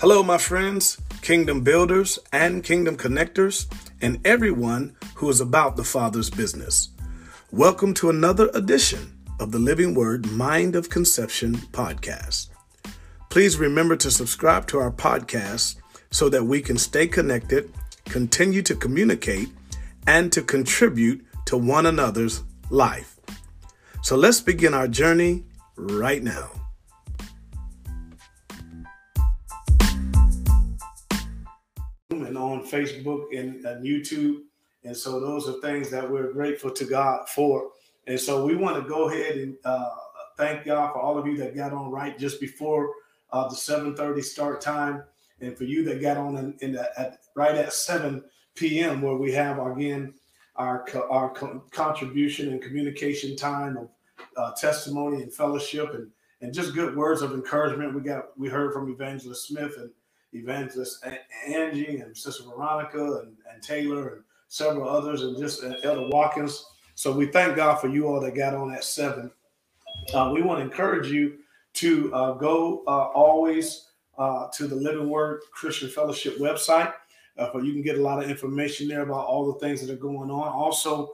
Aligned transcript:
Hello, 0.00 0.22
my 0.22 0.38
friends, 0.38 0.96
kingdom 1.22 1.62
builders 1.62 2.20
and 2.32 2.62
kingdom 2.62 2.96
connectors, 2.96 3.66
and 4.00 4.24
everyone 4.24 4.94
who 5.16 5.28
is 5.28 5.40
about 5.40 5.74
the 5.74 5.82
Father's 5.82 6.30
business. 6.30 6.90
Welcome 7.50 7.94
to 7.94 8.08
another 8.08 8.48
edition 8.54 9.18
of 9.40 9.50
the 9.50 9.58
Living 9.58 9.94
Word 9.94 10.30
Mind 10.30 10.76
of 10.76 10.88
Conception 10.88 11.56
podcast. 11.72 12.46
Please 13.28 13.58
remember 13.58 13.96
to 13.96 14.08
subscribe 14.08 14.68
to 14.68 14.78
our 14.78 14.92
podcast 14.92 15.74
so 16.12 16.28
that 16.28 16.44
we 16.44 16.60
can 16.60 16.78
stay 16.78 17.08
connected, 17.08 17.74
continue 18.04 18.62
to 18.62 18.76
communicate, 18.76 19.48
and 20.06 20.30
to 20.30 20.42
contribute 20.42 21.26
to 21.46 21.58
one 21.58 21.86
another's 21.86 22.44
life. 22.70 23.16
So 24.04 24.14
let's 24.14 24.40
begin 24.40 24.74
our 24.74 24.86
journey 24.86 25.42
right 25.76 26.22
now. 26.22 26.67
Facebook 32.68 33.36
and, 33.38 33.64
and 33.64 33.84
YouTube. 33.84 34.42
And 34.84 34.96
so 34.96 35.20
those 35.20 35.48
are 35.48 35.60
things 35.60 35.90
that 35.90 36.08
we're 36.08 36.32
grateful 36.32 36.70
to 36.70 36.84
God 36.84 37.28
for. 37.28 37.70
And 38.06 38.18
so 38.18 38.44
we 38.44 38.54
want 38.54 38.82
to 38.82 38.88
go 38.88 39.10
ahead 39.10 39.36
and 39.36 39.56
uh, 39.64 39.90
thank 40.36 40.64
God 40.64 40.92
for 40.92 41.00
all 41.00 41.18
of 41.18 41.26
you 41.26 41.36
that 41.38 41.54
got 41.54 41.72
on 41.72 41.90
right 41.90 42.18
just 42.18 42.40
before 42.40 42.92
uh, 43.32 43.48
the 43.48 43.54
7:30 43.54 44.24
start 44.24 44.60
time, 44.60 45.02
and 45.40 45.56
for 45.56 45.64
you 45.64 45.84
that 45.84 46.00
got 46.00 46.16
on 46.16 46.36
in, 46.36 46.56
in 46.60 46.72
the, 46.72 46.88
at, 46.98 47.18
right 47.34 47.54
at 47.54 47.74
7 47.74 48.24
p.m. 48.54 49.02
where 49.02 49.16
we 49.16 49.30
have 49.32 49.58
again 49.58 50.14
our 50.56 50.86
our 51.10 51.30
contribution 51.70 52.50
and 52.50 52.62
communication 52.62 53.36
time 53.36 53.76
of 53.76 53.90
uh, 54.36 54.52
testimony 54.54 55.22
and 55.22 55.32
fellowship 55.32 55.92
and 55.92 56.10
and 56.40 56.54
just 56.54 56.74
good 56.74 56.96
words 56.96 57.20
of 57.20 57.32
encouragement. 57.32 57.94
We 57.94 58.00
got 58.00 58.38
we 58.38 58.48
heard 58.48 58.72
from 58.72 58.90
Evangelist 58.90 59.46
Smith 59.46 59.74
and 59.76 59.90
Evangelist 60.32 61.04
Angie 61.46 61.98
and 61.98 62.16
Sister 62.16 62.44
Veronica 62.44 63.20
and, 63.22 63.36
and 63.52 63.62
Taylor 63.62 64.08
and 64.08 64.24
several 64.48 64.88
others 64.88 65.22
and 65.22 65.38
just 65.38 65.64
uh, 65.64 65.74
Elder 65.82 66.08
Watkins. 66.08 66.64
So 66.94 67.12
we 67.12 67.26
thank 67.26 67.56
God 67.56 67.76
for 67.76 67.88
you 67.88 68.08
all 68.08 68.20
that 68.20 68.34
got 68.34 68.54
on 68.54 68.72
at 68.72 68.84
seven. 68.84 69.30
Uh, 70.12 70.30
we 70.34 70.42
want 70.42 70.58
to 70.58 70.64
encourage 70.64 71.08
you 71.08 71.38
to 71.74 72.12
uh, 72.14 72.32
go 72.32 72.82
uh, 72.86 73.08
always 73.14 73.90
uh, 74.18 74.48
to 74.54 74.66
the 74.66 74.74
Living 74.74 75.08
Word 75.08 75.40
Christian 75.52 75.88
Fellowship 75.88 76.38
website. 76.38 76.92
Uh, 77.38 77.56
you 77.58 77.72
can 77.72 77.82
get 77.82 77.98
a 77.98 78.02
lot 78.02 78.22
of 78.22 78.28
information 78.28 78.88
there 78.88 79.02
about 79.02 79.26
all 79.26 79.52
the 79.52 79.58
things 79.60 79.80
that 79.80 79.92
are 79.92 79.96
going 79.96 80.30
on. 80.30 80.48
Also, 80.48 81.12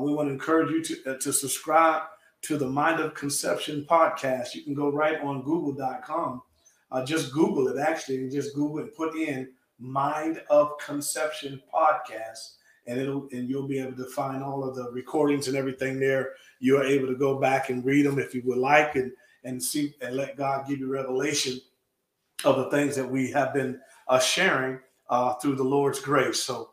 we 0.00 0.12
want 0.14 0.28
to 0.28 0.32
encourage 0.32 0.70
you 0.70 0.82
to, 0.82 1.18
to 1.18 1.32
subscribe 1.32 2.02
to 2.42 2.56
the 2.56 2.68
Mind 2.68 3.00
of 3.00 3.14
Conception 3.14 3.84
podcast. 3.90 4.54
You 4.54 4.62
can 4.62 4.74
go 4.74 4.90
right 4.90 5.20
on 5.20 5.42
google.com. 5.42 6.42
Uh, 6.90 7.04
just 7.04 7.32
Google 7.32 7.68
it 7.68 7.78
actually, 7.78 8.28
just 8.30 8.54
Google 8.54 8.78
and 8.78 8.94
put 8.94 9.16
in 9.16 9.48
Mind 9.78 10.40
of 10.48 10.78
Conception 10.78 11.60
podcast, 11.72 12.54
and 12.86 12.98
it'll 12.98 13.28
and 13.32 13.48
you'll 13.48 13.68
be 13.68 13.78
able 13.78 13.96
to 13.96 14.10
find 14.10 14.42
all 14.42 14.62
of 14.62 14.74
the 14.76 14.90
recordings 14.92 15.48
and 15.48 15.56
everything 15.56 15.98
there. 15.98 16.34
You 16.60 16.78
are 16.78 16.84
able 16.84 17.08
to 17.08 17.16
go 17.16 17.38
back 17.38 17.68
and 17.70 17.84
read 17.84 18.06
them 18.06 18.18
if 18.18 18.34
you 18.34 18.42
would 18.44 18.58
like, 18.58 18.94
and 18.94 19.12
and 19.44 19.62
see 19.62 19.94
and 20.00 20.16
let 20.16 20.36
God 20.36 20.66
give 20.68 20.78
you 20.78 20.88
revelation 20.88 21.60
of 22.44 22.56
the 22.56 22.70
things 22.70 22.94
that 22.96 23.10
we 23.10 23.30
have 23.30 23.52
been 23.52 23.80
uh, 24.08 24.18
sharing 24.18 24.78
uh, 25.08 25.34
through 25.34 25.56
the 25.56 25.64
Lord's 25.64 26.00
grace. 26.00 26.42
So, 26.42 26.70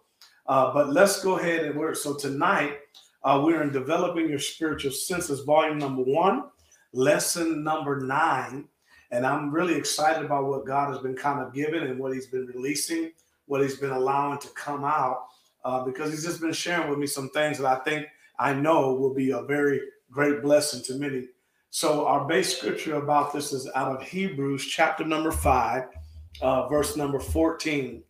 uh, 0.47 0.73
but 0.73 0.89
let's 0.89 1.23
go 1.23 1.38
ahead 1.39 1.66
and 1.66 1.78
work. 1.78 1.95
So 1.95 2.16
tonight 2.16 2.78
uh, 3.23 3.41
we're 3.44 3.61
in 3.61 3.72
Developing 3.72 4.30
Your 4.30 4.39
Spiritual 4.39 4.91
Senses, 4.91 5.41
volume 5.41 5.78
number 5.78 6.03
one, 6.03 6.45
lesson 6.94 7.64
number 7.64 8.02
nine. 8.02 8.67
And 9.14 9.28
I'm 9.28 9.52
really 9.52 9.75
excited 9.75 10.25
about 10.25 10.47
what 10.47 10.66
God 10.66 10.89
has 10.89 10.97
been 10.97 11.16
kind 11.16 11.39
of 11.39 11.53
giving 11.53 11.83
and 11.83 12.00
what 12.00 12.13
He's 12.13 12.25
been 12.25 12.47
releasing, 12.47 13.12
what 13.46 13.62
He's 13.62 13.78
been 13.78 13.91
allowing 13.91 14.40
to 14.40 14.47
come 14.50 14.84
out, 14.84 15.28
uh, 15.63 15.85
because 15.85 16.09
He's 16.09 16.25
just 16.25 16.41
been 16.41 16.51
sharing 16.51 16.90
with 16.90 16.97
me 16.97 17.06
some 17.06 17.29
things 17.29 17.59
that 17.59 17.68
I 17.68 17.84
think 17.84 18.07
I 18.40 18.53
know 18.53 18.94
will 18.94 19.13
be 19.13 19.29
a 19.29 19.44
very 19.44 19.79
great 20.12 20.41
blessing 20.41 20.81
to 20.85 20.96
many. 20.96 21.28
So, 21.69 22.07
our 22.07 22.28
base 22.28 22.57
scripture 22.57 22.96
about 22.96 23.31
this 23.31 23.53
is 23.53 23.69
out 23.75 23.96
of 23.96 24.01
Hebrews 24.01 24.66
chapter 24.66 25.06
number 25.06 25.31
five, 25.31 25.84
uh, 26.41 26.68
verse 26.68 26.97
number 26.97 27.19
14. 27.19 28.03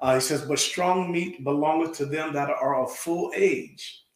Uh, 0.00 0.14
he 0.14 0.20
says, 0.20 0.42
But 0.42 0.58
strong 0.58 1.12
meat 1.12 1.44
belongeth 1.44 1.96
to 1.98 2.06
them 2.06 2.32
that 2.32 2.48
are 2.50 2.82
of 2.82 2.92
full 2.94 3.30
age 3.36 4.06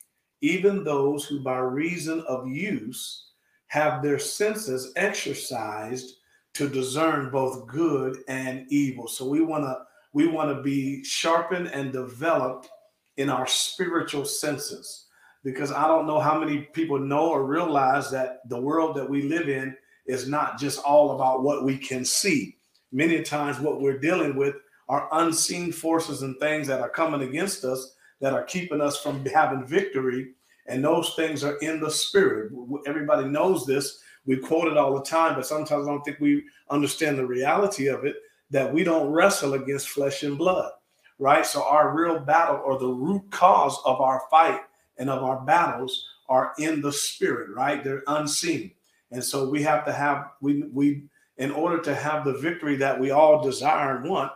even 0.41 0.85
those 0.85 1.25
who 1.25 1.41
by 1.41 1.59
reason 1.59 2.21
of 2.27 2.49
use 2.49 3.27
have 3.67 4.03
their 4.03 4.19
senses 4.19 4.93
exercised 4.97 6.17
to 6.55 6.69
discern 6.69 7.31
both 7.31 7.67
good 7.67 8.19
and 8.29 8.67
evil. 8.71 9.09
So 9.09 9.29
we 9.29 9.41
want 9.41 9.65
to 9.65 9.83
we 10.13 10.27
want 10.27 10.55
to 10.57 10.63
be 10.63 11.05
sharpened 11.05 11.69
and 11.69 11.93
developed 11.93 12.69
in 13.17 13.31
our 13.31 13.47
spiritual 13.47 14.25
senses 14.25 15.07
because 15.45 15.73
I 15.73 15.87
don't 15.87 16.07
know 16.07 16.19
how 16.21 16.39
many 16.39 16.63
people 16.73 16.99
know 16.99 17.29
or 17.31 17.45
realize 17.45 18.11
that 18.11 18.49
the 18.49 18.61
world 18.61 18.97
that 18.97 19.09
we 19.09 19.23
live 19.23 19.49
in 19.49 19.77
is 20.07 20.29
not 20.29 20.59
just 20.59 20.81
all 20.81 21.13
about 21.13 21.43
what 21.43 21.65
we 21.65 21.79
can 21.79 22.05
see. 22.05 22.57
Many 22.93 23.23
times 23.23 23.61
what 23.61 23.81
we're 23.81 23.99
dealing 23.99 24.37
with 24.37 24.57
are 24.89 25.09
unseen 25.13 25.71
forces 25.71 26.23
and 26.23 26.37
things 26.39 26.67
that 26.67 26.81
are 26.81 26.89
coming 26.89 27.23
against 27.23 27.65
us 27.65 27.95
that 28.21 28.33
are 28.33 28.43
keeping 28.45 28.81
us 28.81 29.01
from 29.01 29.25
having 29.27 29.67
victory. 29.67 30.33
And 30.67 30.85
those 30.85 31.15
things 31.15 31.43
are 31.45 31.57
in 31.59 31.81
the 31.81 31.91
spirit. 31.91 32.53
Everybody 32.87 33.29
knows 33.29 33.67
this. 33.67 34.03
We 34.27 34.37
quote 34.37 34.69
it 34.69 34.77
all 34.77 34.95
the 34.95 35.05
time, 35.05 35.35
but 35.35 35.47
sometimes 35.47 35.87
I 35.87 35.91
don't 35.91 36.03
think 36.03 36.21
we 36.21 36.45
understand 36.69 37.19
the 37.19 37.27
reality 37.27 37.87
of 37.87 38.05
it 38.05 38.17
that 38.51 38.73
we 38.73 38.85
don't 38.85 39.11
wrestle 39.11 39.55
against 39.55 39.89
flesh 39.89 40.23
and 40.23 40.37
blood, 40.37 40.73
right? 41.19 41.47
So, 41.47 41.65
our 41.65 41.97
real 41.97 42.19
battle 42.19 42.61
or 42.65 42.79
the 42.79 42.89
root 42.89 43.31
cause 43.31 43.79
of 43.85 44.01
our 44.01 44.23
fight 44.31 44.61
and 44.99 45.09
of 45.09 45.23
our 45.23 45.41
battles 45.41 46.07
are 46.29 46.53
in 46.59 46.81
the 46.81 46.93
spirit, 46.93 47.51
right? 47.55 47.83
They're 47.83 48.03
unseen. 48.07 48.73
And 49.11 49.25
so, 49.25 49.49
we 49.49 49.63
have 49.63 49.85
to 49.87 49.93
have, 49.93 50.31
we, 50.41 50.65
we, 50.73 51.05
in 51.39 51.51
order 51.51 51.81
to 51.83 51.95
have 51.95 52.25
the 52.25 52.35
victory 52.35 52.77
that 52.77 52.99
we 52.99 53.11
all 53.11 53.43
desire 53.43 53.97
and 53.97 54.09
want, 54.09 54.33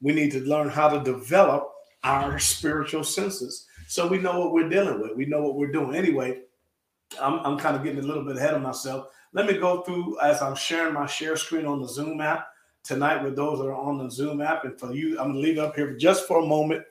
we 0.00 0.12
need 0.12 0.32
to 0.32 0.40
learn 0.40 0.68
how 0.68 0.88
to 0.88 1.02
develop 1.02 1.72
our 2.04 2.38
spiritual 2.38 3.04
senses. 3.04 3.66
So 3.88 4.06
we 4.06 4.18
know 4.18 4.38
what 4.38 4.52
we're 4.52 4.68
dealing 4.68 5.00
with. 5.00 5.16
We 5.16 5.26
know 5.26 5.42
what 5.42 5.56
we're 5.56 5.72
doing. 5.72 5.94
Anyway, 5.94 6.40
I'm, 7.20 7.40
I'm 7.40 7.58
kind 7.58 7.76
of 7.76 7.82
getting 7.82 8.00
a 8.00 8.06
little 8.06 8.24
bit 8.24 8.36
ahead 8.36 8.54
of 8.54 8.62
myself. 8.62 9.08
Let 9.32 9.46
me 9.46 9.58
go 9.58 9.82
through 9.82 10.18
as 10.20 10.40
I'm 10.40 10.54
sharing 10.54 10.94
my 10.94 11.06
share 11.06 11.36
screen 11.36 11.66
on 11.66 11.80
the 11.80 11.88
Zoom 11.88 12.20
app 12.20 12.48
tonight 12.82 13.22
with 13.22 13.36
those 13.36 13.58
that 13.58 13.66
are 13.66 13.74
on 13.74 13.98
the 13.98 14.10
Zoom 14.10 14.40
app. 14.40 14.64
And 14.64 14.78
for 14.78 14.92
you, 14.92 15.18
I'm 15.18 15.28
gonna 15.28 15.40
leave 15.40 15.58
it 15.58 15.64
up 15.64 15.76
here 15.76 15.96
just 15.96 16.26
for 16.26 16.38
a 16.42 16.46
moment 16.46 16.84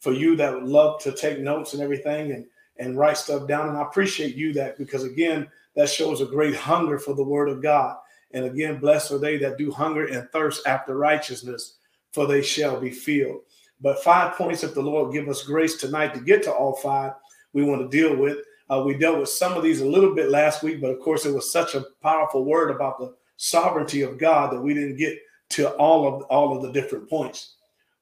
for 0.00 0.12
you 0.12 0.36
that 0.36 0.52
would 0.52 0.64
love 0.64 1.00
to 1.02 1.12
take 1.12 1.38
notes 1.38 1.72
and 1.72 1.82
everything 1.82 2.32
and 2.32 2.46
and 2.78 2.98
write 2.98 3.16
stuff 3.16 3.46
down. 3.46 3.68
And 3.68 3.78
I 3.78 3.82
appreciate 3.82 4.34
you 4.34 4.52
that 4.54 4.76
because 4.76 5.04
again, 5.04 5.48
that 5.76 5.88
shows 5.88 6.20
a 6.20 6.26
great 6.26 6.56
hunger 6.56 6.98
for 6.98 7.14
the 7.14 7.22
word 7.22 7.48
of 7.48 7.62
God. 7.62 7.96
And 8.32 8.44
again, 8.44 8.80
blessed 8.80 9.12
are 9.12 9.18
they 9.18 9.36
that 9.38 9.58
do 9.58 9.70
hunger 9.70 10.06
and 10.06 10.28
thirst 10.30 10.66
after 10.66 10.96
righteousness, 10.96 11.76
for 12.12 12.26
they 12.26 12.42
shall 12.42 12.80
be 12.80 12.90
filled. 12.90 13.42
But 13.80 14.02
five 14.02 14.36
points, 14.36 14.64
if 14.64 14.74
the 14.74 14.82
Lord 14.82 15.12
give 15.12 15.28
us 15.28 15.44
grace 15.44 15.76
tonight 15.76 16.14
to 16.14 16.20
get 16.20 16.42
to 16.44 16.52
all 16.52 16.74
five, 16.74 17.12
we 17.52 17.62
want 17.62 17.88
to 17.88 17.96
deal 17.96 18.16
with. 18.16 18.38
Uh, 18.70 18.82
we 18.84 18.96
dealt 18.96 19.20
with 19.20 19.28
some 19.28 19.52
of 19.54 19.62
these 19.62 19.80
a 19.80 19.86
little 19.86 20.14
bit 20.14 20.30
last 20.30 20.62
week, 20.62 20.80
but 20.80 20.90
of 20.90 21.00
course, 21.00 21.26
it 21.26 21.34
was 21.34 21.52
such 21.52 21.74
a 21.74 21.84
powerful 22.02 22.44
word 22.44 22.70
about 22.70 22.98
the 22.98 23.14
sovereignty 23.36 24.02
of 24.02 24.18
God 24.18 24.52
that 24.52 24.60
we 24.60 24.74
didn't 24.74 24.96
get 24.96 25.18
to 25.50 25.70
all 25.72 26.08
of 26.08 26.22
all 26.24 26.56
of 26.56 26.62
the 26.62 26.72
different 26.72 27.08
points. 27.08 27.56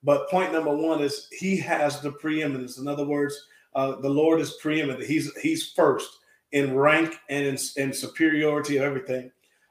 But 0.04 0.28
point 0.30 0.52
number 0.52 0.74
one 0.74 1.02
is 1.02 1.28
He 1.32 1.56
has 1.58 2.00
the 2.00 2.12
preeminence. 2.12 2.78
In 2.78 2.86
other 2.86 3.06
words, 3.06 3.36
uh, 3.74 3.96
the 4.00 4.08
Lord 4.08 4.40
is 4.40 4.52
preeminent. 4.54 5.04
He's 5.04 5.34
He's 5.38 5.72
first 5.72 6.18
in 6.52 6.76
rank 6.76 7.16
and 7.28 7.44
in, 7.46 7.58
in 7.76 7.92
superiority 7.92 8.76
of 8.76 8.84
everything. 8.84 9.30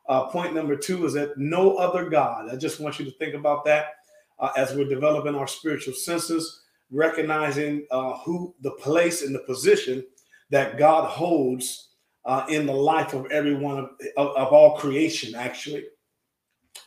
Uh, 0.10 0.28
point 0.28 0.54
number 0.54 0.76
two 0.76 1.06
is 1.06 1.14
that 1.14 1.38
no 1.38 1.78
other 1.78 2.10
God. 2.10 2.50
I 2.52 2.56
just 2.58 2.80
want 2.80 3.00
you 3.00 3.06
to 3.06 3.12
think 3.12 3.34
about 3.34 3.64
that 3.66 3.94
uh, 4.40 4.50
as 4.58 4.74
we're 4.74 4.90
developing 4.90 5.36
our 5.36 5.48
spiritual 5.48 5.94
senses, 5.94 6.64
recognizing 6.90 7.86
uh, 7.92 8.18
who 8.18 8.54
the 8.62 8.72
place 8.72 9.22
and 9.22 9.34
the 9.34 9.40
position 9.40 10.04
that 10.52 10.78
God 10.78 11.10
holds 11.10 11.90
uh, 12.26 12.46
in 12.50 12.66
the 12.66 12.74
life 12.74 13.14
of 13.14 13.32
everyone 13.32 13.80
of, 13.80 13.90
of, 14.18 14.36
of 14.38 14.54
all 14.54 14.78
creation, 14.78 15.34
actually. 15.36 15.86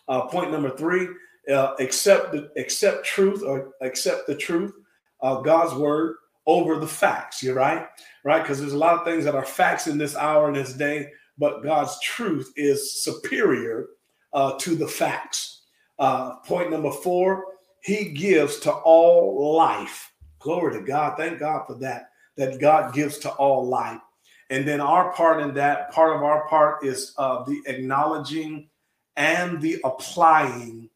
Uh, 0.06 0.26
point 0.26 0.52
number 0.52 0.70
three, 0.70 1.08
uh, 1.52 1.75
accept 1.81 2.32
the, 2.32 2.50
accept 2.56 3.05
truth 3.05 3.43
or 3.43 3.72
accept 3.81 4.26
the 4.26 4.34
truth, 4.37 4.72
God's 5.22 5.75
word 5.75 6.16
over 6.46 6.78
the 6.78 6.87
facts. 6.87 7.43
You're 7.43 7.55
right, 7.55 7.87
right? 8.25 8.43
Because 8.43 8.61
there's 8.61 8.72
a 8.72 8.78
lot 8.78 8.99
of 8.99 9.05
things 9.05 9.25
that 9.25 9.34
are 9.34 9.44
facts 9.44 9.87
in 9.87 9.99
this 9.99 10.16
hour 10.16 10.49
and 10.49 10.56
this 10.56 10.75
day, 10.75 11.08
but 11.38 11.62
God's 11.62 11.99
truth 12.00 12.52
is 12.56 13.02
superior 13.02 13.87
uh, 14.32 14.58
to 14.58 14.75
the 14.75 14.87
facts. 14.87 15.62
Uh, 15.99 16.37
point 16.40 16.70
number 16.70 16.90
four, 16.90 17.44
he 17.82 18.11
gives 18.11 18.58
to 18.61 18.72
all 18.72 19.55
life. 19.56 20.12
Glory 20.38 20.78
to 20.78 20.84
God. 20.84 21.16
Thank 21.16 21.38
God 21.38 21.66
for 21.66 21.75
that, 21.78 22.11
that 22.36 22.60
God 22.60 22.94
gives 22.94 23.19
to 23.19 23.31
all 23.31 23.66
life. 23.66 24.00
And 24.50 24.66
then 24.66 24.81
our 24.81 25.12
part 25.12 25.40
in 25.40 25.54
that, 25.54 25.90
part 25.92 26.14
of 26.14 26.22
our 26.22 26.46
part 26.48 26.84
is 26.84 27.14
uh, 27.19 27.44
the 27.44 27.62
acknowledging 27.66 28.69
and 29.16 29.60
the 29.60 29.81
applying 29.84 30.90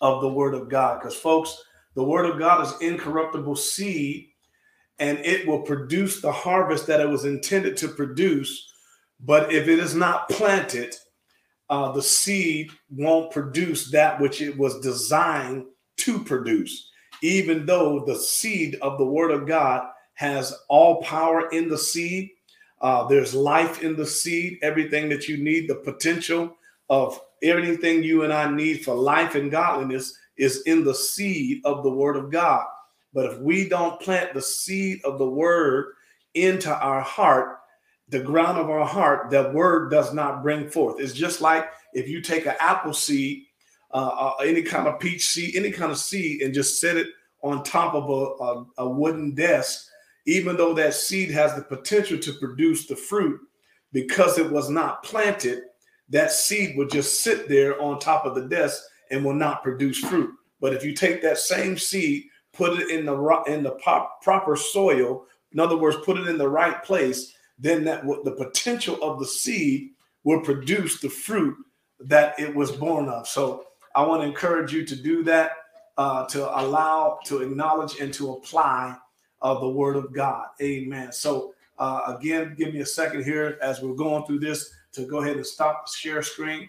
of 0.00 0.20
the 0.20 0.28
word 0.28 0.54
of 0.54 0.68
God. 0.68 1.00
Because, 1.00 1.16
folks, 1.16 1.62
the 1.94 2.04
word 2.04 2.26
of 2.26 2.38
God 2.38 2.64
is 2.64 2.80
incorruptible 2.80 3.56
seed 3.56 4.28
and 4.98 5.18
it 5.18 5.46
will 5.46 5.62
produce 5.62 6.20
the 6.20 6.32
harvest 6.32 6.86
that 6.86 7.00
it 7.00 7.08
was 7.08 7.24
intended 7.24 7.76
to 7.78 7.88
produce. 7.88 8.72
But 9.20 9.52
if 9.52 9.68
it 9.68 9.78
is 9.78 9.94
not 9.94 10.28
planted, 10.28 10.94
uh, 11.68 11.92
the 11.92 12.02
seed 12.02 12.70
won't 12.90 13.32
produce 13.32 13.90
that 13.90 14.20
which 14.20 14.40
it 14.40 14.56
was 14.56 14.80
designed 14.80 15.64
to 15.98 16.22
produce, 16.22 16.90
even 17.22 17.66
though 17.66 18.04
the 18.04 18.16
seed 18.16 18.76
of 18.82 18.98
the 18.98 19.06
word 19.06 19.30
of 19.30 19.46
God 19.46 19.88
has 20.16 20.54
all 20.68 21.02
power 21.02 21.48
in 21.50 21.68
the 21.68 21.78
seed. 21.78 22.30
Uh, 22.80 23.06
there's 23.06 23.34
life 23.34 23.82
in 23.82 23.96
the 23.96 24.04
seed, 24.04 24.58
everything 24.62 25.08
that 25.08 25.28
you 25.28 25.36
need, 25.36 25.68
the 25.68 25.76
potential 25.76 26.54
of 26.90 27.20
everything 27.42 28.02
you 28.02 28.24
and 28.24 28.32
I 28.32 28.50
need 28.50 28.84
for 28.84 28.94
life 28.94 29.34
and 29.34 29.50
godliness 29.50 30.16
is 30.36 30.62
in 30.62 30.84
the 30.84 30.94
seed 30.94 31.62
of 31.64 31.82
the 31.82 31.90
word 31.90 32.16
of 32.16 32.30
God. 32.30 32.66
But 33.12 33.32
if 33.32 33.38
we 33.38 33.68
don't 33.68 34.00
plant 34.00 34.34
the 34.34 34.42
seed 34.42 35.00
of 35.04 35.18
the 35.18 35.28
word 35.28 35.94
into 36.34 36.74
our 36.74 37.00
heart, 37.00 37.60
the 38.08 38.20
ground 38.20 38.58
of 38.58 38.70
our 38.70 38.86
heart, 38.86 39.30
that 39.30 39.52
word 39.52 39.90
does 39.90 40.12
not 40.12 40.42
bring 40.42 40.68
forth. 40.68 41.00
It's 41.00 41.12
just 41.12 41.40
like 41.40 41.68
if 41.92 42.08
you 42.08 42.20
take 42.20 42.46
an 42.46 42.54
apple 42.60 42.92
seed, 42.92 43.44
uh, 43.92 44.34
uh, 44.38 44.42
any 44.42 44.62
kind 44.62 44.86
of 44.86 45.00
peach 45.00 45.26
seed, 45.26 45.56
any 45.56 45.70
kind 45.70 45.90
of 45.90 45.98
seed, 45.98 46.42
and 46.42 46.54
just 46.54 46.80
set 46.80 46.96
it 46.96 47.08
on 47.42 47.62
top 47.62 47.94
of 47.94 48.08
a, 48.10 48.44
a, 48.44 48.86
a 48.86 48.88
wooden 48.88 49.34
desk, 49.34 49.88
even 50.26 50.56
though 50.56 50.74
that 50.74 50.94
seed 50.94 51.30
has 51.30 51.54
the 51.54 51.62
potential 51.62 52.18
to 52.18 52.32
produce 52.34 52.86
the 52.86 52.96
fruit, 52.96 53.40
because 53.92 54.38
it 54.38 54.50
was 54.50 54.68
not 54.68 55.02
planted, 55.02 55.62
that 56.08 56.32
seed 56.32 56.76
will 56.76 56.88
just 56.88 57.20
sit 57.20 57.48
there 57.48 57.80
on 57.80 57.98
top 57.98 58.26
of 58.26 58.34
the 58.34 58.48
desk 58.48 58.82
and 59.10 59.24
will 59.24 59.34
not 59.34 59.62
produce 59.62 59.98
fruit. 59.98 60.30
But 60.60 60.74
if 60.74 60.84
you 60.84 60.92
take 60.92 61.22
that 61.22 61.38
same 61.38 61.78
seed, 61.78 62.24
put 62.52 62.78
it 62.78 62.90
in 62.90 63.06
the 63.06 63.42
in 63.46 63.62
the 63.62 63.72
pop, 63.82 64.22
proper 64.22 64.56
soil, 64.56 65.26
in 65.52 65.60
other 65.60 65.76
words, 65.76 65.96
put 66.04 66.18
it 66.18 66.28
in 66.28 66.38
the 66.38 66.48
right 66.48 66.82
place, 66.82 67.34
then 67.58 67.84
that 67.84 68.04
the 68.24 68.32
potential 68.32 68.98
of 69.02 69.18
the 69.18 69.26
seed 69.26 69.90
will 70.24 70.40
produce 70.40 71.00
the 71.00 71.08
fruit 71.08 71.56
that 72.00 72.38
it 72.38 72.54
was 72.54 72.72
born 72.72 73.08
of. 73.08 73.26
So 73.28 73.64
I 73.94 74.04
want 74.04 74.22
to 74.22 74.28
encourage 74.28 74.72
you 74.72 74.84
to 74.84 74.96
do 74.96 75.22
that, 75.24 75.52
uh, 75.96 76.26
to 76.26 76.60
allow, 76.60 77.20
to 77.26 77.42
acknowledge, 77.42 78.00
and 78.00 78.12
to 78.14 78.32
apply 78.32 78.96
uh, 79.46 79.60
the 79.60 79.68
word 79.68 79.96
of 79.96 80.12
God. 80.12 80.46
Amen. 80.60 81.12
So 81.12 81.54
uh, 81.78 82.16
again, 82.18 82.56
give 82.58 82.74
me 82.74 82.80
a 82.80 82.86
second 82.86 83.22
here 83.24 83.58
as 83.62 83.80
we're 83.80 83.94
going 83.94 84.26
through 84.26 84.40
this 84.40 84.72
to 84.92 85.06
go 85.06 85.18
ahead 85.18 85.36
and 85.36 85.46
stop 85.46 85.86
the 85.86 85.92
share 85.92 86.22
screen. 86.22 86.68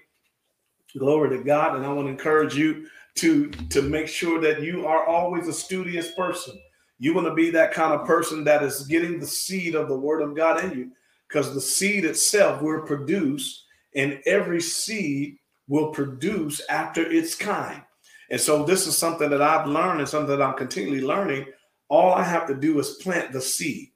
Glory 0.96 1.36
to 1.36 1.44
God. 1.44 1.76
And 1.76 1.84
I 1.84 1.92
want 1.92 2.08
to 2.08 2.12
encourage 2.12 2.56
you 2.56 2.88
to, 3.16 3.50
to 3.50 3.82
make 3.82 4.08
sure 4.08 4.40
that 4.42 4.62
you 4.62 4.86
are 4.86 5.08
always 5.08 5.48
a 5.48 5.54
studious 5.54 6.12
person. 6.12 6.60
You 7.00 7.16
want 7.16 7.26
to 7.28 7.34
be 7.34 7.50
that 7.52 7.74
kind 7.74 7.94
of 7.94 8.06
person 8.06 8.44
that 8.44 8.62
is 8.62 8.86
getting 8.86 9.20
the 9.20 9.28
seed 9.28 9.74
of 9.74 9.88
the 9.88 9.98
word 9.98 10.22
of 10.22 10.36
God 10.36 10.64
in 10.64 10.78
you 10.78 10.92
because 11.28 11.54
the 11.54 11.62
seed 11.62 12.06
itself 12.06 12.62
will 12.62 12.82
produce, 12.82 13.66
and 13.96 14.22
every 14.26 14.62
seed 14.62 15.38
will 15.68 15.90
produce 15.90 16.62
after 16.70 17.02
its 17.02 17.36
kind. 17.36 17.82
And 18.30 18.40
so, 18.40 18.64
this 18.64 18.88
is 18.88 18.98
something 18.98 19.30
that 19.30 19.42
I've 19.42 19.68
learned 19.68 20.00
and 20.00 20.10
something 20.10 20.38
that 20.38 20.44
I'm 20.44 20.56
continually 20.56 21.02
learning. 21.02 21.48
All 21.90 22.14
I 22.14 22.24
have 22.24 22.48
to 22.48 22.56
do 22.56 22.80
is 22.80 23.00
plant 23.02 23.32
the 23.32 23.42
seed, 23.42 23.90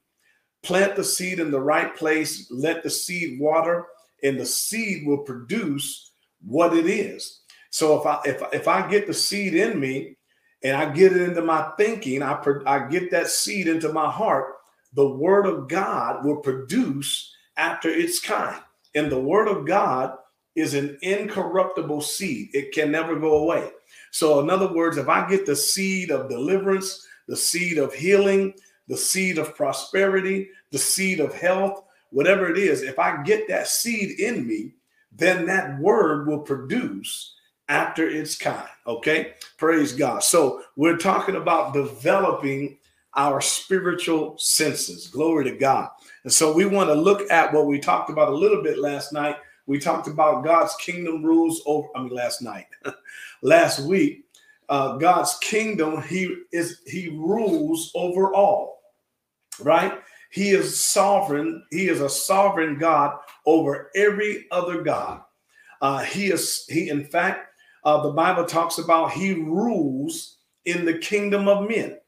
plant 0.62 0.96
the 0.96 1.04
seed 1.04 1.38
in 1.38 1.50
the 1.50 1.60
right 1.60 1.94
place, 1.96 2.48
let 2.50 2.82
the 2.82 2.90
seed 2.90 3.38
water, 3.38 3.86
and 4.22 4.38
the 4.38 4.46
seed 4.46 5.06
will 5.06 5.18
produce 5.18 6.12
what 6.44 6.74
it 6.74 6.86
is. 6.86 7.40
So 7.70 7.98
if 8.00 8.06
I 8.06 8.20
if 8.24 8.42
if 8.52 8.68
I 8.68 8.88
get 8.88 9.06
the 9.06 9.14
seed 9.14 9.54
in 9.54 9.80
me 9.80 10.16
and 10.62 10.76
I 10.76 10.92
get 10.92 11.12
it 11.12 11.22
into 11.22 11.42
my 11.42 11.70
thinking, 11.78 12.22
I 12.22 12.40
I 12.66 12.86
get 12.88 13.10
that 13.10 13.28
seed 13.28 13.66
into 13.66 13.92
my 13.92 14.10
heart, 14.10 14.54
the 14.94 15.08
word 15.08 15.46
of 15.46 15.68
God 15.68 16.24
will 16.24 16.36
produce 16.36 17.34
after 17.56 17.88
its 17.88 18.20
kind. 18.20 18.60
And 18.94 19.10
the 19.10 19.20
word 19.20 19.48
of 19.48 19.66
God 19.66 20.14
is 20.54 20.74
an 20.74 20.98
incorruptible 21.00 22.02
seed. 22.02 22.50
It 22.52 22.72
can 22.72 22.90
never 22.90 23.18
go 23.18 23.38
away. 23.38 23.70
So 24.10 24.40
in 24.40 24.50
other 24.50 24.72
words, 24.72 24.98
if 24.98 25.08
I 25.08 25.28
get 25.28 25.46
the 25.46 25.56
seed 25.56 26.10
of 26.10 26.28
deliverance, 26.28 27.06
the 27.32 27.36
seed 27.38 27.78
of 27.78 27.94
healing, 27.94 28.52
the 28.88 28.96
seed 28.98 29.38
of 29.38 29.56
prosperity, 29.56 30.50
the 30.70 30.76
seed 30.76 31.18
of 31.18 31.32
health, 31.32 31.82
whatever 32.10 32.50
it 32.50 32.58
is, 32.58 32.82
if 32.82 32.98
I 32.98 33.22
get 33.22 33.48
that 33.48 33.68
seed 33.68 34.20
in 34.20 34.46
me, 34.46 34.74
then 35.10 35.46
that 35.46 35.78
word 35.78 36.26
will 36.26 36.40
produce 36.40 37.34
after 37.70 38.06
its 38.06 38.36
kind. 38.36 38.68
Okay. 38.86 39.32
Praise 39.56 39.94
God. 39.94 40.22
So 40.22 40.60
we're 40.76 40.98
talking 40.98 41.36
about 41.36 41.72
developing 41.72 42.76
our 43.14 43.40
spiritual 43.40 44.36
senses. 44.36 45.06
Glory 45.06 45.44
to 45.44 45.56
God. 45.56 45.88
And 46.24 46.32
so 46.34 46.52
we 46.52 46.66
want 46.66 46.90
to 46.90 46.94
look 46.94 47.30
at 47.30 47.50
what 47.54 47.64
we 47.64 47.78
talked 47.78 48.10
about 48.10 48.28
a 48.28 48.36
little 48.36 48.62
bit 48.62 48.78
last 48.78 49.10
night. 49.14 49.36
We 49.64 49.78
talked 49.78 50.06
about 50.06 50.44
God's 50.44 50.74
kingdom 50.76 51.24
rules 51.24 51.62
over, 51.64 51.88
I 51.96 52.02
mean, 52.02 52.10
last 52.10 52.42
night, 52.42 52.66
last 53.40 53.80
week. 53.80 54.26
Uh, 54.68 54.96
God's 54.96 55.36
kingdom, 55.38 56.02
he 56.02 56.34
is 56.52 56.80
he 56.86 57.08
rules 57.08 57.90
over 57.94 58.32
all, 58.34 58.80
right? 59.60 59.98
He 60.30 60.50
is 60.50 60.78
sovereign. 60.78 61.62
He 61.70 61.88
is 61.88 62.00
a 62.00 62.08
sovereign 62.08 62.78
God 62.78 63.18
over 63.44 63.90
every 63.94 64.46
other 64.50 64.82
God. 64.82 65.20
Uh, 65.82 65.98
he 65.98 66.30
is 66.30 66.64
he, 66.68 66.88
in 66.88 67.04
fact, 67.04 67.48
uh, 67.84 68.02
the 68.02 68.12
Bible 68.12 68.44
talks 68.44 68.78
about 68.78 69.12
he 69.12 69.34
rules 69.34 70.38
in 70.64 70.84
the 70.84 70.98
kingdom 70.98 71.48
of 71.48 71.68
men. 71.68 71.98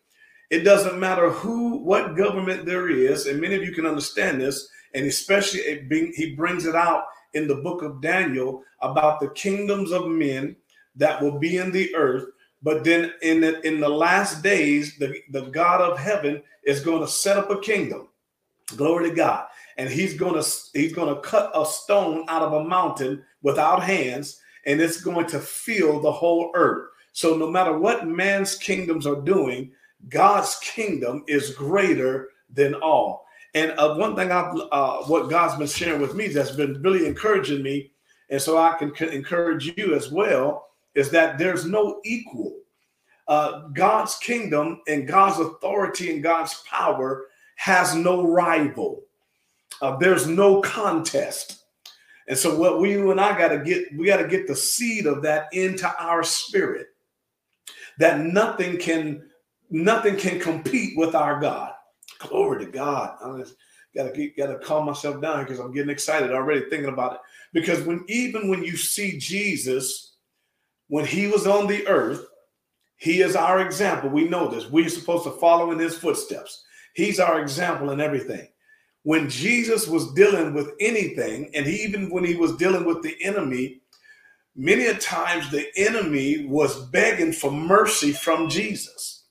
It 0.51 0.61
doesn't 0.61 1.01
matter 1.01 1.31
who, 1.31 1.79
what 1.79 2.17
government 2.17 2.65
there 2.65 2.89
is, 2.89 3.27
and 3.27 3.41
many 3.41 3.57
of 3.57 3.65
you 3.65 3.73
can 3.73 3.87
understand 3.87 4.41
this, 4.41 4.69
and 4.95 5.05
especially 5.07 5.85
being, 5.89 6.13
he 6.15 6.35
brings 6.35 6.67
it 6.67 6.77
out 6.77 7.05
in 7.33 7.49
the 7.49 7.57
book 7.57 7.83
of 7.83 8.01
Daniel 8.01 8.63
about 8.81 9.21
the 9.21 9.31
kingdoms 9.31 9.91
of 9.91 10.07
men 10.07 10.55
that 10.95 11.21
will 11.21 11.39
be 11.39 11.57
in 11.57 11.73
the 11.73 11.95
earth. 11.97 12.27
But 12.65 12.83
then 12.83 13.13
in 13.23 13.43
the, 13.43 13.65
in 13.65 13.79
the 13.79 13.89
last 13.89 14.43
days, 14.43 14.99
the, 14.99 15.21
the 15.31 15.43
God 15.43 15.81
of 15.81 15.99
heaven 15.99 16.43
is 16.65 16.81
going 16.81 17.03
to 17.03 17.09
set 17.09 17.37
up 17.37 17.51
a 17.51 17.61
kingdom. 17.61 18.09
Glory 18.75 19.11
to 19.11 19.15
God. 19.15 19.47
And 19.77 19.89
he's 19.89 20.15
going 20.15 20.41
to 20.41 20.49
he's 20.73 20.95
going 20.95 21.15
to 21.15 21.21
cut 21.21 21.53
a 21.55 21.67
stone 21.67 22.25
out 22.29 22.43
of 22.43 22.55
a 22.55 22.65
mountain 22.65 23.23
without 23.43 23.83
hands 23.83 24.41
and 24.67 24.81
it's 24.81 25.01
going 25.01 25.27
to 25.27 25.39
fill 25.39 26.01
the 26.01 26.13
whole 26.13 26.51
earth. 26.55 26.89
So, 27.13 27.37
no 27.37 27.51
matter 27.51 27.79
what 27.79 28.09
man's 28.09 28.57
kingdoms 28.57 29.07
are 29.07 29.21
doing, 29.21 29.71
God's 30.09 30.57
kingdom 30.61 31.25
is 31.29 31.51
greater 31.51 32.31
than 32.51 32.75
all. 32.75 33.27
And 33.55 33.73
uh, 33.79 33.95
one 33.95 34.17
thing 34.17 34.33
I've, 34.33 34.55
uh, 34.73 35.03
what 35.05 35.31
God's 35.31 35.57
been 35.57 35.69
sharing 35.69 36.01
with 36.01 36.15
me 36.15 36.29
that's 36.29 36.51
been 36.51 36.83
really 36.83 37.07
encouraging 37.07 37.63
me, 37.63 37.93
and 38.31 38.43
so 38.43 38.59
I 38.59 38.77
can, 38.79 38.91
can 38.91 39.11
encourage 39.11 39.77
you 39.79 39.95
as 39.95 40.11
well, 40.11 40.69
is 40.95 41.11
that 41.11 41.39
there's 41.39 41.65
no 41.65 42.01
equal. 42.05 42.57
Uh, 43.27 43.69
God's 43.69 44.17
kingdom 44.19 44.81
and 44.87 45.09
God's 45.09 45.41
authority 45.41 46.13
and 46.13 46.23
God's 46.23 46.63
power 46.69 47.27
has 47.57 47.95
no 47.95 48.27
rival. 48.27 49.03
Uh, 49.81 49.97
there's 49.97 50.27
no 50.27 50.61
contest. 50.61 51.65
And 52.29 52.39
so 52.39 52.57
what 52.57 52.81
we 52.81 52.93
you 52.93 53.11
and 53.11 53.21
I 53.21 53.37
got 53.37 53.49
to 53.49 53.59
get, 53.59 53.97
we 53.97 54.07
got 54.07 54.19
to 54.19 54.29
get 54.29 54.47
the 54.47 54.57
seed 54.57 55.07
of 55.07 55.23
that 55.23 55.49
into 55.53 55.93
our 55.99 56.23
spirit. 56.23 56.89
That 57.99 58.21
nothing 58.21 58.79
can, 58.79 59.29
nothing 59.71 60.17
can 60.17 60.41
compete 60.41 60.97
with 60.97 61.15
our 61.15 61.41
God. 61.41 61.73
Glory 62.19 62.65
to 62.65 62.71
God. 62.71 63.17
I 63.23 63.39
just 63.39 63.55
gotta 63.95 64.31
gotta 64.37 64.59
calm 64.59 64.87
myself 64.87 65.21
down 65.21 65.45
because 65.45 65.59
I'm 65.59 65.73
getting 65.73 65.91
excited 65.91 66.33
already 66.33 66.69
thinking 66.69 66.93
about 66.93 67.15
it. 67.15 67.21
Because 67.53 67.83
when 67.83 68.05
even 68.09 68.49
when 68.49 68.65
you 68.65 68.77
see 68.77 69.19
Jesus, 69.19 70.14
when 70.89 71.05
he 71.05 71.27
was 71.27 71.47
on 71.47 71.67
the 71.67 71.87
earth, 71.87 72.25
he 72.97 73.21
is 73.21 73.37
our 73.37 73.61
example. 73.61 74.11
We 74.11 74.29
know 74.29 74.49
this. 74.49 74.71
We're 74.71 74.89
supposed 74.89 75.25
to 75.25 75.31
follow 75.33 75.73
in 75.73 75.79
his 75.79 75.97
footsteps. 75.97 76.65
He's 76.95 77.19
our 77.19 77.41
example 77.41 77.91
in 77.91 78.01
everything 78.01 78.49
when 79.05 79.29
Jesus 79.29 79.87
was 79.87 80.13
dealing 80.15 80.55
with 80.55 80.73
anything, 80.81 81.51
and 81.55 81.67
he, 81.67 81.77
even 81.83 82.11
when 82.11 82.25
he 82.25 82.35
was 82.35 82.57
dealing 82.57 82.85
with 82.85 83.03
the 83.03 83.17
enemy, 83.23 83.83
many 84.57 84.87
a 84.87 84.95
times 84.95 85.51
the 85.51 85.69
enemy 85.77 86.47
was 86.47 86.87
begging 86.87 87.33
for 87.33 87.53
mercy 87.53 88.13
from 88.13 88.49
Jesus. 88.49 89.25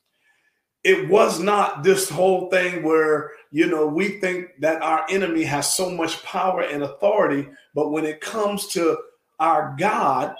It 0.83 1.10
was 1.10 1.39
not 1.39 1.81
this 1.81 2.07
whole 2.07 2.51
thing 2.51 2.83
where, 2.83 3.31
you 3.51 3.65
know, 3.65 3.88
we 3.88 4.19
think 4.19 4.50
that 4.60 4.81
our 4.83 5.05
enemy 5.10 5.43
has 5.43 5.74
so 5.74 5.89
much 5.89 6.22
power 6.24 6.62
and 6.62 6.83
authority, 6.83 7.50
but 7.74 7.89
when 7.89 8.05
it 8.05 8.22
comes 8.22 8.67
to 8.69 8.95
our 9.39 9.75
God, 9.79 10.36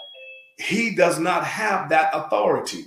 he 0.58 0.96
does 0.96 1.20
not 1.20 1.46
have 1.46 1.90
that 1.90 2.12
authority. 2.14 2.86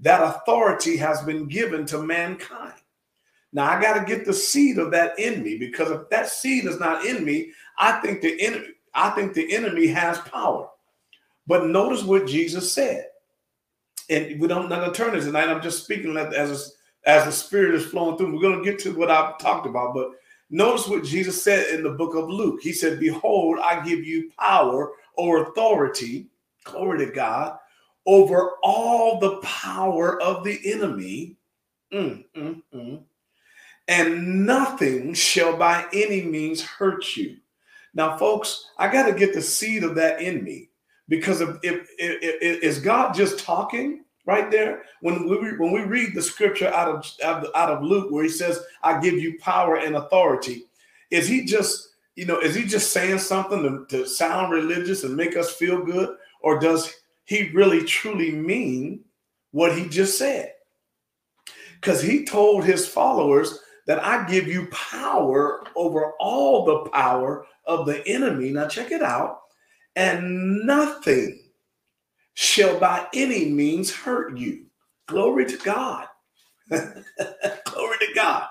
That 0.00 0.22
authority 0.22 0.96
has 0.98 1.22
been 1.22 1.46
given 1.48 1.86
to 1.86 2.02
mankind. 2.02 2.74
Now 3.52 3.70
I 3.70 3.80
got 3.82 3.94
to 3.98 4.04
get 4.04 4.26
the 4.26 4.34
seed 4.34 4.78
of 4.78 4.90
that 4.92 5.18
in 5.18 5.42
me 5.42 5.58
because 5.58 5.90
if 5.90 6.08
that 6.10 6.28
seed 6.28 6.66
is 6.66 6.80
not 6.80 7.04
in 7.06 7.24
me, 7.24 7.52
I 7.78 8.00
think 8.00 8.22
the 8.22 8.40
enemy, 8.42 8.66
I 8.94 9.10
think 9.10 9.34
the 9.34 9.54
enemy 9.54 9.88
has 9.88 10.18
power. 10.20 10.68
But 11.46 11.66
notice 11.68 12.04
what 12.04 12.26
Jesus 12.26 12.72
said. 12.72 13.06
and 14.10 14.40
we 14.40 14.48
don't 14.48 14.68
gonna 14.68 14.92
turn 14.92 15.14
this 15.14 15.24
tonight. 15.24 15.48
I'm 15.48 15.62
just 15.62 15.84
speaking 15.84 16.16
as 16.16 16.76
a, 17.06 17.10
as 17.10 17.26
the 17.26 17.32
Spirit 17.32 17.74
is 17.74 17.86
flowing 17.86 18.16
through. 18.18 18.34
We're 18.34 18.42
gonna 18.50 18.64
get 18.64 18.78
to 18.80 18.94
what 18.94 19.10
I've 19.10 19.38
talked 19.38 19.66
about, 19.66 19.94
but 19.94 20.12
notice 20.50 20.88
what 20.88 21.04
Jesus 21.04 21.42
said 21.42 21.68
in 21.74 21.82
the 21.82 21.90
book 21.90 22.14
of 22.14 22.28
Luke. 22.28 22.60
He 22.62 22.72
said, 22.72 23.00
"Behold, 23.00 23.58
I 23.60 23.84
give 23.84 24.04
you 24.04 24.30
power 24.38 24.92
or 25.14 25.50
authority." 25.50 26.28
Glory 26.64 27.06
to 27.06 27.12
God 27.12 27.58
over 28.06 28.52
all 28.62 29.20
the 29.20 29.36
power 29.38 30.20
of 30.20 30.44
the 30.44 30.60
enemy. 30.72 31.36
Mm, 31.92 32.24
mm, 32.36 32.62
mm. 32.74 33.02
And 33.88 34.46
nothing 34.46 35.14
shall 35.14 35.56
by 35.56 35.86
any 35.92 36.22
means 36.22 36.62
hurt 36.62 37.16
you. 37.16 37.36
Now, 37.94 38.16
folks, 38.16 38.70
I 38.78 38.90
got 38.90 39.06
to 39.06 39.12
get 39.12 39.34
the 39.34 39.42
seed 39.42 39.84
of 39.84 39.94
that 39.96 40.22
in 40.22 40.42
me 40.42 40.70
because 41.08 41.40
if, 41.40 41.58
if, 41.62 41.88
if, 41.98 42.62
is 42.62 42.78
God 42.78 43.14
just 43.14 43.38
talking 43.38 44.04
right 44.24 44.50
there 44.50 44.84
when 45.00 45.28
we 45.28 45.56
when 45.58 45.72
we 45.72 45.82
read 45.82 46.14
the 46.14 46.22
scripture 46.22 46.68
out 46.68 46.88
of, 46.88 47.04
out 47.22 47.44
of 47.44 47.50
out 47.54 47.70
of 47.70 47.82
Luke 47.82 48.10
where 48.10 48.24
he 48.24 48.30
says, 48.30 48.60
"I 48.82 49.00
give 49.00 49.14
you 49.14 49.38
power 49.38 49.76
and 49.76 49.96
authority," 49.96 50.64
is 51.10 51.26
he 51.28 51.44
just 51.44 51.90
you 52.16 52.24
know 52.24 52.38
is 52.38 52.54
he 52.54 52.64
just 52.64 52.92
saying 52.92 53.18
something 53.18 53.62
to, 53.62 53.98
to 53.98 54.06
sound 54.06 54.52
religious 54.52 55.04
and 55.04 55.16
make 55.16 55.36
us 55.36 55.52
feel 55.52 55.84
good, 55.84 56.16
or 56.42 56.58
does 56.58 56.92
he 57.24 57.50
really 57.52 57.84
truly 57.84 58.32
mean 58.32 59.04
what 59.52 59.76
he 59.76 59.88
just 59.88 60.18
said? 60.18 60.52
Because 61.80 62.02
he 62.02 62.24
told 62.24 62.64
his 62.64 62.86
followers 62.86 63.58
that 63.86 64.02
I 64.02 64.28
give 64.28 64.46
you 64.46 64.66
power 64.66 65.64
over 65.74 66.12
all 66.20 66.64
the 66.64 66.90
power 66.90 67.46
of 67.66 67.86
the 67.86 68.06
enemy. 68.06 68.50
Now, 68.50 68.68
check 68.68 68.92
it 68.92 69.02
out. 69.02 69.40
And 69.96 70.64
nothing 70.64 71.42
shall 72.34 72.78
by 72.78 73.06
any 73.14 73.46
means 73.46 73.92
hurt 73.92 74.36
you. 74.38 74.66
Glory 75.06 75.44
to 75.46 75.56
God. 75.58 76.06
Glory 76.70 77.98
to 77.98 78.12
God. 78.14 78.46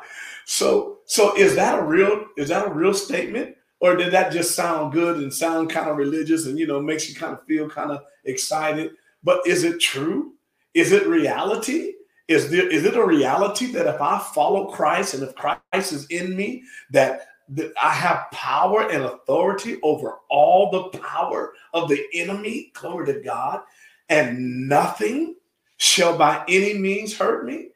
So, 0.46 1.00
so 1.06 1.36
is 1.38 1.56
that 1.56 1.80
a 1.80 1.84
real 1.84 2.26
is 2.38 2.50
that 2.50 2.68
a 2.68 2.74
real 2.74 2.94
statement? 2.94 3.56
Or 3.82 3.96
did 3.96 4.14
that 4.14 4.32
just 4.32 4.56
sound 4.56 4.94
good 4.94 5.18
and 5.18 5.34
sound 5.34 5.72
kind 5.72 5.90
of 5.90 5.98
religious 5.98 6.46
and 6.46 6.58
you 6.58 6.68
know 6.68 6.80
makes 6.80 7.10
you 7.10 7.16
kind 7.16 7.34
of 7.34 7.44
feel 7.46 7.68
kind 7.68 7.92
of 7.92 8.04
excited? 8.26 8.92
But 9.24 9.46
is 9.46 9.64
it 9.64 9.80
true? 9.80 10.34
Is 10.74 10.92
it 10.92 11.08
reality? 11.08 11.94
Is 12.28 12.50
there 12.50 12.70
is 12.70 12.86
it 12.86 12.96
a 12.96 13.06
reality 13.06 13.66
that 13.74 13.88
if 13.88 14.00
I 14.00 14.20
follow 14.20 14.72
Christ 14.72 15.16
and 15.16 15.24
if 15.24 15.36
Christ 15.36 15.92
is 15.92 16.06
in 16.08 16.36
me, 16.36 16.64
that, 16.92 17.28
that 17.50 17.74
I 17.82 17.90
have 17.90 18.30
power 18.32 18.88
and 18.90 19.04
authority 19.04 19.80
over 19.82 20.20
all 20.30 20.70
the 20.72 20.98
power 21.00 21.54
of 21.74 21.90
the 21.90 22.06
enemy, 22.14 22.72
glory 22.74 23.08
to 23.08 23.20
God, 23.20 23.62
and 24.10 24.70
nothing 24.70 25.36
shall 25.78 26.18
by 26.18 26.44
any 26.48 26.76
means 26.76 27.18
hurt 27.18 27.46
me? 27.46 27.70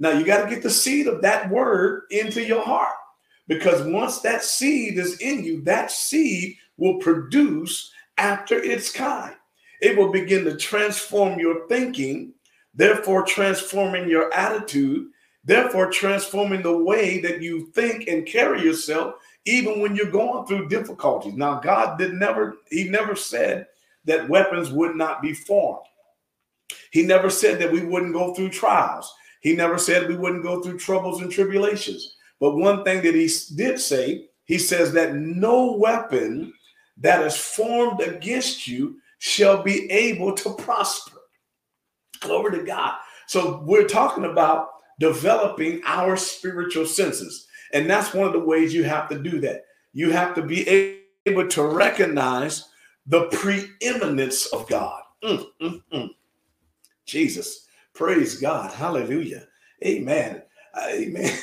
Now 0.00 0.10
you 0.10 0.24
got 0.24 0.42
to 0.42 0.50
get 0.50 0.64
the 0.64 0.70
seed 0.70 1.06
of 1.06 1.22
that 1.22 1.48
word 1.48 2.02
into 2.10 2.44
your 2.44 2.64
heart. 2.64 2.96
Because 3.48 3.82
once 3.82 4.20
that 4.20 4.42
seed 4.42 4.98
is 4.98 5.18
in 5.18 5.44
you, 5.44 5.62
that 5.62 5.90
seed 5.90 6.56
will 6.76 6.98
produce 6.98 7.92
after 8.18 8.62
its 8.62 8.90
kind. 8.90 9.34
It 9.80 9.96
will 9.96 10.12
begin 10.12 10.44
to 10.44 10.56
transform 10.56 11.38
your 11.38 11.66
thinking 11.68 12.34
therefore 12.74 13.24
transforming 13.24 14.08
your 14.08 14.32
attitude, 14.32 15.08
therefore 15.44 15.90
transforming 15.90 16.62
the 16.62 16.76
way 16.76 17.20
that 17.20 17.42
you 17.42 17.70
think 17.72 18.08
and 18.08 18.26
carry 18.26 18.62
yourself, 18.62 19.14
even 19.44 19.80
when 19.80 19.96
you're 19.96 20.10
going 20.10 20.46
through 20.46 20.68
difficulties. 20.68 21.34
Now, 21.34 21.60
God 21.60 21.98
did 21.98 22.14
never, 22.14 22.56
He 22.70 22.88
never 22.88 23.16
said 23.16 23.66
that 24.04 24.28
weapons 24.28 24.70
would 24.70 24.96
not 24.96 25.22
be 25.22 25.34
formed. 25.34 25.84
He 26.90 27.02
never 27.02 27.30
said 27.30 27.58
that 27.60 27.72
we 27.72 27.84
wouldn't 27.84 28.14
go 28.14 28.34
through 28.34 28.50
trials. 28.50 29.12
He 29.40 29.54
never 29.54 29.78
said 29.78 30.08
we 30.08 30.16
wouldn't 30.16 30.44
go 30.44 30.62
through 30.62 30.78
troubles 30.78 31.20
and 31.20 31.30
tribulations. 31.30 32.16
But 32.42 32.56
one 32.56 32.82
thing 32.82 33.02
that 33.02 33.14
he 33.14 33.30
did 33.54 33.78
say, 33.78 34.26
he 34.46 34.58
says 34.58 34.92
that 34.94 35.14
no 35.14 35.76
weapon 35.76 36.52
that 36.96 37.24
is 37.24 37.36
formed 37.36 38.00
against 38.00 38.66
you 38.66 38.96
shall 39.20 39.62
be 39.62 39.88
able 39.92 40.34
to 40.34 40.50
prosper. 40.54 41.20
Glory 42.18 42.58
to 42.58 42.64
God. 42.64 42.94
So 43.28 43.62
we're 43.64 43.86
talking 43.86 44.24
about 44.24 44.70
developing 44.98 45.82
our 45.84 46.16
spiritual 46.16 46.84
senses. 46.84 47.46
And 47.72 47.88
that's 47.88 48.12
one 48.12 48.26
of 48.26 48.32
the 48.32 48.40
ways 48.40 48.74
you 48.74 48.82
have 48.82 49.08
to 49.10 49.20
do 49.20 49.38
that. 49.42 49.62
You 49.92 50.10
have 50.10 50.34
to 50.34 50.42
be 50.42 50.98
able 51.28 51.46
to 51.46 51.62
recognize 51.62 52.68
the 53.06 53.26
preeminence 53.26 54.46
of 54.46 54.68
God. 54.68 55.00
Mm, 55.22 55.46
mm, 55.60 55.82
mm. 55.92 56.10
Jesus, 57.06 57.68
praise 57.94 58.40
God. 58.40 58.72
Hallelujah. 58.72 59.46
Amen. 59.84 60.42
Amen. 60.78 61.36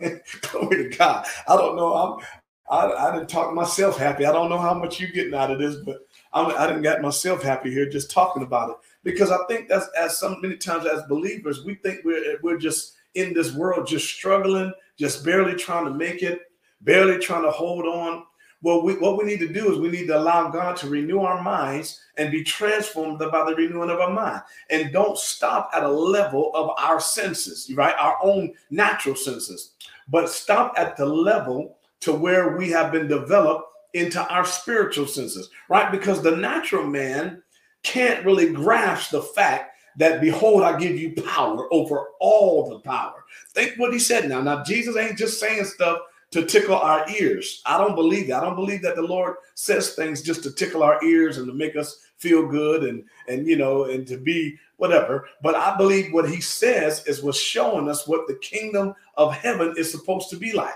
Glory 0.42 0.88
to 0.90 0.96
God. 0.96 1.26
I 1.48 1.56
don't 1.56 1.76
know. 1.76 1.94
I'm 1.94 2.24
I, 2.68 3.08
I 3.08 3.12
didn't 3.12 3.28
talk 3.28 3.54
myself 3.54 3.96
happy. 3.96 4.26
I 4.26 4.32
don't 4.32 4.50
know 4.50 4.58
how 4.58 4.74
much 4.74 4.98
you're 5.00 5.10
getting 5.10 5.34
out 5.34 5.50
of 5.50 5.58
this, 5.58 5.76
but 5.76 5.98
I'm, 6.32 6.46
I 6.56 6.66
didn't 6.66 6.82
get 6.82 7.00
myself 7.00 7.42
happy 7.42 7.70
here 7.70 7.88
just 7.88 8.10
talking 8.10 8.42
about 8.42 8.70
it 8.70 8.76
because 9.04 9.30
I 9.30 9.38
think 9.46 9.68
that's 9.68 9.86
as 9.96 10.18
so 10.18 10.36
many 10.42 10.56
times 10.56 10.86
as 10.86 11.02
believers, 11.04 11.64
we 11.64 11.76
think 11.76 12.00
we're 12.04 12.38
we're 12.42 12.58
just 12.58 12.94
in 13.14 13.32
this 13.32 13.54
world 13.54 13.86
just 13.86 14.06
struggling, 14.06 14.72
just 14.98 15.24
barely 15.24 15.54
trying 15.54 15.84
to 15.84 15.92
make 15.92 16.22
it, 16.22 16.40
barely 16.80 17.18
trying 17.18 17.44
to 17.44 17.50
hold 17.50 17.86
on. 17.86 18.24
Well, 18.66 18.82
we, 18.82 18.94
what 18.94 19.16
we 19.16 19.22
need 19.22 19.38
to 19.38 19.52
do 19.52 19.72
is 19.72 19.78
we 19.78 19.92
need 19.92 20.08
to 20.08 20.18
allow 20.18 20.48
God 20.48 20.76
to 20.78 20.88
renew 20.88 21.20
our 21.20 21.40
minds 21.40 22.00
and 22.16 22.32
be 22.32 22.42
transformed 22.42 23.20
by 23.20 23.44
the 23.44 23.54
renewing 23.54 23.90
of 23.90 24.00
our 24.00 24.12
mind. 24.12 24.42
And 24.70 24.92
don't 24.92 25.16
stop 25.16 25.70
at 25.72 25.84
a 25.84 25.88
level 25.88 26.50
of 26.52 26.72
our 26.76 26.98
senses, 26.98 27.72
right? 27.76 27.94
Our 27.96 28.18
own 28.24 28.54
natural 28.70 29.14
senses, 29.14 29.74
but 30.08 30.28
stop 30.28 30.74
at 30.76 30.96
the 30.96 31.06
level 31.06 31.78
to 32.00 32.12
where 32.12 32.56
we 32.56 32.68
have 32.70 32.90
been 32.90 33.06
developed 33.06 33.68
into 33.94 34.20
our 34.26 34.44
spiritual 34.44 35.06
senses, 35.06 35.48
right? 35.68 35.92
Because 35.92 36.20
the 36.20 36.34
natural 36.34 36.84
man 36.84 37.44
can't 37.84 38.26
really 38.26 38.52
grasp 38.52 39.12
the 39.12 39.22
fact 39.22 39.78
that 39.96 40.20
behold, 40.20 40.64
I 40.64 40.76
give 40.76 40.98
you 40.98 41.14
power 41.22 41.72
over 41.72 42.08
all 42.18 42.68
the 42.68 42.80
power. 42.80 43.22
Think 43.54 43.74
what 43.76 43.92
he 43.92 44.00
said 44.00 44.28
now. 44.28 44.40
Now, 44.40 44.64
Jesus 44.64 44.96
ain't 44.96 45.16
just 45.16 45.38
saying 45.38 45.66
stuff 45.66 46.00
to 46.32 46.44
tickle 46.44 46.76
our 46.76 47.08
ears. 47.10 47.62
I 47.66 47.78
don't 47.78 47.94
believe 47.94 48.28
that. 48.28 48.42
I 48.42 48.44
don't 48.44 48.56
believe 48.56 48.82
that 48.82 48.96
the 48.96 49.02
Lord 49.02 49.36
says 49.54 49.94
things 49.94 50.22
just 50.22 50.42
to 50.42 50.52
tickle 50.52 50.82
our 50.82 51.02
ears 51.04 51.38
and 51.38 51.46
to 51.46 51.52
make 51.52 51.76
us 51.76 52.00
feel 52.18 52.46
good 52.46 52.84
and 52.84 53.04
and 53.28 53.46
you 53.46 53.56
know 53.56 53.84
and 53.84 54.06
to 54.06 54.16
be 54.16 54.56
whatever. 54.76 55.28
But 55.42 55.54
I 55.54 55.76
believe 55.76 56.12
what 56.12 56.28
he 56.28 56.40
says 56.40 57.06
is 57.06 57.22
what's 57.22 57.40
showing 57.40 57.88
us 57.88 58.06
what 58.06 58.26
the 58.26 58.36
kingdom 58.36 58.94
of 59.16 59.34
heaven 59.34 59.74
is 59.76 59.90
supposed 59.90 60.30
to 60.30 60.36
be 60.36 60.52
like. 60.52 60.74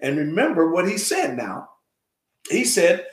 And 0.00 0.16
remember 0.16 0.70
what 0.70 0.88
he 0.88 0.98
said 0.98 1.36
now. 1.36 1.70
He 2.50 2.64
said, 2.64 3.06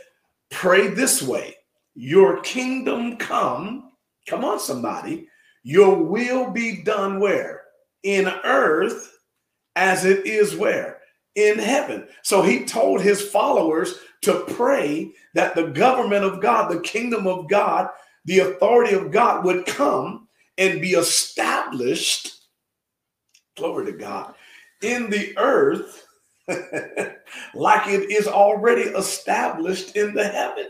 pray 0.50 0.88
this 0.88 1.22
way 1.22 1.56
your 1.96 2.42
kingdom 2.42 3.16
come. 3.18 3.92
Come 4.28 4.44
on, 4.44 4.60
somebody. 4.60 5.30
Your 5.64 5.96
will 5.96 6.52
be 6.52 6.84
done 6.84 7.20
where? 7.20 7.64
In 8.04 8.28
earth 8.44 9.18
as 9.76 10.06
it 10.06 10.28
is 10.28 10.56
where? 10.56 10.95
In 11.36 11.60
heaven. 11.60 12.08
So 12.22 12.42
he 12.42 12.64
told 12.66 13.02
his 13.02 13.22
followers 13.22 13.96
to 14.22 14.46
pray 14.56 15.12
that 15.34 15.54
the 15.54 15.68
government 15.68 16.24
of 16.24 16.42
God, 16.42 16.72
the 16.72 16.80
kingdom 16.80 17.28
of 17.28 17.50
God, 17.50 17.90
the 18.26 18.40
authority 18.40 18.96
of 18.96 19.12
God 19.12 19.46
would 19.46 19.66
come 19.66 20.28
and 20.58 20.82
be 20.82 20.92
established. 20.92 22.32
Glory 23.58 23.86
to 23.86 23.92
God. 23.92 24.34
In 24.82 25.10
the 25.10 25.38
earth, 25.38 26.08
like 26.48 27.88
it 27.88 28.12
is 28.12 28.28
already 28.28 28.84
established 28.84 29.96
in 29.96 30.14
the 30.14 30.28
heaven. 30.28 30.68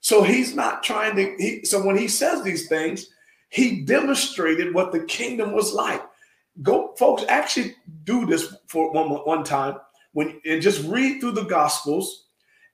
So 0.00 0.22
he's 0.22 0.54
not 0.54 0.82
trying 0.82 1.16
to. 1.16 1.34
He, 1.38 1.64
so 1.64 1.84
when 1.84 1.96
he 1.96 2.08
says 2.08 2.42
these 2.42 2.68
things, 2.68 3.06
he 3.50 3.82
demonstrated 3.82 4.74
what 4.74 4.92
the 4.92 5.04
kingdom 5.04 5.52
was 5.52 5.72
like. 5.72 6.02
Go, 6.60 6.94
folks, 6.98 7.24
actually 7.28 7.74
do 8.04 8.26
this 8.26 8.54
for 8.66 8.92
one 8.92 9.08
one 9.08 9.44
time 9.44 9.76
when 10.12 10.40
and 10.44 10.60
just 10.60 10.86
read 10.86 11.20
through 11.20 11.32
the 11.32 11.44
Gospels 11.44 12.26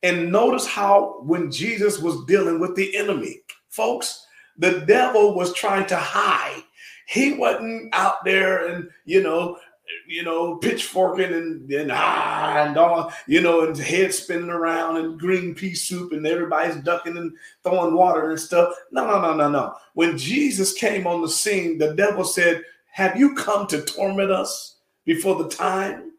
and 0.03 0.33
notice 0.33 0.67
how 0.67 1.21
when 1.23 1.51
Jesus 1.51 1.99
was 1.99 2.25
dealing 2.25 2.59
with 2.59 2.75
the 2.75 2.97
enemy, 2.97 3.41
folks, 3.69 4.27
the 4.57 4.81
devil 4.81 5.35
was 5.35 5.53
trying 5.53 5.87
to 5.87 5.97
hide. 5.97 6.63
He 7.07 7.35
wasn't 7.35 7.95
out 7.95 8.25
there 8.25 8.67
and 8.67 8.91
you 9.05 9.23
know 9.23 9.59
you 10.07 10.23
know, 10.23 10.57
pitchforking 10.57 11.33
and 11.33 11.71
and 11.71 11.91
ah 11.93 12.65
and 12.65 12.77
all, 12.77 13.13
you 13.27 13.41
know, 13.41 13.67
and 13.67 13.77
head 13.77 14.13
spinning 14.13 14.51
around 14.51 14.97
and 14.97 15.19
green 15.19 15.55
pea 15.55 15.75
soup 15.75 16.13
and 16.13 16.27
everybody's 16.27 16.77
ducking 16.77 17.17
and 17.17 17.33
throwing 17.63 17.95
water 17.95 18.31
and 18.31 18.41
stuff. 18.41 18.75
No, 18.91 19.07
no, 19.07 19.21
no, 19.21 19.35
no, 19.35 19.51
no. 19.51 19.75
When 19.95 20.17
Jesus 20.17 20.73
came 20.73 21.07
on 21.07 21.23
the 21.23 21.29
scene, 21.29 21.79
the 21.79 21.95
devil 21.95 22.25
said, 22.25 22.63
Have 22.93 23.19
you 23.19 23.35
come 23.35 23.67
to 23.69 23.83
torment 23.83 24.31
us 24.31 24.79
before 25.05 25.43
the 25.43 25.49
time? 25.49 26.13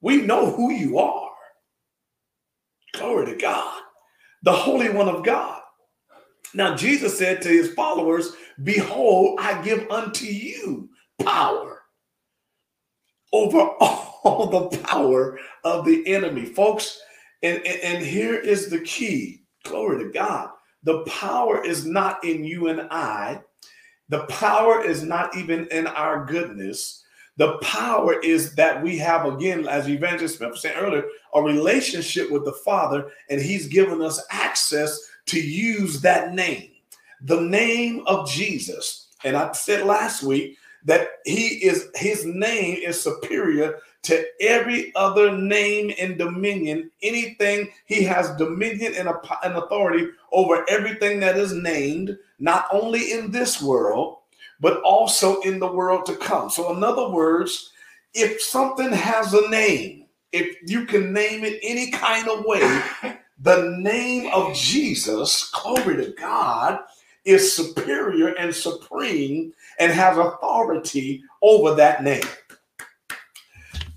We 0.00 0.22
know 0.22 0.50
who 0.50 0.72
you 0.72 0.98
are. 0.98 1.30
Glory 2.94 3.26
to 3.26 3.36
God, 3.36 3.82
the 4.42 4.52
Holy 4.52 4.90
One 4.90 5.08
of 5.08 5.24
God. 5.24 5.60
Now, 6.54 6.76
Jesus 6.76 7.18
said 7.18 7.42
to 7.42 7.48
his 7.48 7.72
followers, 7.74 8.32
Behold, 8.62 9.38
I 9.40 9.60
give 9.62 9.90
unto 9.90 10.26
you 10.26 10.88
power 11.20 11.82
over 13.32 13.58
all 13.80 14.70
the 14.70 14.78
power 14.78 15.38
of 15.64 15.84
the 15.84 16.06
enemy. 16.06 16.44
Folks, 16.44 17.00
and, 17.42 17.58
and, 17.66 17.80
and 17.82 18.04
here 18.04 18.34
is 18.34 18.70
the 18.70 18.80
key 18.80 19.42
glory 19.64 20.04
to 20.04 20.10
God. 20.10 20.50
The 20.84 21.02
power 21.04 21.64
is 21.64 21.84
not 21.84 22.22
in 22.24 22.44
you 22.44 22.68
and 22.68 22.82
I, 22.90 23.40
the 24.08 24.24
power 24.24 24.84
is 24.84 25.02
not 25.02 25.36
even 25.36 25.66
in 25.68 25.86
our 25.86 26.24
goodness. 26.24 27.02
The 27.36 27.58
power 27.58 28.20
is 28.20 28.54
that 28.54 28.82
we 28.82 28.96
have, 28.98 29.26
again, 29.26 29.66
as 29.66 29.88
Evangelist 29.88 30.38
Smith 30.38 30.52
was 30.52 30.62
saying 30.62 30.76
earlier, 30.76 31.04
a 31.34 31.42
relationship 31.42 32.30
with 32.30 32.44
the 32.44 32.52
Father, 32.52 33.10
and 33.28 33.40
He's 33.40 33.66
given 33.66 34.00
us 34.02 34.24
access 34.30 35.00
to 35.26 35.40
use 35.40 36.00
that 36.02 36.34
name, 36.34 36.70
the 37.22 37.40
name 37.40 38.04
of 38.06 38.30
Jesus. 38.30 39.08
And 39.24 39.36
I 39.36 39.50
said 39.52 39.86
last 39.86 40.22
week 40.22 40.58
that 40.84 41.08
He 41.24 41.64
is 41.64 41.88
His 41.96 42.24
name 42.24 42.78
is 42.84 43.00
superior 43.00 43.80
to 44.02 44.24
every 44.40 44.94
other 44.94 45.36
name 45.36 45.92
and 45.98 46.18
dominion. 46.18 46.90
Anything 47.02 47.70
He 47.86 48.04
has 48.04 48.36
dominion 48.36 48.94
and, 48.96 49.08
and 49.08 49.54
authority 49.54 50.08
over 50.30 50.64
everything 50.68 51.18
that 51.20 51.36
is 51.36 51.52
named, 51.52 52.16
not 52.44 52.66
only 52.70 53.12
in 53.12 53.30
this 53.30 53.62
world, 53.62 54.18
but 54.60 54.82
also 54.82 55.40
in 55.40 55.58
the 55.58 55.72
world 55.72 56.04
to 56.06 56.14
come. 56.14 56.50
So, 56.50 56.76
in 56.76 56.84
other 56.84 57.08
words, 57.08 57.72
if 58.12 58.40
something 58.42 58.92
has 58.92 59.32
a 59.32 59.48
name, 59.48 60.06
if 60.30 60.56
you 60.70 60.84
can 60.84 61.12
name 61.12 61.42
it 61.44 61.58
any 61.62 61.90
kind 61.90 62.28
of 62.28 62.44
way, 62.44 62.82
the 63.40 63.76
name 63.78 64.30
of 64.32 64.54
Jesus, 64.54 65.50
glory 65.50 65.96
to 66.04 66.12
God, 66.12 66.80
is 67.24 67.56
superior 67.56 68.34
and 68.34 68.54
supreme 68.54 69.54
and 69.78 69.90
has 69.90 70.18
authority 70.18 71.22
over 71.40 71.74
that 71.74 72.04
name. 72.04 72.28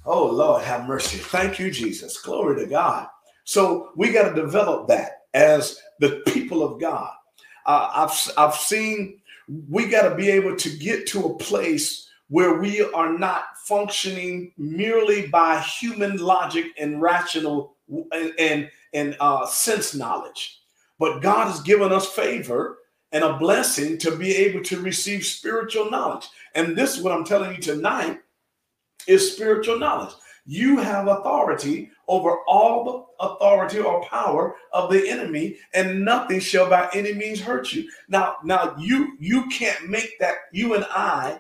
Oh, 0.06 0.28
Lord, 0.28 0.64
have 0.64 0.88
mercy. 0.88 1.18
Thank 1.18 1.60
you, 1.60 1.70
Jesus. 1.70 2.18
Glory 2.22 2.64
to 2.64 2.66
God. 2.66 3.10
So 3.44 3.90
we 3.98 4.14
got 4.14 4.30
to 4.30 4.42
develop 4.42 4.88
that 4.88 5.24
as 5.34 5.82
the 6.00 6.22
people 6.28 6.64
of 6.64 6.80
God. 6.80 7.12
Uh, 7.68 7.90
I've, 7.94 8.32
I've 8.38 8.56
seen 8.56 9.20
we 9.70 9.88
got 9.88 10.10
to 10.10 10.16
be 10.16 10.30
able 10.30 10.56
to 10.56 10.70
get 10.78 11.08
to 11.08 11.26
a 11.26 11.38
place 11.38 12.10
where 12.30 12.56
we 12.56 12.82
are 12.82 13.18
not 13.18 13.58
functioning 13.66 14.52
merely 14.58 15.28
by 15.28 15.60
human 15.60 16.18
logic 16.18 16.66
and 16.80 17.02
rational 17.02 17.76
and 18.12 18.34
and, 18.40 18.70
and 18.94 19.16
uh, 19.20 19.46
sense 19.46 19.94
knowledge, 19.94 20.60
but 21.00 21.20
God 21.20 21.48
has 21.48 21.62
given 21.62 21.92
us 21.92 22.10
favor 22.10 22.80
and 23.12 23.24
a 23.24 23.38
blessing 23.38 23.98
to 24.00 24.16
be 24.16 24.36
able 24.36 24.62
to 24.64 24.82
receive 24.82 25.26
spiritual 25.26 25.90
knowledge. 25.90 26.28
And 26.56 26.76
this, 26.76 27.00
what 27.00 27.14
I'm 27.14 27.24
telling 27.24 27.56
you 27.56 27.62
tonight, 27.62 28.20
is 29.08 29.34
spiritual 29.34 29.80
knowledge. 29.80 30.14
You 30.48 30.78
have 30.78 31.08
authority 31.08 31.92
over 32.08 32.38
all 32.48 32.86
the 33.20 33.26
authority 33.26 33.80
or 33.80 34.02
power 34.06 34.56
of 34.72 34.90
the 34.90 35.10
enemy, 35.10 35.58
and 35.74 36.06
nothing 36.06 36.40
shall 36.40 36.70
by 36.70 36.90
any 36.94 37.14
means 37.14 37.42
hurt 37.42 37.74
you. 37.74 37.90
Now, 38.08 38.38
now 38.46 38.74
you 38.80 39.18
you 39.20 39.48
can't 39.50 39.90
make 39.90 40.18
that. 40.20 40.36
You 40.54 40.74
and 40.76 40.86
I 40.90 41.40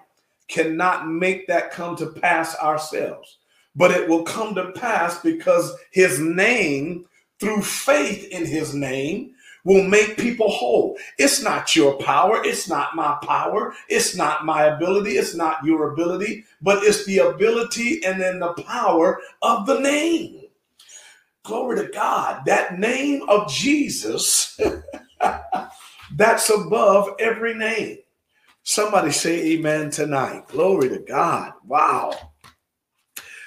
cannot 0.49 1.07
make 1.07 1.47
that 1.47 1.71
come 1.71 1.95
to 1.95 2.07
pass 2.07 2.57
ourselves, 2.57 3.37
but 3.77 3.91
it 3.91 4.09
will 4.09 4.23
come 4.23 4.53
to 4.55 4.73
pass 4.73 5.21
because 5.21 5.73
His 5.91 6.19
name, 6.19 7.05
through 7.39 7.61
faith 7.61 8.27
in 8.27 8.45
His 8.45 8.75
name, 8.75 9.31
will 9.67 9.83
make 9.83 10.17
people 10.17 10.49
whole. 10.49 10.97
It's 11.19 11.41
not 11.43 11.75
your 11.75 11.97
power. 11.97 12.41
It's 12.45 12.69
not 12.69 12.95
my 12.95 13.17
power. 13.21 13.73
It's 13.89 14.15
not 14.15 14.45
my 14.45 14.63
ability. 14.63 15.17
It's 15.17 15.35
not 15.35 15.63
your 15.65 15.91
ability, 15.91 16.45
but 16.61 16.83
it's 16.83 17.05
the 17.05 17.19
ability 17.19 18.03
and 18.05 18.19
then 18.19 18.39
the 18.39 18.53
power 18.53 19.19
of 19.41 19.65
the 19.65 19.79
name. 19.81 20.43
Glory 21.43 21.85
to 21.85 21.91
God. 21.91 22.45
That 22.45 22.79
name 22.79 23.23
of 23.27 23.51
Jesus, 23.51 24.57
that's 26.15 26.49
above 26.49 27.09
every 27.19 27.53
name. 27.53 27.97
Somebody 28.63 29.11
say 29.11 29.53
amen 29.53 29.91
tonight. 29.91 30.47
Glory 30.47 30.87
to 30.89 30.99
God. 30.99 31.53
Wow. 31.65 32.13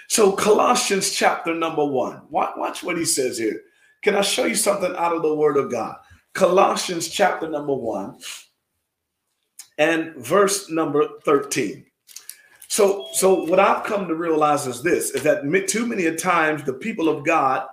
So, 0.08 0.32
Colossians 0.32 1.12
chapter 1.12 1.54
number 1.54 1.84
one. 1.84 2.22
Watch, 2.28 2.82
what 2.82 2.98
he 2.98 3.06
says 3.06 3.38
here. 3.38 3.62
Can 4.02 4.16
I 4.16 4.22
show 4.22 4.44
you 4.44 4.54
something 4.54 4.94
out 4.96 5.14
of 5.14 5.22
the 5.22 5.34
word 5.34 5.56
of 5.56 5.70
God? 5.70 5.96
Colossians 6.32 7.08
chapter 7.08 7.48
number 7.48 7.74
one 7.74 8.18
and 9.78 10.14
verse 10.16 10.70
number 10.70 11.04
13. 11.24 11.84
So, 12.68 13.08
so 13.12 13.44
what 13.44 13.58
I've 13.58 13.84
come 13.84 14.06
to 14.06 14.14
realize 14.14 14.66
is 14.68 14.82
this: 14.82 15.10
is 15.10 15.24
that 15.24 15.42
too 15.66 15.86
many 15.86 16.14
times 16.14 16.62
the 16.62 16.72
people 16.72 17.08
of 17.08 17.24
God, 17.24 17.66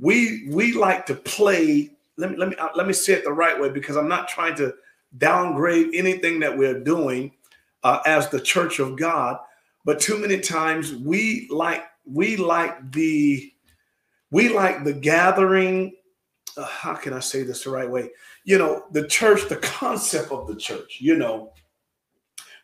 we 0.00 0.48
we 0.48 0.72
like 0.72 1.06
to 1.06 1.14
play. 1.14 1.90
Let 2.16 2.32
me 2.32 2.36
let 2.36 2.48
me 2.48 2.56
uh, 2.56 2.70
let 2.74 2.88
me 2.88 2.92
say 2.92 3.12
it 3.12 3.24
the 3.24 3.32
right 3.32 3.60
way 3.60 3.68
because 3.68 3.96
I'm 3.96 4.08
not 4.08 4.26
trying 4.26 4.56
to 4.56 4.74
downgrade 5.18 5.94
anything 5.94 6.40
that 6.40 6.56
we're 6.56 6.80
doing 6.80 7.30
uh, 7.84 8.00
as 8.04 8.30
the 8.30 8.40
Church 8.40 8.80
of 8.80 8.98
God, 8.98 9.38
but 9.84 10.00
too 10.00 10.18
many 10.18 10.40
times 10.40 10.92
we 10.92 11.46
like 11.50 11.84
we 12.04 12.36
like 12.36 12.90
the 12.90 13.52
we 14.32 14.48
like 14.48 14.82
the 14.82 14.92
gathering 14.92 15.92
uh, 16.56 16.64
how 16.64 16.94
can 16.94 17.12
I 17.12 17.20
say 17.20 17.42
this 17.42 17.64
the 17.64 17.70
right 17.70 17.90
way? 17.90 18.10
You 18.44 18.58
know, 18.58 18.84
the 18.92 19.06
church, 19.06 19.48
the 19.48 19.56
concept 19.56 20.30
of 20.30 20.46
the 20.46 20.56
church, 20.56 20.98
you 21.00 21.16
know, 21.16 21.52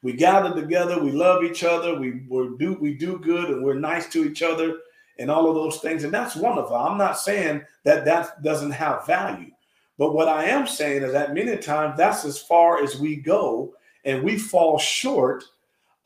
we 0.02 0.12
gather 0.12 0.54
together, 0.54 1.02
we 1.02 1.10
love 1.10 1.42
each 1.42 1.64
other, 1.64 1.98
we 1.98 2.22
we 2.28 2.56
do 2.58 2.74
we 2.80 2.94
do 2.94 3.18
good 3.18 3.50
and 3.50 3.64
we're 3.64 3.74
nice 3.74 4.08
to 4.10 4.24
each 4.24 4.42
other 4.42 4.78
and 5.18 5.30
all 5.30 5.48
of 5.48 5.54
those 5.54 5.78
things. 5.78 6.04
And 6.04 6.14
that's 6.14 6.36
wonderful. 6.36 6.76
I'm 6.76 6.98
not 6.98 7.18
saying 7.18 7.62
that 7.84 8.04
that 8.04 8.42
doesn't 8.42 8.70
have 8.70 9.06
value. 9.06 9.50
But 9.98 10.14
what 10.14 10.28
I 10.28 10.44
am 10.44 10.66
saying 10.66 11.02
is 11.02 11.12
that 11.12 11.34
many 11.34 11.56
times 11.56 11.96
that's 11.96 12.24
as 12.24 12.38
far 12.40 12.82
as 12.82 12.98
we 12.98 13.16
go 13.16 13.74
and 14.04 14.22
we 14.22 14.38
fall 14.38 14.78
short 14.78 15.44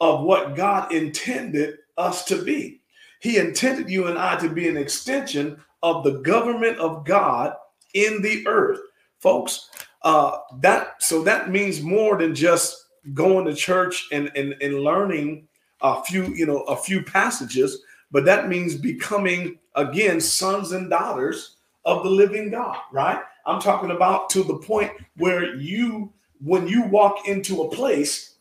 of 0.00 0.24
what 0.24 0.56
God 0.56 0.90
intended 0.92 1.78
us 1.98 2.24
to 2.24 2.42
be. 2.42 2.80
He 3.20 3.36
intended 3.36 3.90
you 3.90 4.06
and 4.06 4.18
I 4.18 4.36
to 4.36 4.48
be 4.48 4.66
an 4.68 4.78
extension 4.78 5.62
of 5.82 6.02
the 6.02 6.20
government 6.20 6.78
of 6.78 7.04
God 7.04 7.54
in 7.94 8.22
the 8.22 8.46
earth. 8.46 8.80
Folks, 9.18 9.70
uh, 10.02 10.38
that 10.60 11.02
so 11.02 11.22
that 11.22 11.50
means 11.50 11.80
more 11.80 12.18
than 12.18 12.34
just 12.34 12.86
going 13.14 13.44
to 13.46 13.54
church 13.54 14.08
and, 14.12 14.30
and, 14.36 14.54
and 14.60 14.80
learning 14.80 15.46
a 15.80 16.02
few, 16.04 16.26
you 16.34 16.46
know, 16.46 16.62
a 16.62 16.76
few 16.76 17.02
passages, 17.02 17.82
but 18.10 18.24
that 18.24 18.48
means 18.48 18.76
becoming 18.76 19.58
again 19.74 20.20
sons 20.20 20.72
and 20.72 20.90
daughters 20.90 21.56
of 21.84 22.04
the 22.04 22.10
living 22.10 22.50
God, 22.50 22.78
right? 22.92 23.20
I'm 23.46 23.60
talking 23.60 23.90
about 23.90 24.30
to 24.30 24.44
the 24.44 24.58
point 24.58 24.92
where 25.16 25.56
you, 25.56 26.12
when 26.40 26.68
you 26.68 26.84
walk 26.84 27.26
into 27.26 27.62
a 27.62 27.70
place, 27.70 28.36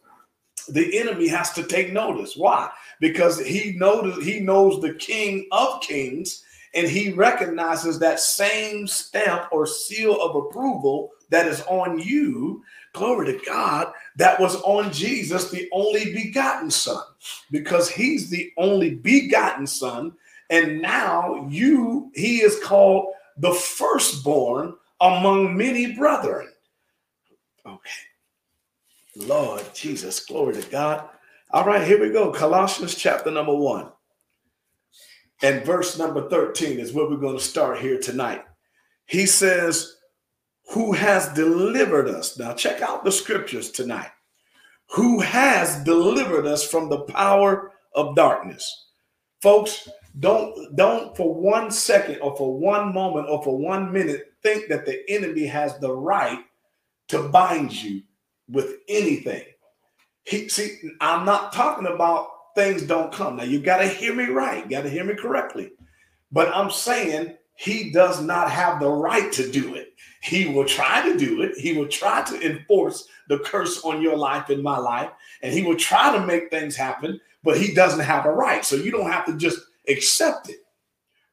the 0.67 0.99
enemy 0.99 1.27
has 1.27 1.51
to 1.53 1.63
take 1.63 1.91
notice. 1.91 2.35
Why? 2.35 2.69
Because 2.99 3.43
he 3.43 3.73
knows 3.77 4.23
he 4.23 4.39
knows 4.39 4.79
the 4.79 4.93
King 4.93 5.47
of 5.51 5.81
Kings 5.81 6.43
and 6.73 6.87
he 6.87 7.11
recognizes 7.11 7.99
that 7.99 8.19
same 8.19 8.87
stamp 8.87 9.47
or 9.51 9.65
seal 9.65 10.21
of 10.21 10.35
approval 10.35 11.11
that 11.29 11.47
is 11.47 11.61
on 11.63 11.99
you, 11.99 12.63
glory 12.93 13.33
to 13.33 13.45
God, 13.45 13.93
that 14.17 14.39
was 14.39 14.55
on 14.61 14.91
Jesus, 14.91 15.49
the 15.49 15.69
only 15.71 16.13
begotten 16.13 16.71
Son, 16.71 17.03
because 17.51 17.89
he's 17.89 18.29
the 18.29 18.51
only 18.57 18.95
begotten 18.95 19.67
Son. 19.67 20.13
And 20.49 20.81
now 20.81 21.47
you, 21.49 22.11
he 22.13 22.41
is 22.41 22.59
called 22.63 23.13
the 23.37 23.53
firstborn 23.53 24.75
among 24.99 25.57
many 25.57 25.93
brethren. 25.93 26.49
Okay. 27.65 27.89
Lord 29.15 29.63
Jesus, 29.73 30.19
glory 30.25 30.55
to 30.55 30.69
God. 30.69 31.07
All 31.51 31.65
right, 31.65 31.85
here 31.85 31.99
we 31.99 32.11
go. 32.11 32.31
Colossians 32.31 32.95
chapter 32.95 33.29
number 33.29 33.55
one. 33.55 33.89
And 35.43 35.65
verse 35.65 35.97
number 35.97 36.29
13 36.29 36.79
is 36.79 36.93
where 36.93 37.09
we're 37.09 37.17
going 37.17 37.37
to 37.37 37.43
start 37.43 37.79
here 37.79 37.99
tonight. 37.99 38.43
He 39.05 39.25
says, 39.25 39.97
Who 40.71 40.93
has 40.93 41.29
delivered 41.29 42.07
us. 42.07 42.37
Now, 42.37 42.53
check 42.53 42.81
out 42.81 43.03
the 43.03 43.11
scriptures 43.11 43.71
tonight. 43.71 44.11
Who 44.91 45.19
has 45.21 45.83
delivered 45.83 46.45
us 46.45 46.67
from 46.67 46.89
the 46.89 47.01
power 47.01 47.71
of 47.93 48.15
darkness. 48.15 48.89
Folks, 49.41 49.89
don't 50.19 50.75
don't 50.75 51.15
for 51.15 51.33
one 51.33 51.71
second 51.71 52.19
or 52.21 52.35
for 52.35 52.57
one 52.57 52.93
moment 52.93 53.27
or 53.29 53.41
for 53.43 53.57
one 53.57 53.91
minute 53.91 54.33
think 54.43 54.67
that 54.69 54.85
the 54.85 55.01
enemy 55.09 55.45
has 55.45 55.77
the 55.79 55.91
right 55.91 56.39
to 57.07 57.29
bind 57.29 57.71
you 57.71 58.01
with 58.49 58.75
anything. 58.87 59.43
He 60.23 60.49
see, 60.49 60.77
I'm 60.99 61.25
not 61.25 61.53
talking 61.53 61.87
about 61.87 62.27
things 62.55 62.83
don't 62.83 63.11
come. 63.13 63.37
Now 63.37 63.43
you 63.43 63.59
got 63.59 63.77
to 63.77 63.87
hear 63.87 64.13
me 64.13 64.25
right, 64.25 64.69
got 64.69 64.83
to 64.83 64.89
hear 64.89 65.03
me 65.03 65.15
correctly. 65.15 65.71
But 66.31 66.53
I'm 66.55 66.71
saying 66.71 67.35
he 67.55 67.91
does 67.91 68.21
not 68.21 68.49
have 68.49 68.79
the 68.79 68.89
right 68.89 69.31
to 69.33 69.51
do 69.51 69.75
it. 69.75 69.93
He 70.21 70.47
will 70.47 70.65
try 70.65 71.07
to 71.07 71.17
do 71.17 71.41
it. 71.41 71.57
He 71.57 71.73
will 71.73 71.87
try 71.87 72.23
to 72.23 72.41
enforce 72.41 73.07
the 73.27 73.39
curse 73.39 73.83
on 73.83 74.01
your 74.01 74.17
life 74.17 74.49
and 74.49 74.63
my 74.63 74.77
life, 74.77 75.09
and 75.41 75.53
he 75.53 75.61
will 75.61 75.75
try 75.75 76.15
to 76.15 76.25
make 76.25 76.49
things 76.49 76.75
happen, 76.75 77.19
but 77.43 77.57
he 77.57 77.73
doesn't 77.73 77.99
have 78.03 78.25
a 78.25 78.31
right. 78.31 78.65
So 78.65 78.75
you 78.75 78.91
don't 78.91 79.11
have 79.11 79.25
to 79.25 79.37
just 79.37 79.59
accept 79.87 80.49
it. 80.49 80.59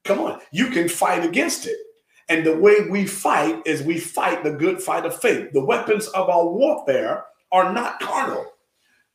Come 0.04 0.20
on, 0.20 0.40
you 0.52 0.66
can 0.66 0.88
fight 0.88 1.24
against 1.24 1.66
it. 1.66 1.76
And 2.28 2.44
the 2.44 2.57
way 2.57 2.88
we 2.90 3.07
fight 3.07 3.62
is 3.66 3.83
we 3.83 3.98
fight 3.98 4.44
the 4.44 4.52
good 4.52 4.83
fight 4.83 5.07
of 5.07 5.18
faith. 5.20 5.52
The 5.52 5.64
weapons 5.64 6.09
of 6.09 6.28
our 6.28 6.46
warfare 6.46 7.24
are 7.52 7.72
not 7.72 8.00
carnal, 8.00 8.52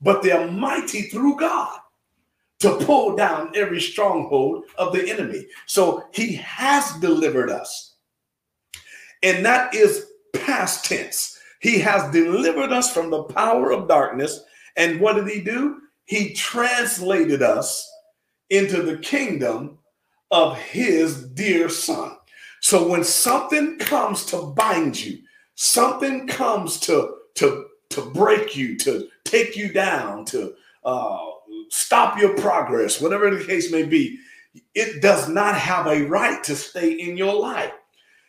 but 0.01 0.23
they're 0.23 0.49
mighty 0.49 1.03
through 1.03 1.37
God 1.39 1.79
to 2.63 2.77
pull 2.85 3.13
down 3.13 3.51
every 3.55 3.81
stronghold 3.81 4.63
of 4.77 4.93
the 4.93 5.09
enemy. 5.09 5.45
So 5.65 6.05
he 6.13 6.35
has 6.35 6.93
delivered 6.99 7.49
us. 7.49 7.95
And 9.21 9.45
that 9.45 9.75
is 9.75 10.05
past 10.33 10.85
tense. 10.85 11.37
He 11.59 11.77
has 11.79 12.09
delivered 12.13 12.71
us 12.71 12.93
from 12.93 13.09
the 13.09 13.23
power 13.23 13.73
of 13.73 13.89
darkness. 13.89 14.41
And 14.77 15.01
what 15.01 15.17
did 15.17 15.27
he 15.27 15.41
do? 15.41 15.81
He 16.05 16.33
translated 16.33 17.41
us 17.41 17.85
into 18.49 18.81
the 18.81 18.97
kingdom 18.99 19.79
of 20.31 20.57
his 20.57 21.27
dear 21.31 21.67
son. 21.67 22.15
So 22.61 22.87
when 22.87 23.03
something 23.03 23.77
comes 23.77 24.25
to 24.27 24.53
bind 24.55 25.03
you, 25.03 25.19
something 25.55 26.27
comes 26.27 26.79
to 26.81 27.15
to 27.35 27.65
to 27.89 28.01
break 28.11 28.55
you, 28.55 28.77
to 28.77 29.09
take 29.25 29.57
you 29.57 29.73
down, 29.73 30.23
to 30.25 30.53
uh, 30.85 31.17
stop 31.73 32.19
your 32.19 32.35
progress, 32.35 33.01
whatever 33.01 33.31
the 33.31 33.43
case 33.43 33.71
may 33.71 33.81
be, 33.81 34.19
it 34.75 35.01
does 35.01 35.27
not 35.27 35.55
have 35.55 35.87
a 35.87 36.03
right 36.03 36.43
to 36.43 36.55
stay 36.55 36.91
in 36.91 37.17
your 37.17 37.33
life. 37.33 37.73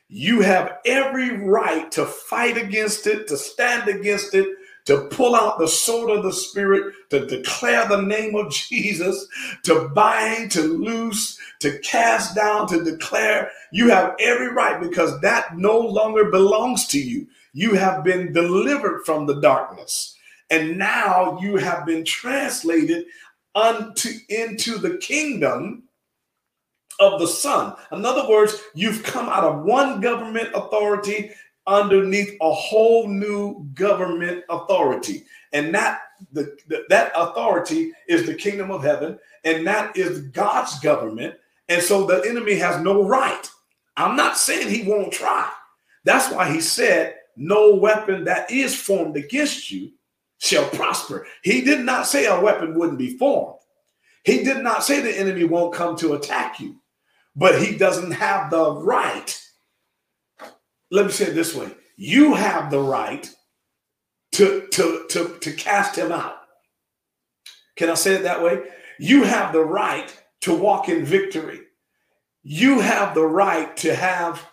You 0.09 0.41
have 0.41 0.79
every 0.87 1.37
right 1.37 1.93
to 1.93 2.07
fight 2.07 2.57
against 2.57 3.07
it, 3.07 3.29
to 3.29 3.37
stand 3.37 3.87
against 3.87 4.35
it, 4.35 4.49
to 4.87 5.09
pull 5.11 5.35
out 5.35 5.59
the 5.59 5.69
sword 5.69 6.09
of 6.09 6.23
the 6.23 6.33
Spirit, 6.33 6.95
to 7.11 7.27
declare 7.27 7.87
the 7.87 8.01
name 8.01 8.35
of 8.35 8.51
Jesus, 8.71 9.29
to 9.65 9.91
bind, 9.91 10.51
to 10.53 10.63
loose, 10.63 11.39
to 11.61 11.79
cast 11.81 12.35
down, 12.35 12.67
to 12.69 12.83
declare. 12.83 13.51
You 13.73 13.91
have 13.91 14.15
every 14.21 14.53
right 14.53 14.81
because 14.81 15.21
that 15.21 15.59
no 15.59 15.79
longer 15.79 16.31
belongs 16.31 16.87
to 16.89 16.99
you. 16.99 17.27
You 17.53 17.75
have 17.75 18.05
been 18.05 18.33
delivered 18.33 19.05
from 19.05 19.27
the 19.27 19.39
darkness. 19.43 20.17
And 20.51 20.79
now 20.79 21.39
you 21.41 21.57
have 21.57 21.87
been 21.87 22.05
translated 22.05 23.07
unto 23.55 24.11
into 24.29 24.79
the 24.79 24.97
kingdom 24.99 25.85
of 27.01 27.21
the 27.21 27.27
Son. 27.27 27.75
In 27.93 28.05
other 28.05 28.29
words, 28.29 28.61
you've 28.75 29.03
come 29.03 29.29
out 29.29 29.45
of 29.45 29.65
one 29.65 30.01
government 30.01 30.51
authority 30.55 31.31
underneath 31.67 32.37
a 32.41 32.53
whole 32.53 33.09
new 33.09 33.65
government 33.75 34.45
authority. 34.49 35.25
And 35.53 35.75
that 35.75 36.01
the, 36.33 36.57
the, 36.69 36.85
that 36.89 37.13
authority 37.15 37.93
is 38.09 38.27
the 38.27 38.35
kingdom 38.35 38.71
of 38.71 38.83
heaven, 38.83 39.19
and 39.45 39.67
that 39.67 39.97
is 39.97 40.21
God's 40.29 40.79
government. 40.81 41.35
And 41.69 41.83
so 41.83 42.07
the 42.07 42.23
enemy 42.29 42.57
has 42.57 42.83
no 42.83 43.05
right. 43.05 43.49
I'm 43.97 44.17
not 44.17 44.37
saying 44.37 44.69
he 44.69 44.89
won't 44.89 45.13
try. 45.13 45.51
That's 46.05 46.33
why 46.33 46.53
he 46.53 46.61
said, 46.61 47.17
No 47.37 47.75
weapon 47.75 48.25
that 48.25 48.51
is 48.51 48.75
formed 48.75 49.17
against 49.17 49.71
you 49.71 49.93
shall 50.39 50.69
prosper. 50.69 51.27
He 51.43 51.63
did 51.63 51.85
not 51.85 52.07
say 52.07 52.27
a 52.27 52.41
weapon 52.41 52.75
wouldn't 52.75 52.99
be 52.99 53.17
formed. 53.17 53.59
He 54.25 54.43
did 54.43 54.63
not 54.63 54.85
say 54.85 55.01
the 55.01 55.19
enemy 55.19 55.45
won't 55.45 55.75
come 55.75 55.97
to 55.97 56.15
attack 56.15 56.61
you, 56.61 56.77
but 57.37 57.61
he 57.61 57.77
doesn't 57.77 58.13
have 58.13 58.51
the 58.51 58.73
right 58.73 59.41
let 60.95 61.07
me 61.07 61.13
say 61.13 61.27
it 61.27 61.35
this 61.35 61.55
way 61.55 61.69
you 61.97 62.35
have 62.35 62.71
the 62.71 62.81
right 62.81 63.29
to, 64.33 64.67
to, 64.73 65.07
to, 65.11 65.39
to 65.41 65.53
cast 65.53 65.97
him 65.97 66.11
out. 66.11 66.37
Can 67.77 67.89
I 67.89 67.95
say 67.95 68.15
it 68.15 68.25
that 68.25 68.43
way? 68.43 68.65
You 68.99 69.23
have 69.23 69.53
the 69.53 69.65
right 69.65 70.13
to 70.41 70.55
walk 70.57 70.89
in 70.89 71.05
victory. 71.05 71.61
You 72.43 72.81
have 72.81 73.15
the 73.15 73.27
right 73.27 73.77
to 73.79 73.95
have 73.95 74.45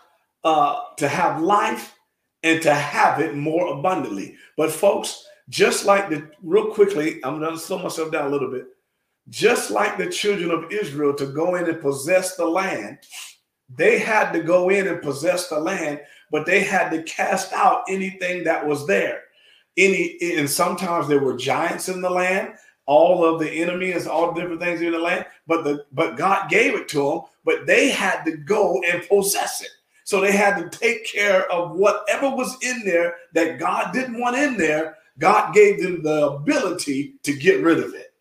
uh, 0.44 0.80
to 0.98 1.08
have 1.08 1.42
life 1.42 1.96
and 2.42 2.62
to 2.64 2.74
have 2.74 3.20
it 3.20 3.36
more 3.36 3.78
abundantly. 3.78 4.36
But 4.58 4.72
folks, 4.72 5.24
just 5.50 5.86
like 5.86 6.10
the 6.10 6.30
real 6.44 6.74
quickly, 6.74 7.24
I'm 7.24 7.40
going 7.40 7.54
to 7.54 7.60
slow 7.60 7.80
myself 7.80 8.12
down 8.12 8.28
a 8.28 8.30
little 8.32 8.52
bit. 8.52 8.68
Just 9.30 9.72
like 9.72 9.98
the 9.98 10.10
children 10.10 10.52
of 10.52 10.72
Israel 10.72 11.14
to 11.16 11.26
go 11.26 11.56
in 11.56 11.70
and 11.70 11.82
possess 11.82 12.36
the 12.36 12.46
land, 12.46 12.98
they 13.74 14.00
had 14.00 14.32
to 14.32 14.42
go 14.42 14.70
in 14.70 14.88
and 14.88 15.02
possess 15.02 15.48
the 15.48 15.60
land 15.60 16.02
but 16.32 16.46
they 16.46 16.62
had 16.62 16.90
to 16.90 17.04
cast 17.04 17.54
out 17.54 17.84
anything 17.90 18.44
that 18.46 18.66
was 18.66 18.88
there. 18.88 19.24
Any 19.78 20.18
and 20.22 20.50
sometimes 20.50 21.08
there 21.08 21.20
were 21.20 21.38
giants 21.38 21.90
in 21.90 22.02
the 22.02 22.10
land, 22.10 22.54
all 22.86 23.24
of 23.24 23.40
the 23.40 23.50
enemies, 23.50 24.08
all 24.08 24.34
different 24.34 24.62
things 24.62 24.82
in 24.82 24.92
the 24.92 25.00
land, 25.00 25.26
but 25.46 25.64
the 25.64 25.86
but 25.92 26.18
God 26.18 26.50
gave 26.50 26.74
it 26.74 26.88
to 26.90 26.98
them, 26.98 27.22
but 27.46 27.68
they 27.68 27.90
had 27.90 28.24
to 28.24 28.36
go 28.38 28.82
and 28.90 29.08
possess 29.08 29.62
it. 29.62 29.70
So 30.04 30.20
they 30.20 30.32
had 30.32 30.58
to 30.58 30.78
take 30.78 31.06
care 31.06 31.50
of 31.52 31.78
whatever 31.78 32.30
was 32.30 32.58
in 32.62 32.84
there 32.84 33.16
that 33.34 33.60
God 33.60 33.94
didn't 33.94 34.20
want 34.20 34.36
in 34.36 34.58
there. 34.58 34.98
God 35.20 35.54
gave 35.54 35.82
them 35.82 36.04
the 36.04 36.30
ability 36.30 37.16
to 37.24 37.34
get 37.34 37.64
rid 37.64 37.80
of 37.80 37.94
it. 37.94 38.14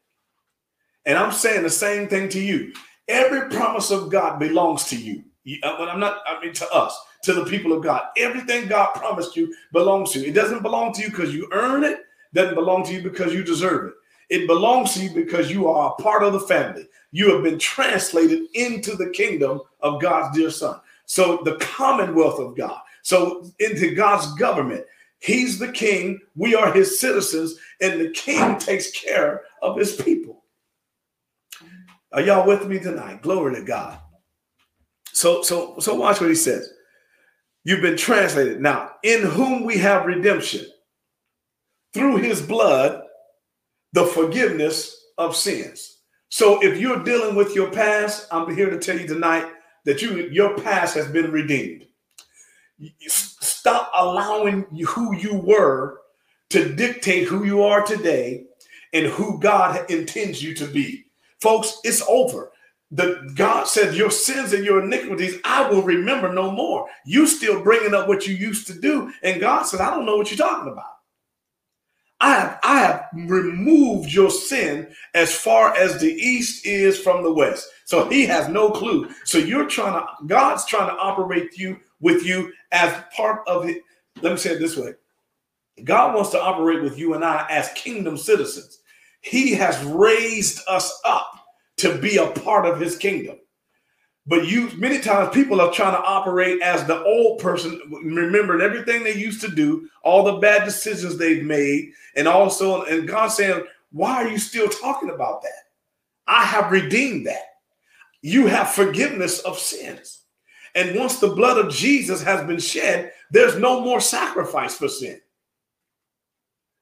And 1.07 1.18
I'm 1.18 1.33
saying 1.33 1.62
the 1.62 1.70
same 1.70 2.09
thing 2.09 2.29
to 2.31 2.40
you. 2.40 2.72
Every 3.09 3.48
promise 3.48 3.90
of 3.90 4.11
God 4.11 4.38
belongs 4.38 4.85
to 4.85 4.96
you. 4.96 5.24
But 5.62 5.81
uh, 5.81 5.87
I'm 5.87 6.00
not, 6.00 6.18
I 6.26 6.40
mean, 6.40 6.53
to 6.55 6.70
us 6.70 6.98
to 7.24 7.33
the 7.33 7.44
people 7.44 7.72
of 7.72 7.83
God. 7.83 8.03
Everything 8.16 8.68
God 8.68 8.94
promised 8.94 9.37
you 9.37 9.55
belongs 9.72 10.12
to 10.12 10.20
you. 10.20 10.26
It 10.26 10.35
doesn't 10.35 10.62
belong 10.62 10.92
to 10.94 11.03
you 11.03 11.11
because 11.11 11.35
you 11.35 11.48
earn 11.53 11.85
it, 11.85 12.00
doesn't 12.35 12.55
belong 12.55 12.85
to 12.85 12.92
you 12.92 13.03
because 13.03 13.35
you 13.35 13.42
deserve 13.42 13.88
it. 13.88 13.94
It 14.31 14.46
belongs 14.46 14.94
to 14.94 15.03
you 15.03 15.11
because 15.11 15.50
you 15.50 15.68
are 15.68 15.90
a 15.90 16.03
part 16.03 16.22
of 16.22 16.33
the 16.33 16.40
family. 16.40 16.87
You 17.11 17.35
have 17.35 17.42
been 17.42 17.59
translated 17.59 18.44
into 18.55 18.94
the 18.94 19.11
kingdom 19.11 19.61
of 19.81 20.00
God's 20.00 20.37
dear 20.37 20.50
son. 20.50 20.81
So 21.07 21.40
the 21.44 21.57
commonwealth 21.57 22.38
of 22.38 22.57
God. 22.57 22.79
So 23.03 23.50
into 23.59 23.94
God's 23.94 24.33
government. 24.35 24.85
He's 25.20 25.59
the 25.59 25.70
king. 25.70 26.18
We 26.35 26.54
are 26.54 26.72
his 26.72 26.98
citizens, 26.98 27.56
and 27.80 28.00
the 28.00 28.11
king 28.11 28.59
takes 28.59 28.90
care 28.90 29.42
of 29.62 29.78
his 29.78 29.94
people. 29.96 30.44
Are 32.12 32.22
y'all 32.22 32.46
with 32.46 32.66
me 32.66 32.78
tonight? 32.80 33.22
Glory 33.22 33.54
to 33.54 33.62
God. 33.62 33.98
So, 35.12 35.42
so, 35.42 35.78
so 35.78 35.94
watch 35.94 36.20
what 36.20 36.30
he 36.30 36.35
says. 36.35 36.72
You've 37.64 37.83
been 37.83 37.96
translated. 37.96 38.61
Now, 38.61 38.92
in 39.02 39.22
whom 39.22 39.64
we 39.64 39.76
have 39.78 40.06
redemption 40.06 40.66
through 41.92 42.16
his 42.16 42.40
blood, 42.40 43.02
the 43.92 44.06
forgiveness 44.06 45.04
of 45.18 45.37
sins. 45.37 45.98
So 46.30 46.62
if 46.62 46.78
you're 46.78 47.02
dealing 47.02 47.35
with 47.35 47.54
your 47.54 47.70
past, 47.70 48.26
I'm 48.30 48.54
here 48.54 48.70
to 48.70 48.78
tell 48.78 48.98
you 48.98 49.06
tonight 49.06 49.46
that 49.85 50.00
you 50.00 50.28
your 50.30 50.56
past 50.59 50.94
has 50.94 51.09
been 51.09 51.30
redeemed. 51.30 51.87
Stop 53.61 53.92
allowing 53.94 54.62
who 54.87 55.14
you 55.14 55.35
were 55.35 56.01
to 56.49 56.75
dictate 56.75 57.29
who 57.29 57.44
you 57.44 57.62
are 57.62 57.83
today 57.83 58.44
and 58.94 59.05
who 59.05 59.38
God 59.38 59.90
intends 59.90 60.42
you 60.42 60.55
to 60.55 60.66
be. 60.66 61.05
Folks, 61.42 61.79
it's 61.85 62.01
over 62.09 62.53
the 62.90 63.31
God 63.35 63.68
said, 63.68 63.94
Your 63.94 64.11
sins 64.11 64.55
and 64.55 64.64
your 64.64 64.83
iniquities, 64.83 65.37
I 65.44 65.68
will 65.68 65.83
remember 65.83 66.33
no 66.33 66.51
more. 66.51 66.88
You 67.05 67.27
still 67.27 67.62
bringing 67.62 67.92
up 67.92 68.09
what 68.09 68.27
you 68.27 68.35
used 68.35 68.66
to 68.68 68.81
do. 68.81 69.12
And 69.23 69.42
God 69.42 69.64
said, 69.64 69.83
I 69.83 69.90
don't 69.90 70.07
know 70.07 70.16
what 70.16 70.31
you're 70.31 70.38
talking 70.38 70.73
about. 70.73 70.87
I 72.23 72.31
have, 72.33 72.61
I 72.62 72.79
have 72.79 73.09
removed 73.12 74.11
your 74.11 74.31
sin 74.31 74.90
as 75.12 75.35
far 75.35 75.77
as 75.77 76.01
the 76.01 76.14
east 76.14 76.64
is 76.64 76.99
from 76.99 77.23
the 77.23 77.33
west. 77.33 77.68
So 77.85 78.09
he 78.09 78.25
has 78.25 78.49
no 78.49 78.70
clue. 78.70 79.11
So 79.27 79.37
you're 79.37 79.68
trying 79.68 79.92
to, 79.92 80.27
God's 80.27 80.64
trying 80.64 80.88
to 80.88 80.96
operate 80.96 81.59
you 81.59 81.79
with 82.00 82.24
you 82.24 82.52
as 82.72 83.02
part 83.14 83.46
of 83.46 83.68
it. 83.68 83.82
Let 84.22 84.32
me 84.32 84.38
say 84.38 84.54
it 84.54 84.58
this 84.58 84.76
way 84.76 84.94
God 85.84 86.14
wants 86.14 86.30
to 86.30 86.42
operate 86.42 86.82
with 86.82 86.98
you 86.98 87.14
and 87.14 87.24
I 87.24 87.46
as 87.48 87.72
kingdom 87.74 88.16
citizens. 88.16 88.80
He 89.22 89.52
has 89.54 89.82
raised 89.84 90.62
us 90.68 90.98
up 91.04 91.32
to 91.78 91.98
be 91.98 92.16
a 92.16 92.30
part 92.30 92.66
of 92.66 92.80
his 92.80 92.96
kingdom. 92.96 93.36
But 94.26 94.46
you 94.46 94.70
many 94.76 95.00
times 95.00 95.34
people 95.34 95.60
are 95.60 95.72
trying 95.72 95.94
to 95.94 96.06
operate 96.06 96.60
as 96.62 96.84
the 96.84 97.02
old 97.02 97.40
person, 97.40 97.80
remembering 97.90 98.60
everything 98.60 99.02
they 99.02 99.14
used 99.14 99.40
to 99.40 99.48
do, 99.48 99.88
all 100.02 100.22
the 100.22 100.38
bad 100.38 100.64
decisions 100.64 101.16
they've 101.16 101.44
made, 101.44 101.92
and 102.16 102.28
also 102.28 102.84
and 102.84 103.08
God 103.08 103.28
saying, 103.28 103.64
Why 103.92 104.22
are 104.22 104.28
you 104.28 104.38
still 104.38 104.68
talking 104.68 105.10
about 105.10 105.42
that? 105.42 105.70
I 106.26 106.44
have 106.44 106.70
redeemed 106.70 107.26
that. 107.26 107.56
You 108.22 108.46
have 108.46 108.70
forgiveness 108.70 109.40
of 109.40 109.58
sins. 109.58 110.19
And 110.74 110.98
once 110.98 111.18
the 111.18 111.28
blood 111.28 111.59
of 111.59 111.72
Jesus 111.72 112.22
has 112.22 112.46
been 112.46 112.61
shed, 112.61 113.12
there's 113.30 113.59
no 113.59 113.80
more 113.80 114.00
sacrifice 114.00 114.76
for 114.76 114.88
sin. 114.88 115.20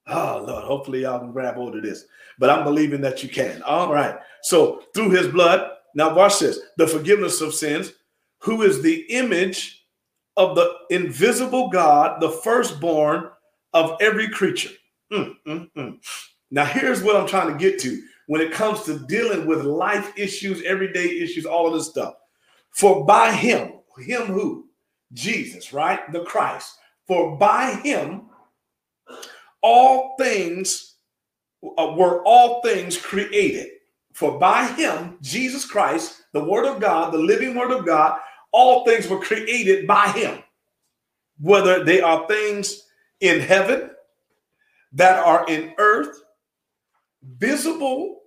Oh 0.07 0.45
Lord, 0.47 0.65
hopefully 0.65 1.03
y'all 1.03 1.21
can 1.21 1.33
grab 1.33 1.55
hold 1.57 1.77
of 1.77 1.83
this. 1.83 2.05
But 2.39 2.51
I'm 2.51 2.65
believing 2.65 3.01
that 3.03 3.23
you 3.23 3.29
can. 3.29 3.63
All 3.63 3.93
right. 3.93 4.17
So 4.43 4.83
through 4.95 5.11
his 5.11 5.29
blood, 5.29 5.71
now 5.95 6.15
watch 6.15 6.39
this: 6.39 6.61
the 6.77 6.87
forgiveness 6.87 7.41
of 7.41 7.55
sins, 7.55 7.93
who 8.39 8.63
is 8.63 8.83
the 8.83 9.05
image 9.11 9.87
of 10.37 10.55
the 10.55 10.73
invisible 10.91 11.69
God, 11.69 12.21
the 12.21 12.31
firstborn 12.31 13.29
of 13.75 13.97
every 14.01 14.29
creature. 14.29 14.71
Mm, 15.13 15.35
mm, 15.47 15.71
mm. 15.77 15.99
Now, 16.51 16.65
here's 16.65 17.03
what 17.03 17.17
I'm 17.17 17.27
trying 17.27 17.53
to 17.53 17.59
get 17.59 17.79
to 17.81 18.01
when 18.27 18.41
it 18.41 18.53
comes 18.53 18.83
to 18.85 19.01
dealing 19.07 19.47
with 19.47 19.65
life 19.65 20.13
issues, 20.17 20.63
everyday 20.63 21.07
issues, 21.21 21.45
all 21.45 21.67
of 21.67 21.75
this 21.75 21.89
stuff. 21.89 22.15
For 22.71 23.05
by 23.05 23.33
him, 23.33 23.78
him 24.01 24.27
who? 24.27 24.67
Jesus, 25.13 25.73
right? 25.73 26.01
The 26.13 26.25
Christ. 26.25 26.77
For 27.07 27.37
by 27.37 27.73
him, 27.83 28.27
all 29.63 30.15
things 30.19 30.95
uh, 31.63 31.95
were 31.97 32.23
all 32.25 32.61
things 32.63 32.97
created. 32.97 33.69
For 34.13 34.39
by 34.39 34.67
him, 34.67 35.19
Jesus 35.23 35.65
Christ, 35.65 36.23
the 36.33 36.45
Word 36.45 36.67
of 36.67 36.81
God, 36.81 37.13
the 37.13 37.19
living 37.19 37.55
Word 37.55 37.71
of 37.71 37.87
God, 37.87 38.19
all 38.53 38.85
things 38.85 39.09
were 39.09 39.21
created 39.21 39.87
by 39.87 40.09
him. 40.09 40.43
Whether 41.41 41.85
they 41.85 42.01
are 42.01 42.27
things 42.27 42.83
in 43.21 43.41
heaven, 43.41 43.91
that 44.93 45.25
are 45.25 45.47
in 45.49 45.75
earth, 45.79 46.23
visible 47.23 48.23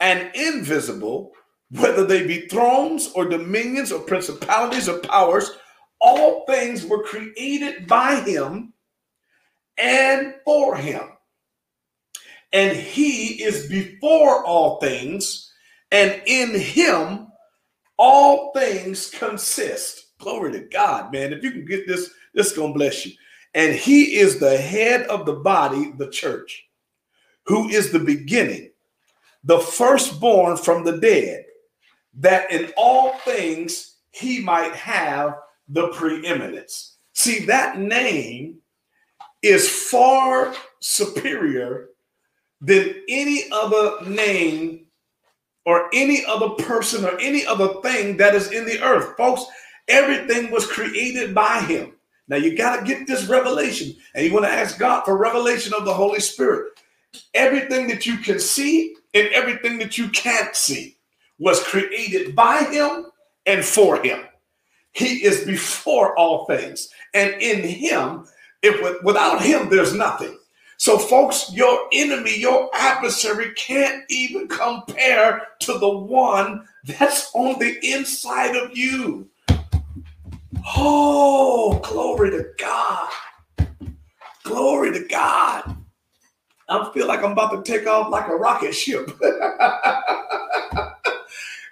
and 0.00 0.30
invisible, 0.34 1.32
whether 1.72 2.04
they 2.04 2.26
be 2.26 2.46
thrones 2.48 3.10
or 3.14 3.24
dominions 3.24 3.92
or 3.92 4.00
principalities 4.00 4.88
or 4.88 4.98
powers, 4.98 5.50
all 6.00 6.44
things 6.46 6.84
were 6.84 7.02
created 7.02 7.86
by 7.86 8.16
him 8.16 8.72
and 9.78 10.34
for 10.44 10.76
him. 10.76 11.02
And 12.52 12.76
he 12.76 13.42
is 13.42 13.68
before 13.68 14.44
all 14.44 14.78
things, 14.78 15.50
and 15.90 16.20
in 16.26 16.54
him 16.54 17.28
all 17.96 18.52
things 18.52 19.08
consist. 19.10 20.18
Glory 20.18 20.52
to 20.52 20.60
God, 20.60 21.12
man. 21.12 21.32
If 21.32 21.42
you 21.42 21.50
can 21.52 21.64
get 21.64 21.86
this, 21.86 22.10
this 22.34 22.48
is 22.48 22.56
going 22.56 22.72
to 22.72 22.78
bless 22.78 23.06
you. 23.06 23.12
And 23.54 23.74
he 23.74 24.16
is 24.16 24.38
the 24.38 24.58
head 24.58 25.06
of 25.06 25.24
the 25.24 25.34
body, 25.34 25.92
the 25.96 26.10
church, 26.10 26.66
who 27.46 27.68
is 27.68 27.90
the 27.90 27.98
beginning, 27.98 28.70
the 29.44 29.58
firstborn 29.58 30.56
from 30.56 30.84
the 30.84 30.98
dead, 30.98 31.44
that 32.18 32.50
in 32.50 32.72
all 32.76 33.14
things 33.18 33.96
he 34.10 34.40
might 34.40 34.74
have 34.74 35.38
the 35.68 35.88
preeminence. 35.88 36.96
See, 37.14 37.44
that 37.46 37.78
name 37.78 38.58
is 39.42 39.68
far 39.68 40.54
superior 40.80 41.88
than 42.60 42.94
any 43.08 43.44
other 43.50 44.08
name 44.08 44.86
or 45.64 45.88
any 45.92 46.24
other 46.26 46.50
person 46.50 47.04
or 47.04 47.18
any 47.18 47.46
other 47.46 47.80
thing 47.82 48.16
that 48.16 48.34
is 48.34 48.50
in 48.50 48.64
the 48.64 48.82
earth. 48.82 49.16
Folks, 49.16 49.44
everything 49.88 50.50
was 50.50 50.66
created 50.66 51.34
by 51.34 51.60
him. 51.60 51.92
Now 52.28 52.36
you 52.36 52.56
got 52.56 52.76
to 52.76 52.84
get 52.84 53.06
this 53.06 53.26
revelation, 53.26 53.94
and 54.14 54.24
you 54.24 54.32
want 54.32 54.44
to 54.44 54.50
ask 54.50 54.78
God 54.78 55.04
for 55.04 55.16
revelation 55.16 55.74
of 55.74 55.84
the 55.84 55.92
Holy 55.92 56.20
Spirit. 56.20 56.72
Everything 57.34 57.88
that 57.88 58.06
you 58.06 58.16
can 58.18 58.38
see 58.38 58.94
and 59.12 59.28
everything 59.28 59.78
that 59.78 59.98
you 59.98 60.08
can't 60.08 60.54
see 60.56 60.96
was 61.42 61.60
created 61.64 62.36
by 62.36 62.62
him 62.70 63.06
and 63.46 63.64
for 63.64 64.00
him. 64.00 64.20
He 64.92 65.24
is 65.24 65.44
before 65.44 66.16
all 66.16 66.46
things, 66.46 66.88
and 67.14 67.34
in 67.42 67.66
him, 67.66 68.26
if 68.62 69.02
without 69.02 69.42
him, 69.42 69.68
there's 69.68 69.92
nothing. 69.92 70.38
So, 70.76 70.98
folks, 70.98 71.52
your 71.52 71.88
enemy, 71.92 72.38
your 72.38 72.70
adversary 72.74 73.52
can't 73.54 74.04
even 74.08 74.46
compare 74.46 75.48
to 75.60 75.78
the 75.78 75.88
one 75.88 76.66
that's 76.84 77.30
on 77.34 77.58
the 77.58 77.76
inside 77.84 78.54
of 78.54 78.76
you. 78.76 79.28
Oh, 80.76 81.80
glory 81.82 82.30
to 82.30 82.46
God. 82.58 83.10
Glory 84.44 84.92
to 84.92 85.08
God. 85.08 85.76
I 86.68 86.90
feel 86.92 87.08
like 87.08 87.24
I'm 87.24 87.32
about 87.32 87.64
to 87.64 87.72
take 87.72 87.86
off 87.88 88.10
like 88.10 88.28
a 88.28 88.36
rocket 88.36 88.74
ship. 88.74 89.10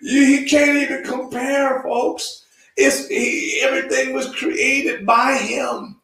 you, 0.01 0.47
can't 0.47 0.77
even 0.77 1.05
compare, 1.05 1.83
folks. 1.83 2.45
It's 2.77 3.09
he, 3.09 3.61
everything 3.63 4.15
was 4.15 4.35
created 4.35 5.05
by 5.05 5.37
him. 5.37 6.01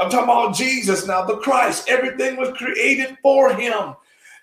I'm 0.00 0.10
talking 0.10 0.24
about 0.24 0.54
Jesus 0.54 1.06
now, 1.06 1.24
the 1.24 1.36
Christ. 1.38 1.88
Everything 1.88 2.36
was 2.36 2.56
created 2.56 3.16
for 3.22 3.52
him. 3.54 3.94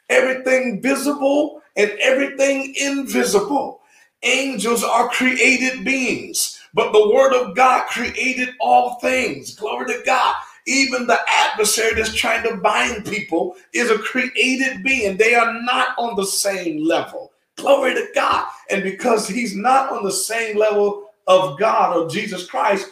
Everything 0.09 0.81
visible 0.81 1.61
and 1.75 1.91
everything 1.99 2.73
invisible. 2.79 3.81
Angels 4.23 4.83
are 4.83 5.09
created 5.09 5.85
beings. 5.85 6.59
But 6.73 6.91
the 6.91 7.09
word 7.09 7.33
of 7.33 7.55
God 7.55 7.87
created 7.87 8.49
all 8.59 8.95
things. 8.95 9.55
Glory 9.55 9.87
to 9.93 10.01
God. 10.05 10.35
Even 10.67 11.07
the 11.07 11.19
adversary 11.27 11.95
that's 11.95 12.13
trying 12.13 12.43
to 12.43 12.57
bind 12.57 13.05
people 13.05 13.55
is 13.73 13.89
a 13.89 13.97
created 13.97 14.83
being. 14.83 15.17
They 15.17 15.33
are 15.33 15.53
not 15.63 15.97
on 15.97 16.15
the 16.15 16.25
same 16.25 16.85
level. 16.85 17.31
Glory 17.61 17.93
to 17.95 18.07
God. 18.15 18.47
And 18.69 18.83
because 18.83 19.27
he's 19.27 19.55
not 19.55 19.91
on 19.91 20.03
the 20.03 20.11
same 20.11 20.57
level 20.57 21.09
of 21.27 21.59
God 21.59 21.95
or 21.95 22.09
Jesus 22.09 22.45
Christ, 22.47 22.91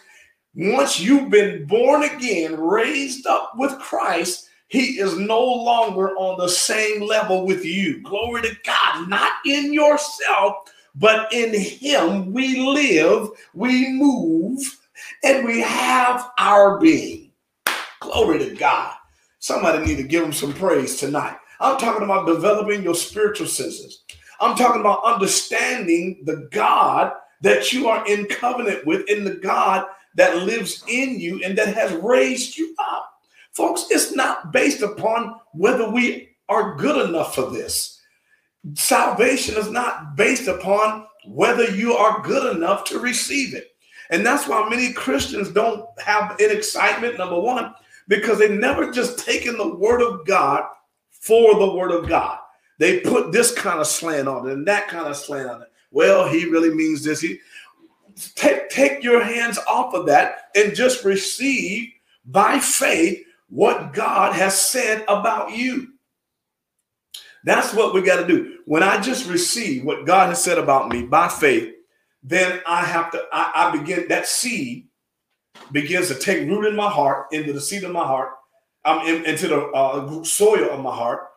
once 0.55 0.99
you've 0.99 1.29
been 1.29 1.65
born 1.65 2.03
again, 2.03 2.59
raised 2.59 3.27
up 3.27 3.53
with 3.55 3.77
Christ, 3.79 4.49
he 4.67 4.99
is 4.99 5.17
no 5.17 5.39
longer 5.39 6.09
on 6.17 6.37
the 6.39 6.49
same 6.49 7.01
level 7.01 7.45
with 7.45 7.63
you. 7.63 8.01
Glory 8.01 8.41
to 8.41 8.55
God, 8.65 9.07
not 9.07 9.31
in 9.45 9.73
yourself, 9.73 10.55
but 10.95 11.31
in 11.31 11.53
him 11.53 12.33
we 12.33 12.59
live, 12.59 13.29
we 13.53 13.93
move, 13.93 14.59
and 15.23 15.45
we 15.45 15.61
have 15.61 16.31
our 16.39 16.79
being. 16.79 17.31
Glory 17.99 18.39
to 18.39 18.55
God. 18.55 18.93
Somebody 19.39 19.85
need 19.85 19.97
to 19.97 20.03
give 20.03 20.23
him 20.23 20.33
some 20.33 20.53
praise 20.53 20.97
tonight. 20.97 21.37
I'm 21.59 21.77
talking 21.77 22.03
about 22.03 22.27
developing 22.27 22.83
your 22.83 22.95
spiritual 22.95 23.47
senses. 23.47 24.03
I'm 24.39 24.55
talking 24.55 24.81
about 24.81 25.03
understanding 25.03 26.21
the 26.23 26.47
God 26.51 27.13
that 27.41 27.71
you 27.71 27.87
are 27.87 28.05
in 28.07 28.25
covenant 28.25 28.85
with, 28.85 29.07
in 29.09 29.23
the 29.23 29.35
God 29.35 29.85
that 30.15 30.43
lives 30.43 30.83
in 30.87 31.19
you 31.19 31.41
and 31.43 31.57
that 31.57 31.75
has 31.75 31.91
raised 31.93 32.57
you 32.57 32.75
up. 32.79 33.11
Folks, 33.53 33.85
it's 33.89 34.13
not 34.13 34.51
based 34.51 34.81
upon 34.81 35.35
whether 35.53 35.89
we 35.89 36.29
are 36.49 36.75
good 36.75 37.09
enough 37.09 37.35
for 37.35 37.49
this. 37.49 38.01
Salvation 38.73 39.55
is 39.57 39.69
not 39.69 40.15
based 40.15 40.47
upon 40.47 41.07
whether 41.25 41.69
you 41.75 41.93
are 41.93 42.21
good 42.21 42.55
enough 42.55 42.83
to 42.85 42.99
receive 42.99 43.53
it. 43.53 43.71
And 44.09 44.25
that's 44.25 44.47
why 44.47 44.67
many 44.69 44.93
Christians 44.93 45.49
don't 45.49 45.85
have 45.99 46.39
an 46.39 46.51
excitement, 46.51 47.17
number 47.17 47.39
one, 47.39 47.73
because 48.07 48.39
they 48.39 48.55
never 48.55 48.91
just 48.91 49.19
taken 49.25 49.57
the 49.57 49.75
word 49.75 50.01
of 50.01 50.25
God 50.25 50.63
for 51.11 51.59
the 51.59 51.75
word 51.75 51.91
of 51.91 52.07
God. 52.07 52.39
They 52.77 52.99
put 52.99 53.31
this 53.31 53.53
kind 53.53 53.79
of 53.79 53.87
slant 53.87 54.27
on 54.27 54.47
it 54.47 54.53
and 54.53 54.67
that 54.67 54.87
kind 54.87 55.07
of 55.07 55.15
slant 55.15 55.49
on 55.49 55.61
it. 55.63 55.71
Well, 55.91 56.27
he 56.27 56.45
really 56.45 56.73
means 56.73 57.03
this. 57.03 57.21
He 57.21 57.39
take, 58.35 58.69
take 58.69 59.03
your 59.03 59.23
hands 59.23 59.57
off 59.67 59.93
of 59.93 60.05
that 60.07 60.51
and 60.55 60.75
just 60.75 61.03
receive 61.03 61.89
by 62.25 62.59
faith 62.59 63.23
what 63.49 63.93
God 63.93 64.33
has 64.33 64.59
said 64.59 65.03
about 65.07 65.55
you. 65.55 65.93
That's 67.43 67.73
what 67.73 67.93
we 67.93 68.01
got 68.01 68.17
to 68.17 68.27
do. 68.27 68.57
When 68.65 68.83
I 68.83 68.99
just 68.99 69.29
receive 69.29 69.85
what 69.85 70.05
God 70.05 70.29
has 70.29 70.43
said 70.43 70.57
about 70.57 70.89
me 70.89 71.03
by 71.03 71.29
faith, 71.29 71.73
then 72.21 72.59
I 72.67 72.83
have 72.83 73.11
to, 73.11 73.23
I, 73.31 73.51
I 73.55 73.77
begin, 73.77 74.07
that 74.09 74.27
seed 74.27 74.87
begins 75.71 76.09
to 76.09 76.15
take 76.15 76.47
root 76.47 76.65
in 76.65 76.75
my 76.75 76.89
heart, 76.89 77.27
into 77.31 77.53
the 77.53 77.61
seed 77.61 77.83
of 77.83 77.91
my 77.91 78.05
heart, 78.05 78.31
um, 78.83 78.99
in, 79.07 79.25
into 79.25 79.47
the 79.47 79.61
uh, 79.67 80.23
soil 80.23 80.69
of 80.69 80.81
my 80.81 80.93
heart. 80.93 81.29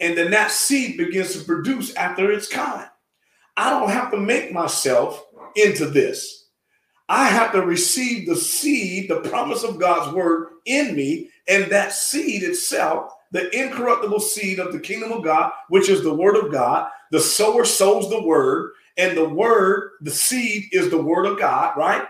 And 0.00 0.16
then 0.16 0.30
that 0.32 0.50
seed 0.50 0.96
begins 0.96 1.32
to 1.32 1.44
produce 1.44 1.94
after 1.94 2.30
its 2.30 2.48
kind. 2.48 2.88
I 3.56 3.70
don't 3.70 3.90
have 3.90 4.10
to 4.10 4.18
make 4.18 4.52
myself 4.52 5.24
into 5.54 5.86
this. 5.86 6.48
I 7.08 7.28
have 7.28 7.52
to 7.52 7.62
receive 7.62 8.26
the 8.26 8.36
seed, 8.36 9.08
the 9.08 9.20
promise 9.20 9.62
of 9.62 9.78
God's 9.78 10.14
word 10.14 10.48
in 10.66 10.94
me, 10.94 11.30
and 11.48 11.70
that 11.70 11.92
seed 11.92 12.42
itself 12.42 13.12
the 13.32 13.54
incorruptible 13.56 14.20
seed 14.20 14.58
of 14.58 14.72
the 14.72 14.80
kingdom 14.80 15.12
of 15.12 15.24
God, 15.24 15.52
which 15.68 15.88
is 15.88 16.02
the 16.02 16.14
word 16.14 16.36
of 16.36 16.52
God. 16.52 16.88
The 17.10 17.20
sower 17.20 17.64
sows 17.64 18.08
the 18.10 18.22
word, 18.22 18.72
and 18.96 19.16
the 19.16 19.28
word, 19.28 19.90
the 20.00 20.10
seed 20.10 20.64
is 20.72 20.90
the 20.90 21.02
word 21.02 21.26
of 21.26 21.38
God, 21.38 21.76
right? 21.76 22.06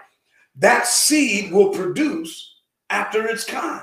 That 0.57 0.87
seed 0.87 1.53
will 1.53 1.71
produce 1.71 2.55
after 2.91 3.27
its 3.27 3.45
kind. 3.45 3.83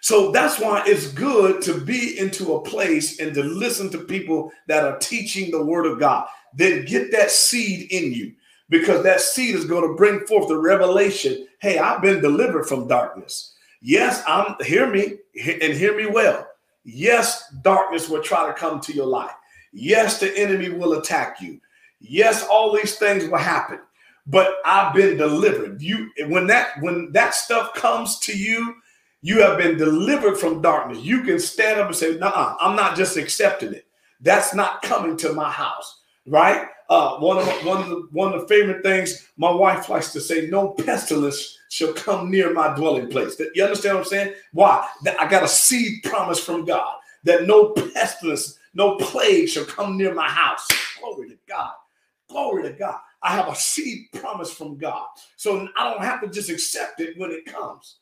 So 0.00 0.30
that's 0.30 0.58
why 0.58 0.82
it's 0.86 1.12
good 1.12 1.62
to 1.62 1.80
be 1.80 2.18
into 2.18 2.54
a 2.54 2.62
place 2.62 3.20
and 3.20 3.34
to 3.34 3.42
listen 3.42 3.90
to 3.90 3.98
people 3.98 4.50
that 4.66 4.84
are 4.84 4.98
teaching 4.98 5.50
the 5.50 5.64
word 5.64 5.86
of 5.86 5.98
God. 6.00 6.26
Then 6.54 6.84
get 6.86 7.12
that 7.12 7.30
seed 7.30 7.92
in 7.92 8.12
you 8.12 8.32
because 8.70 9.02
that 9.04 9.20
seed 9.20 9.54
is 9.54 9.64
going 9.64 9.86
to 9.88 9.94
bring 9.94 10.20
forth 10.26 10.48
the 10.48 10.58
revelation 10.58 11.46
hey, 11.60 11.78
I've 11.78 12.00
been 12.02 12.22
delivered 12.22 12.66
from 12.66 12.88
darkness. 12.88 13.54
Yes, 13.82 14.22
I'm 14.26 14.56
hear 14.64 14.86
me 14.90 15.18
and 15.44 15.74
hear 15.74 15.94
me 15.96 16.06
well. 16.06 16.46
Yes, 16.84 17.52
darkness 17.62 18.08
will 18.08 18.22
try 18.22 18.46
to 18.46 18.54
come 18.54 18.80
to 18.80 18.92
your 18.94 19.06
life. 19.06 19.34
Yes, 19.72 20.18
the 20.18 20.36
enemy 20.38 20.70
will 20.70 20.94
attack 20.94 21.40
you. 21.42 21.60
Yes, 22.00 22.46
all 22.46 22.74
these 22.74 22.96
things 22.96 23.26
will 23.28 23.38
happen. 23.38 23.80
but 24.26 24.56
I've 24.64 24.94
been 24.94 25.16
delivered. 25.16 25.82
You 25.82 26.10
when 26.28 26.46
that 26.46 26.80
when 26.80 27.12
that 27.12 27.34
stuff 27.34 27.74
comes 27.74 28.18
to 28.20 28.36
you, 28.36 28.76
you 29.22 29.40
have 29.42 29.58
been 29.58 29.76
delivered 29.76 30.36
from 30.38 30.62
darkness. 30.62 30.98
You 31.00 31.22
can 31.22 31.38
stand 31.38 31.80
up 31.80 31.88
and 31.88 31.96
say, 31.96 32.16
"Nah, 32.16 32.56
I'm 32.60 32.76
not 32.76 32.96
just 32.96 33.16
accepting 33.16 33.72
it. 33.74 33.86
That's 34.20 34.54
not 34.54 34.82
coming 34.82 35.16
to 35.18 35.32
my 35.32 35.50
house." 35.50 36.00
Right? 36.26 36.66
Uh, 36.88 37.16
one 37.18 37.38
of 37.38 37.46
one 37.64 37.82
of 37.82 37.88
the 37.88 38.08
one 38.12 38.32
of 38.32 38.40
the 38.40 38.48
favorite 38.48 38.82
things 38.82 39.28
my 39.36 39.50
wife 39.50 39.88
likes 39.88 40.12
to 40.12 40.20
say: 40.20 40.46
"No 40.46 40.68
pestilence 40.68 41.58
shall 41.68 41.92
come 41.92 42.30
near 42.30 42.52
my 42.52 42.74
dwelling 42.74 43.08
place." 43.08 43.40
You 43.54 43.64
understand 43.64 43.96
what 43.96 44.04
I'm 44.04 44.08
saying? 44.08 44.34
Why? 44.52 44.86
I 45.18 45.28
got 45.28 45.44
a 45.44 45.48
seed 45.48 46.02
promise 46.02 46.42
from 46.42 46.64
God 46.64 46.96
that 47.24 47.46
no 47.46 47.70
pestilence, 47.70 48.58
no 48.74 48.96
plague 48.96 49.48
shall 49.48 49.64
come 49.64 49.96
near 49.96 50.14
my 50.14 50.28
house. 50.28 50.66
Glory 50.98 51.28
to 51.28 51.38
God. 51.48 51.72
Glory 52.28 52.62
to 52.64 52.72
God. 52.72 52.98
I 53.22 53.34
have 53.34 53.48
a 53.48 53.54
seed 53.54 54.06
promise 54.14 54.52
from 54.52 54.78
God. 54.78 55.06
So 55.36 55.68
I 55.76 55.90
don't 55.90 56.02
have 56.02 56.22
to 56.22 56.28
just 56.28 56.48
accept 56.48 57.00
it 57.00 57.18
when 57.18 57.30
it 57.30 57.44
comes. 57.44 57.96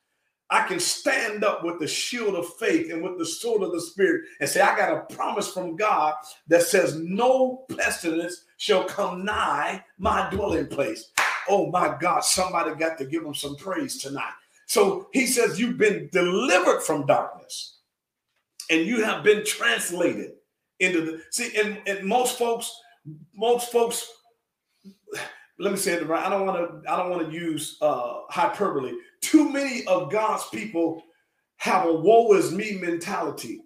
I 0.50 0.66
can 0.66 0.80
stand 0.80 1.44
up 1.44 1.62
with 1.62 1.78
the 1.78 1.86
shield 1.86 2.34
of 2.34 2.54
faith 2.54 2.90
and 2.90 3.02
with 3.02 3.18
the 3.18 3.26
sword 3.26 3.62
of 3.62 3.72
the 3.72 3.80
spirit 3.80 4.22
and 4.40 4.48
say, 4.48 4.60
I 4.60 4.76
got 4.76 4.96
a 4.96 5.14
promise 5.14 5.52
from 5.52 5.76
God 5.76 6.14
that 6.48 6.62
says, 6.62 6.96
No 6.96 7.64
pestilence 7.76 8.44
shall 8.56 8.84
come 8.84 9.24
nigh 9.24 9.84
my 9.98 10.28
dwelling 10.30 10.66
place. 10.66 11.12
Oh 11.48 11.70
my 11.70 11.96
God, 12.00 12.24
somebody 12.24 12.74
got 12.74 12.96
to 12.98 13.04
give 13.04 13.24
him 13.24 13.34
some 13.34 13.56
praise 13.56 13.98
tonight. 13.98 14.32
So 14.66 15.08
he 15.12 15.26
says, 15.26 15.60
You've 15.60 15.78
been 15.78 16.08
delivered 16.12 16.80
from 16.82 17.04
darkness 17.04 17.78
and 18.70 18.86
you 18.86 19.04
have 19.04 19.22
been 19.22 19.44
translated 19.44 20.32
into 20.80 21.00
the 21.02 21.22
see, 21.30 21.54
and, 21.58 21.78
and 21.86 22.06
most 22.06 22.38
folks, 22.38 22.72
most 23.34 23.70
folks 23.70 24.10
let 25.58 25.72
me 25.72 25.78
say 25.78 25.94
it 25.94 26.06
right. 26.06 26.24
I 26.24 26.28
don't 26.28 26.46
want 26.46 26.84
to. 26.84 26.90
I 26.90 26.96
don't 26.96 27.10
want 27.10 27.28
to 27.28 27.34
use 27.34 27.78
uh, 27.80 28.20
hyperbole. 28.28 28.92
Too 29.20 29.48
many 29.50 29.84
of 29.86 30.10
God's 30.10 30.46
people 30.48 31.02
have 31.56 31.86
a 31.86 31.92
"woe 31.92 32.32
is 32.34 32.52
me" 32.52 32.78
mentality. 32.80 33.62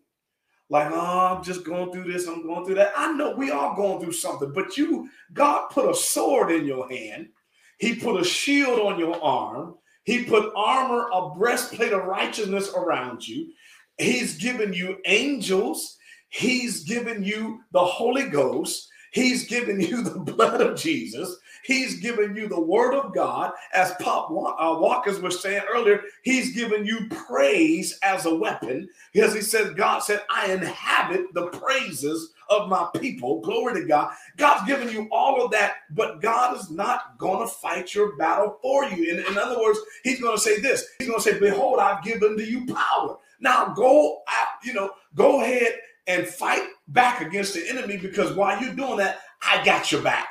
Like, 0.72 0.90
oh, 0.90 1.36
I'm 1.36 1.44
just 1.44 1.64
going 1.64 1.92
through 1.92 2.10
this. 2.10 2.26
I'm 2.26 2.46
going 2.46 2.64
through 2.64 2.76
that. 2.76 2.92
I 2.96 3.12
know 3.12 3.32
we 3.32 3.50
are 3.50 3.76
going 3.76 4.00
through 4.00 4.12
something, 4.12 4.52
but 4.54 4.78
you, 4.78 5.06
God, 5.34 5.68
put 5.68 5.90
a 5.90 5.94
sword 5.94 6.50
in 6.50 6.64
your 6.64 6.88
hand. 6.88 7.28
He 7.76 7.94
put 7.94 8.18
a 8.18 8.24
shield 8.24 8.80
on 8.80 8.98
your 8.98 9.22
arm. 9.22 9.74
He 10.04 10.24
put 10.24 10.52
armor, 10.56 11.08
a 11.12 11.30
breastplate 11.34 11.92
of 11.92 12.04
righteousness 12.04 12.72
around 12.74 13.26
you. 13.26 13.52
He's 13.98 14.38
given 14.38 14.72
you 14.72 14.96
angels. 15.04 15.98
He's 16.30 16.84
given 16.84 17.22
you 17.22 17.60
the 17.72 17.84
Holy 17.84 18.28
Ghost. 18.28 18.88
He's 19.12 19.46
given 19.46 19.78
you 19.80 20.02
the 20.02 20.20
blood 20.20 20.60
of 20.62 20.78
Jesus. 20.78 21.36
He's 21.62 22.00
given 22.00 22.34
you 22.36 22.48
the 22.48 22.60
word 22.60 22.94
of 22.94 23.14
God. 23.14 23.52
As 23.72 23.94
Pop 24.00 24.30
uh, 24.30 24.78
Walkers 24.80 25.20
was 25.20 25.40
saying 25.40 25.62
earlier, 25.72 26.02
he's 26.22 26.54
given 26.54 26.84
you 26.84 27.08
praise 27.08 27.98
as 28.02 28.26
a 28.26 28.34
weapon. 28.34 28.88
Because 29.12 29.34
he 29.34 29.40
said, 29.40 29.76
God 29.76 30.00
said, 30.00 30.22
I 30.28 30.52
inhabit 30.52 31.32
the 31.34 31.46
praises 31.48 32.32
of 32.48 32.68
my 32.68 32.88
people. 32.98 33.40
Glory 33.40 33.80
to 33.80 33.86
God. 33.86 34.12
God's 34.36 34.66
given 34.66 34.90
you 34.90 35.08
all 35.10 35.44
of 35.44 35.50
that, 35.52 35.74
but 35.90 36.20
God 36.20 36.58
is 36.58 36.70
not 36.70 37.16
going 37.18 37.46
to 37.46 37.54
fight 37.54 37.94
your 37.94 38.16
battle 38.16 38.58
for 38.60 38.84
you. 38.84 39.10
In, 39.10 39.24
in 39.26 39.38
other 39.38 39.60
words, 39.60 39.78
he's 40.04 40.20
going 40.20 40.36
to 40.36 40.42
say 40.42 40.60
this. 40.60 40.86
He's 40.98 41.08
going 41.08 41.20
to 41.20 41.30
say, 41.30 41.38
Behold, 41.38 41.78
I've 41.78 42.04
given 42.04 42.36
to 42.36 42.44
you 42.44 42.66
power. 42.66 43.18
Now 43.40 43.72
go 43.74 44.22
out, 44.28 44.48
you 44.64 44.72
know, 44.72 44.90
go 45.14 45.40
ahead 45.42 45.78
and 46.06 46.26
fight 46.26 46.66
back 46.88 47.20
against 47.20 47.54
the 47.54 47.68
enemy 47.68 47.96
because 47.96 48.34
while 48.34 48.60
you're 48.60 48.74
doing 48.74 48.98
that, 48.98 49.20
I 49.40 49.64
got 49.64 49.90
your 49.90 50.02
back 50.02 50.28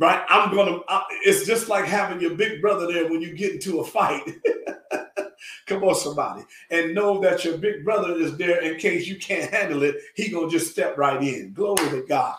right? 0.00 0.24
I'm 0.28 0.52
gonna. 0.52 0.80
I, 0.88 1.04
it's 1.24 1.46
just 1.46 1.68
like 1.68 1.84
having 1.84 2.20
your 2.20 2.34
big 2.34 2.60
brother 2.60 2.90
there 2.90 3.08
when 3.08 3.20
you 3.20 3.34
get 3.34 3.52
into 3.52 3.80
a 3.80 3.84
fight. 3.84 4.22
Come 5.66 5.84
on, 5.84 5.94
somebody, 5.94 6.42
and 6.70 6.94
know 6.94 7.20
that 7.20 7.44
your 7.44 7.58
big 7.58 7.84
brother 7.84 8.14
is 8.14 8.36
there 8.36 8.60
in 8.62 8.78
case 8.80 9.06
you 9.06 9.16
can't 9.18 9.52
handle 9.52 9.84
it. 9.84 9.96
He 10.16 10.30
gonna 10.30 10.50
just 10.50 10.72
step 10.72 10.98
right 10.98 11.22
in. 11.22 11.52
Glory 11.52 11.88
to 11.90 12.04
God. 12.08 12.36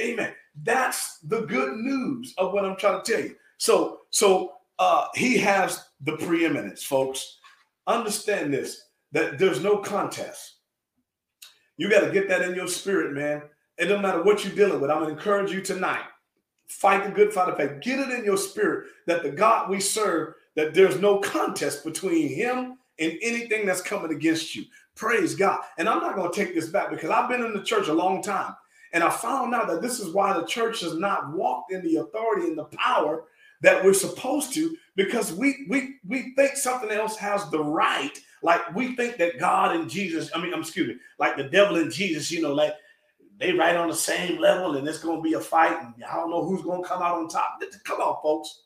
Amen. 0.00 0.32
That's 0.62 1.18
the 1.18 1.42
good 1.42 1.76
news 1.76 2.34
of 2.38 2.52
what 2.52 2.64
I'm 2.64 2.76
trying 2.76 3.02
to 3.02 3.12
tell 3.12 3.22
you. 3.22 3.36
So, 3.58 4.00
so 4.10 4.54
uh, 4.78 5.06
he 5.14 5.36
has 5.38 5.84
the 6.00 6.16
preeminence, 6.16 6.82
folks. 6.82 7.38
Understand 7.86 8.54
this: 8.54 8.88
that 9.10 9.38
there's 9.38 9.62
no 9.62 9.78
contest. 9.78 10.56
You 11.76 11.90
got 11.90 12.00
to 12.02 12.12
get 12.12 12.28
that 12.28 12.42
in 12.42 12.54
your 12.54 12.68
spirit, 12.68 13.12
man. 13.12 13.42
It 13.78 13.86
doesn't 13.86 14.02
matter 14.02 14.22
what 14.22 14.44
you're 14.44 14.54
dealing 14.54 14.80
with. 14.80 14.90
I'm 14.90 15.00
gonna 15.00 15.14
encourage 15.14 15.50
you 15.50 15.62
tonight 15.62 16.04
fight 16.72 17.04
the 17.04 17.10
good 17.10 17.32
fight 17.32 17.48
of 17.48 17.56
faith. 17.56 17.80
Get 17.80 18.00
it 18.00 18.10
in 18.10 18.24
your 18.24 18.36
spirit 18.36 18.88
that 19.06 19.22
the 19.22 19.30
God 19.30 19.68
we 19.68 19.78
serve, 19.80 20.34
that 20.56 20.74
there's 20.74 21.00
no 21.00 21.18
contest 21.18 21.84
between 21.84 22.28
him 22.28 22.78
and 22.98 23.18
anything 23.22 23.66
that's 23.66 23.82
coming 23.82 24.12
against 24.12 24.54
you. 24.54 24.64
Praise 24.94 25.34
God. 25.34 25.60
And 25.78 25.88
I'm 25.88 26.00
not 26.00 26.16
going 26.16 26.30
to 26.30 26.36
take 26.36 26.54
this 26.54 26.68
back 26.68 26.90
because 26.90 27.10
I've 27.10 27.28
been 27.28 27.44
in 27.44 27.54
the 27.54 27.62
church 27.62 27.88
a 27.88 27.94
long 27.94 28.22
time. 28.22 28.54
And 28.92 29.02
I 29.02 29.10
found 29.10 29.54
out 29.54 29.68
that 29.68 29.80
this 29.80 30.00
is 30.00 30.12
why 30.12 30.38
the 30.38 30.46
church 30.46 30.80
has 30.80 30.94
not 30.94 31.32
walked 31.32 31.72
in 31.72 31.82
the 31.82 31.96
authority 31.96 32.46
and 32.46 32.58
the 32.58 32.64
power 32.64 33.24
that 33.62 33.82
we're 33.82 33.94
supposed 33.94 34.52
to 34.54 34.76
because 34.96 35.32
we 35.32 35.66
we 35.68 35.96
we 36.06 36.34
think 36.34 36.56
something 36.56 36.90
else 36.90 37.16
has 37.16 37.48
the 37.50 37.62
right 37.62 38.18
like 38.42 38.74
we 38.74 38.96
think 38.96 39.16
that 39.16 39.38
God 39.38 39.74
and 39.76 39.88
Jesus 39.88 40.30
I 40.34 40.42
mean 40.42 40.52
i'm 40.52 40.60
excuse 40.60 40.88
me 40.88 40.96
like 41.18 41.36
the 41.36 41.44
devil 41.44 41.76
and 41.76 41.90
Jesus 41.90 42.30
you 42.30 42.42
know 42.42 42.52
like 42.52 42.74
they 43.38 43.52
right 43.52 43.76
on 43.76 43.88
the 43.88 43.94
same 43.94 44.40
level 44.40 44.76
and 44.76 44.86
it's 44.86 44.98
going 44.98 45.18
to 45.18 45.22
be 45.22 45.34
a 45.34 45.40
fight 45.40 45.76
and 45.82 46.04
I 46.04 46.16
don't 46.16 46.30
know 46.30 46.44
who's 46.44 46.62
going 46.62 46.82
to 46.82 46.88
come 46.88 47.02
out 47.02 47.16
on 47.18 47.28
top. 47.28 47.60
Come 47.84 48.00
on, 48.00 48.22
folks. 48.22 48.62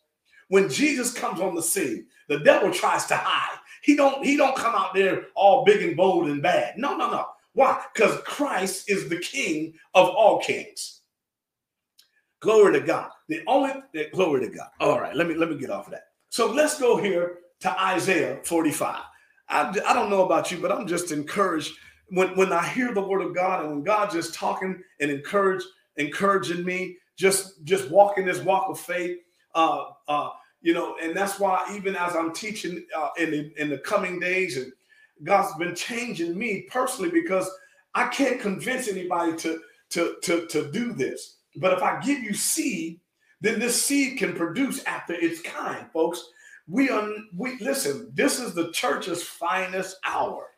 When 0.48 0.68
Jesus 0.68 1.12
comes 1.12 1.40
on 1.40 1.54
the 1.54 1.62
scene, 1.62 2.06
the 2.28 2.40
devil 2.40 2.70
tries 2.70 3.06
to 3.06 3.16
hide. 3.16 3.58
He 3.82 3.96
don't 3.96 4.24
he 4.24 4.36
don't 4.36 4.56
come 4.56 4.74
out 4.74 4.94
there 4.94 5.26
all 5.34 5.64
big 5.64 5.82
and 5.82 5.96
bold 5.96 6.28
and 6.28 6.42
bad. 6.42 6.76
No, 6.76 6.96
no, 6.96 7.10
no. 7.10 7.26
Why? 7.52 7.82
Because 7.94 8.20
Christ 8.22 8.90
is 8.90 9.08
the 9.08 9.18
King 9.18 9.74
of 9.94 10.08
all 10.08 10.40
kings. 10.40 11.00
Glory 12.40 12.78
to 12.78 12.86
God. 12.86 13.10
The 13.28 13.42
only 13.46 13.72
glory 14.12 14.46
to 14.46 14.54
God. 14.54 14.68
All 14.80 15.00
right, 15.00 15.16
let 15.16 15.26
me 15.26 15.34
let 15.34 15.50
me 15.50 15.58
get 15.58 15.70
off 15.70 15.86
of 15.86 15.92
that. 15.92 16.04
So 16.28 16.50
let's 16.52 16.78
go 16.78 16.96
here 16.96 17.38
to 17.60 17.80
Isaiah 17.82 18.40
45. 18.44 19.00
I, 19.48 19.80
I 19.86 19.94
don't 19.94 20.10
know 20.10 20.24
about 20.24 20.50
you, 20.50 20.58
but 20.58 20.70
I'm 20.70 20.86
just 20.86 21.12
encouraged 21.12 21.72
when 22.08 22.36
when 22.36 22.52
I 22.52 22.66
hear 22.66 22.92
the 22.92 23.02
word 23.02 23.22
of 23.22 23.34
God 23.34 23.64
and 23.64 23.70
when 23.70 23.82
God 23.82 24.10
just 24.10 24.34
talking 24.34 24.82
and 25.00 25.10
encourage 25.10 25.62
encouraging 25.96 26.64
me, 26.64 26.96
just 27.16 27.64
just 27.64 27.90
walking 27.90 28.26
this 28.26 28.40
walk 28.40 28.68
of 28.68 28.78
faith, 28.78 29.18
uh, 29.54 29.84
uh, 30.08 30.30
you 30.60 30.74
know, 30.74 30.96
and 31.02 31.16
that's 31.16 31.40
why 31.40 31.64
even 31.74 31.96
as 31.96 32.14
I'm 32.14 32.32
teaching 32.32 32.84
uh, 32.96 33.08
in 33.18 33.30
the, 33.30 33.52
in 33.56 33.70
the 33.70 33.78
coming 33.78 34.20
days, 34.20 34.56
and 34.56 34.72
God's 35.24 35.54
been 35.56 35.74
changing 35.74 36.36
me 36.36 36.66
personally 36.70 37.10
because 37.10 37.50
I 37.94 38.08
can't 38.08 38.40
convince 38.40 38.88
anybody 38.88 39.36
to 39.38 39.60
to 39.90 40.16
to 40.22 40.46
to 40.46 40.70
do 40.70 40.92
this. 40.92 41.38
But 41.56 41.72
if 41.72 41.82
I 41.82 42.00
give 42.00 42.20
you 42.20 42.34
seed, 42.34 43.00
then 43.40 43.58
this 43.58 43.82
seed 43.82 44.18
can 44.18 44.34
produce 44.34 44.84
after 44.84 45.14
its 45.14 45.40
kind, 45.40 45.86
folks. 45.92 46.22
We 46.68 46.90
are 46.90 47.08
we 47.34 47.56
listen. 47.58 48.10
This 48.14 48.38
is 48.40 48.54
the 48.54 48.70
church's 48.72 49.22
finest 49.22 49.96
hour. 50.04 50.48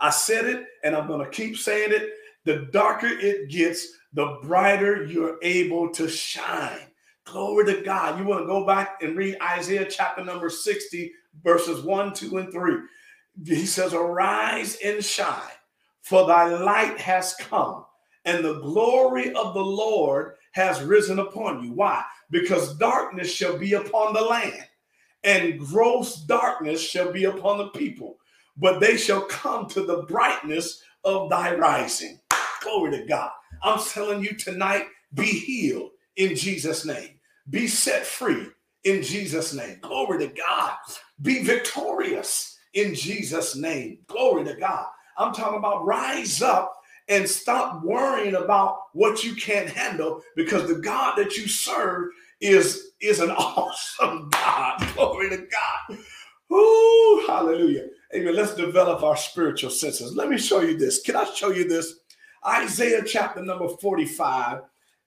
I 0.00 0.10
said 0.10 0.44
it 0.46 0.66
and 0.84 0.94
I'm 0.94 1.06
going 1.06 1.24
to 1.24 1.30
keep 1.30 1.56
saying 1.56 1.92
it. 1.92 2.10
The 2.44 2.68
darker 2.72 3.08
it 3.08 3.50
gets, 3.50 3.88
the 4.12 4.38
brighter 4.42 5.04
you're 5.04 5.38
able 5.42 5.90
to 5.90 6.08
shine. 6.08 6.86
Glory 7.24 7.66
to 7.66 7.82
God. 7.82 8.18
You 8.18 8.24
want 8.24 8.42
to 8.42 8.46
go 8.46 8.64
back 8.64 9.02
and 9.02 9.16
read 9.16 9.36
Isaiah 9.42 9.84
chapter 9.84 10.24
number 10.24 10.48
60, 10.48 11.12
verses 11.42 11.82
1, 11.82 12.14
2, 12.14 12.36
and 12.38 12.52
3. 12.52 12.76
He 13.44 13.66
says, 13.66 13.92
Arise 13.92 14.78
and 14.84 15.04
shine, 15.04 15.40
for 16.02 16.26
thy 16.26 16.46
light 16.46 16.98
has 17.00 17.34
come, 17.34 17.84
and 18.24 18.44
the 18.44 18.60
glory 18.60 19.32
of 19.34 19.54
the 19.54 19.64
Lord 19.64 20.36
has 20.52 20.82
risen 20.82 21.18
upon 21.18 21.64
you. 21.64 21.72
Why? 21.72 22.04
Because 22.30 22.76
darkness 22.76 23.30
shall 23.30 23.58
be 23.58 23.72
upon 23.72 24.14
the 24.14 24.22
land, 24.22 24.64
and 25.24 25.58
gross 25.58 26.16
darkness 26.22 26.80
shall 26.80 27.12
be 27.12 27.24
upon 27.24 27.58
the 27.58 27.68
people 27.68 28.18
but 28.58 28.80
they 28.80 28.96
shall 28.96 29.22
come 29.22 29.68
to 29.68 29.82
the 29.84 30.04
brightness 30.04 30.82
of 31.04 31.30
thy 31.30 31.54
rising. 31.54 32.20
Glory 32.62 32.92
to 32.98 33.06
God. 33.06 33.30
I'm 33.62 33.80
telling 33.80 34.22
you 34.22 34.34
tonight, 34.36 34.86
be 35.14 35.24
healed 35.26 35.90
in 36.16 36.36
Jesus' 36.36 36.84
name. 36.84 37.20
Be 37.50 37.66
set 37.68 38.06
free 38.06 38.48
in 38.84 39.02
Jesus' 39.02 39.54
name. 39.54 39.78
Glory 39.82 40.18
to 40.20 40.28
God. 40.34 40.74
Be 41.22 41.42
victorious 41.42 42.58
in 42.74 42.94
Jesus' 42.94 43.56
name. 43.56 43.98
Glory 44.08 44.44
to 44.44 44.54
God. 44.54 44.86
I'm 45.18 45.34
talking 45.34 45.58
about 45.58 45.86
rise 45.86 46.42
up 46.42 46.74
and 47.08 47.28
stop 47.28 47.82
worrying 47.84 48.34
about 48.36 48.78
what 48.94 49.24
you 49.24 49.34
can't 49.36 49.68
handle 49.70 50.22
because 50.36 50.68
the 50.68 50.76
God 50.76 51.16
that 51.16 51.36
you 51.36 51.48
serve 51.48 52.10
is, 52.40 52.92
is 53.00 53.20
an 53.20 53.30
awesome 53.32 54.28
God. 54.30 54.86
Glory 54.94 55.30
to 55.30 55.38
God. 55.38 55.98
Ooh, 56.52 57.24
hallelujah. 57.26 57.88
Let's 58.24 58.54
develop 58.54 59.02
our 59.02 59.16
spiritual 59.16 59.70
senses. 59.70 60.14
Let 60.14 60.28
me 60.28 60.38
show 60.38 60.60
you 60.60 60.76
this. 60.76 61.02
Can 61.02 61.16
I 61.16 61.24
show 61.24 61.50
you 61.50 61.68
this? 61.68 62.00
Isaiah 62.46 63.02
chapter 63.04 63.42
number 63.42 63.68
45, 63.68 64.60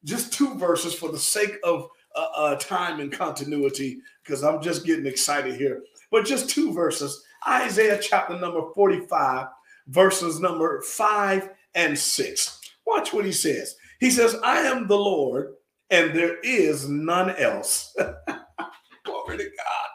just 0.03 0.33
two 0.33 0.55
verses 0.55 0.93
for 0.93 1.11
the 1.11 1.19
sake 1.19 1.57
of, 1.63 1.87
uh, 2.15 2.55
time 2.55 2.99
and 2.99 3.11
continuity 3.11 4.01
because 4.23 4.43
I'm 4.43 4.61
just 4.61 4.85
getting 4.85 5.05
excited 5.05 5.55
here. 5.55 5.83
But 6.11 6.25
just 6.25 6.49
two 6.49 6.73
verses 6.73 7.23
Isaiah 7.47 7.99
chapter 8.01 8.37
number 8.37 8.61
45, 8.75 9.47
verses 9.87 10.39
number 10.39 10.81
5 10.81 11.49
and 11.75 11.97
6. 11.97 12.59
Watch 12.85 13.13
what 13.13 13.25
he 13.25 13.31
says. 13.31 13.75
He 13.99 14.11
says, 14.11 14.35
I 14.43 14.59
am 14.61 14.87
the 14.87 14.97
Lord, 14.97 15.53
and 15.89 16.13
there 16.13 16.39
is 16.39 16.89
none 16.89 17.35
else. 17.37 17.95
Glory 19.05 19.37
to 19.37 19.43
God. 19.43 19.89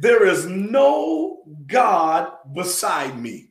There 0.00 0.26
is 0.26 0.46
no 0.46 1.42
God 1.66 2.32
beside 2.54 3.20
me. 3.20 3.50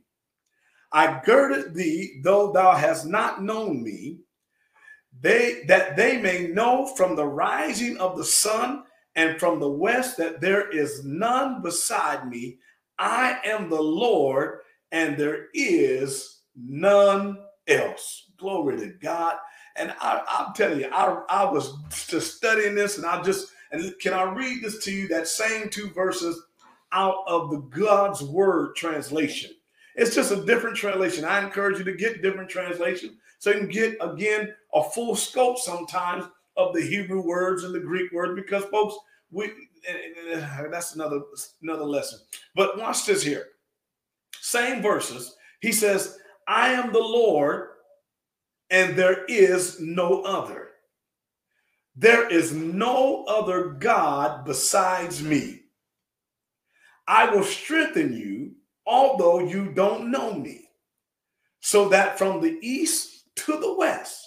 I 0.92 1.22
girded 1.26 1.74
thee, 1.74 2.22
though 2.24 2.52
thou 2.52 2.76
hast 2.76 3.06
not 3.06 3.44
known 3.44 3.84
me, 3.84 4.20
they 5.22 5.64
that 5.68 5.96
they 5.96 6.22
may 6.22 6.48
know 6.48 6.86
from 6.96 7.16
the 7.16 7.26
rising 7.26 7.98
of 7.98 8.18
the 8.18 8.26
sun 8.26 8.84
and 9.16 9.40
from 9.40 9.60
the 9.60 9.70
west 9.70 10.18
that 10.18 10.42
there 10.42 10.70
is 10.70 11.04
none 11.06 11.62
beside 11.62 12.28
me. 12.28 12.58
I 13.00 13.40
am 13.46 13.70
the 13.70 13.82
Lord, 13.82 14.60
and 14.92 15.18
there 15.18 15.48
is 15.54 16.42
none 16.56 17.38
else. 17.68 18.32
Glory 18.38 18.78
to 18.78 18.88
God. 19.02 19.38
And 19.76 19.94
I, 20.00 20.22
I'm 20.28 20.54
telling 20.54 20.80
you, 20.80 20.90
I, 20.92 21.24
I 21.30 21.52
was 21.52 21.74
just 22.08 22.36
studying 22.38 22.76
this, 22.76 22.98
and 22.98 23.06
I 23.06 23.22
just 23.22 23.53
and 23.74 23.94
can 24.00 24.14
I 24.14 24.24
read 24.24 24.64
this 24.64 24.84
to 24.86 24.92
you? 24.92 25.08
That 25.08 25.28
same 25.28 25.70
two 25.70 25.90
verses 25.90 26.42
out 26.92 27.24
of 27.28 27.50
the 27.50 27.58
God's 27.58 28.22
Word 28.22 28.76
translation. 28.76 29.52
It's 29.96 30.16
just 30.16 30.32
a 30.32 30.46
different 30.46 30.78
translation. 30.78 31.26
I 31.26 31.44
encourage 31.44 31.80
you 31.80 31.84
to 31.86 31.94
get 31.94 32.22
different 32.22 32.50
translation 32.50 33.18
so 33.40 33.52
you 33.52 33.60
can 33.60 33.70
get 33.70 33.98
again 34.00 34.54
a 34.74 34.84
full 34.84 35.16
scope 35.16 35.58
sometimes 35.58 36.26
of 36.56 36.74
the 36.74 36.82
Hebrew 36.82 37.22
words 37.22 37.64
and 37.64 37.74
the 37.74 37.80
Greek 37.80 38.12
words 38.12 38.40
because 38.40 38.64
folks, 38.66 38.96
we 39.32 39.52
that's 40.70 40.96
another 40.96 41.22
another 41.62 41.84
lesson. 41.84 42.20
But 42.56 42.78
watch 42.78 43.06
this 43.06 43.24
here. 43.24 43.48
Same 44.40 44.82
verses. 44.82 45.36
He 45.62 45.72
says, 45.72 46.20
"I 46.48 46.70
am 46.70 46.94
the 46.94 47.00
Lord, 47.00 47.70
and 48.70 48.96
there 48.96 49.26
is 49.26 49.80
no 49.80 50.22
other. 50.22 50.63
There 51.96 52.28
is 52.28 52.52
no 52.52 53.24
other 53.26 53.70
God 53.70 54.46
besides 54.46 55.22
me. 55.22 55.62
I 57.08 57.30
will 57.30 57.44
strengthen 57.44 58.14
you, 58.14 58.54
although 58.86 59.40
you 59.40 59.72
don't 59.74 60.10
know 60.10 60.34
me, 60.34 60.70
so 61.60 61.90
that 61.90 62.18
from 62.18 62.42
the 62.42 62.58
east 62.62 63.26
to 63.36 63.60
the 63.60 63.76
west, 63.76 64.24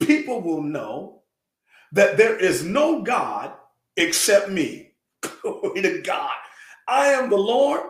people 0.00 0.42
will 0.42 0.62
know 0.62 1.22
that 1.92 2.16
there 2.16 2.36
is 2.36 2.62
no 2.64 3.02
God 3.02 3.52
except 3.96 4.50
me. 4.50 4.92
Glory 5.42 5.82
to 5.82 6.02
God. 6.02 6.34
I 6.88 7.08
am 7.08 7.30
the 7.30 7.36
Lord, 7.36 7.82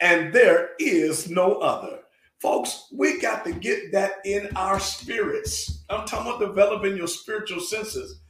and 0.00 0.32
there 0.32 0.70
is 0.78 1.28
no 1.28 1.54
other. 1.56 2.00
Folks, 2.40 2.88
we 2.92 3.18
got 3.20 3.44
to 3.46 3.52
get 3.52 3.90
that 3.92 4.16
in 4.24 4.48
our 4.54 4.78
spirits. 4.78 5.84
I'm 5.88 6.06
talking 6.06 6.30
about 6.32 6.46
developing 6.46 6.96
your 6.96 7.08
spiritual 7.08 7.60
senses 7.60 8.20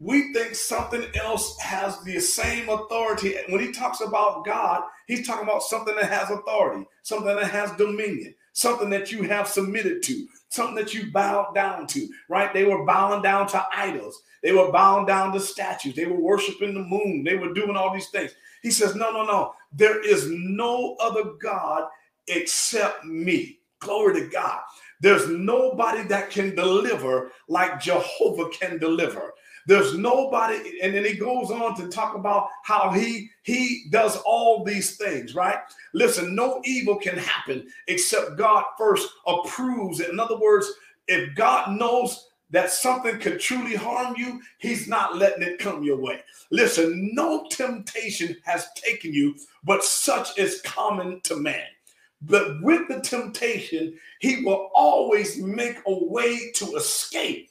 we 0.00 0.32
think 0.32 0.54
something 0.54 1.04
else 1.16 1.58
has 1.60 2.00
the 2.02 2.20
same 2.20 2.68
authority. 2.68 3.34
When 3.48 3.60
he 3.60 3.72
talks 3.72 4.00
about 4.00 4.44
God, 4.44 4.84
he's 5.06 5.26
talking 5.26 5.42
about 5.42 5.62
something 5.62 5.94
that 5.96 6.10
has 6.10 6.30
authority, 6.30 6.86
something 7.02 7.34
that 7.34 7.50
has 7.50 7.72
dominion, 7.72 8.34
something 8.52 8.90
that 8.90 9.10
you 9.10 9.22
have 9.22 9.48
submitted 9.48 10.02
to, 10.04 10.26
something 10.50 10.76
that 10.76 10.94
you 10.94 11.10
bowed 11.10 11.52
down 11.54 11.86
to, 11.88 12.08
right? 12.28 12.52
They 12.54 12.64
were 12.64 12.84
bowing 12.84 13.22
down 13.22 13.48
to 13.48 13.66
idols, 13.72 14.22
they 14.42 14.52
were 14.52 14.70
bowing 14.70 15.06
down 15.06 15.32
to 15.32 15.40
statues, 15.40 15.94
they 15.94 16.06
were 16.06 16.20
worshiping 16.20 16.74
the 16.74 16.82
moon, 16.82 17.24
they 17.24 17.36
were 17.36 17.52
doing 17.52 17.76
all 17.76 17.92
these 17.92 18.10
things. 18.10 18.32
He 18.62 18.70
says, 18.70 18.94
No, 18.94 19.10
no, 19.10 19.24
no, 19.24 19.54
there 19.72 20.00
is 20.04 20.28
no 20.30 20.96
other 21.00 21.32
God 21.40 21.88
except 22.28 23.04
me. 23.04 23.58
Glory 23.80 24.20
to 24.20 24.28
God. 24.28 24.60
There's 25.00 25.28
nobody 25.28 26.02
that 26.08 26.30
can 26.30 26.54
deliver 26.56 27.30
like 27.48 27.80
Jehovah 27.80 28.48
can 28.50 28.78
deliver. 28.78 29.32
There's 29.68 29.98
nobody, 29.98 30.80
and 30.82 30.94
then 30.94 31.04
he 31.04 31.12
goes 31.12 31.50
on 31.50 31.76
to 31.76 31.88
talk 31.88 32.14
about 32.14 32.48
how 32.62 32.90
he 32.90 33.28
he 33.42 33.84
does 33.90 34.16
all 34.24 34.64
these 34.64 34.96
things, 34.96 35.34
right? 35.34 35.58
Listen, 35.92 36.34
no 36.34 36.62
evil 36.64 36.96
can 36.96 37.18
happen 37.18 37.68
except 37.86 38.38
God 38.38 38.64
first 38.78 39.06
approves 39.26 40.00
it. 40.00 40.08
In 40.08 40.18
other 40.18 40.38
words, 40.38 40.72
if 41.06 41.34
God 41.34 41.78
knows 41.78 42.28
that 42.48 42.70
something 42.70 43.18
could 43.18 43.40
truly 43.40 43.76
harm 43.76 44.14
you, 44.16 44.40
he's 44.56 44.88
not 44.88 45.18
letting 45.18 45.42
it 45.42 45.58
come 45.58 45.84
your 45.84 46.00
way. 46.00 46.22
Listen, 46.50 47.10
no 47.12 47.46
temptation 47.50 48.38
has 48.46 48.68
taken 48.74 49.12
you, 49.12 49.36
but 49.64 49.84
such 49.84 50.38
is 50.38 50.62
common 50.62 51.20
to 51.24 51.36
man. 51.36 51.66
But 52.22 52.62
with 52.62 52.88
the 52.88 53.00
temptation, 53.00 53.98
he 54.20 54.46
will 54.46 54.70
always 54.74 55.36
make 55.42 55.76
a 55.86 56.04
way 56.06 56.52
to 56.54 56.74
escape 56.76 57.50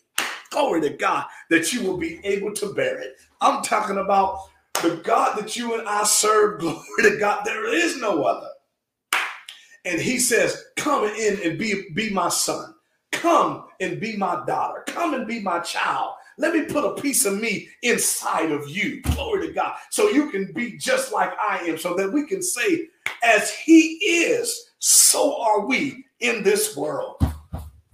glory 0.50 0.82
to 0.82 0.90
God, 0.90 1.26
that 1.50 1.74
you 1.74 1.84
will 1.84 1.98
be 1.98 2.20
able 2.24 2.54
to 2.54 2.74
bear 2.74 3.00
it. 3.00 3.18
I'm 3.42 3.64
talking 3.64 3.98
about 3.98 4.40
the 4.82 5.02
God 5.04 5.38
that 5.38 5.56
you 5.56 5.78
and 5.78 5.88
I 5.88 6.04
serve, 6.04 6.60
glory 6.60 6.84
to 7.04 7.18
God. 7.18 7.44
There 7.46 7.74
is 7.74 7.98
no 7.98 8.24
other. 8.24 8.48
And 9.86 10.02
he 10.02 10.20
says, 10.20 10.66
Come 10.76 11.06
in 11.06 11.40
and 11.44 11.58
be, 11.58 11.90
be 11.94 12.10
my 12.10 12.30
son. 12.30 12.74
Come 13.12 13.66
and 13.80 14.00
be 14.00 14.18
my 14.18 14.44
daughter. 14.46 14.84
Come 14.88 15.14
and 15.14 15.28
be 15.28 15.40
my 15.40 15.60
child. 15.60 16.14
Let 16.38 16.54
me 16.54 16.66
put 16.66 16.84
a 16.84 17.02
piece 17.02 17.26
of 17.26 17.40
me 17.40 17.68
inside 17.82 18.52
of 18.52 18.70
you. 18.70 19.02
Glory 19.02 19.48
to 19.48 19.54
God. 19.54 19.76
So 19.90 20.10
you 20.10 20.30
can 20.30 20.52
be 20.54 20.78
just 20.78 21.12
like 21.12 21.32
I 21.40 21.60
am, 21.66 21.78
so 21.78 21.96
that 21.96 22.12
we 22.12 22.28
can 22.28 22.44
say, 22.44 22.90
as 23.24 23.52
he 23.52 23.94
is, 24.04 24.72
so 24.80 25.42
are 25.42 25.66
we 25.66 26.06
in 26.20 26.44
this 26.44 26.76
world. 26.78 27.16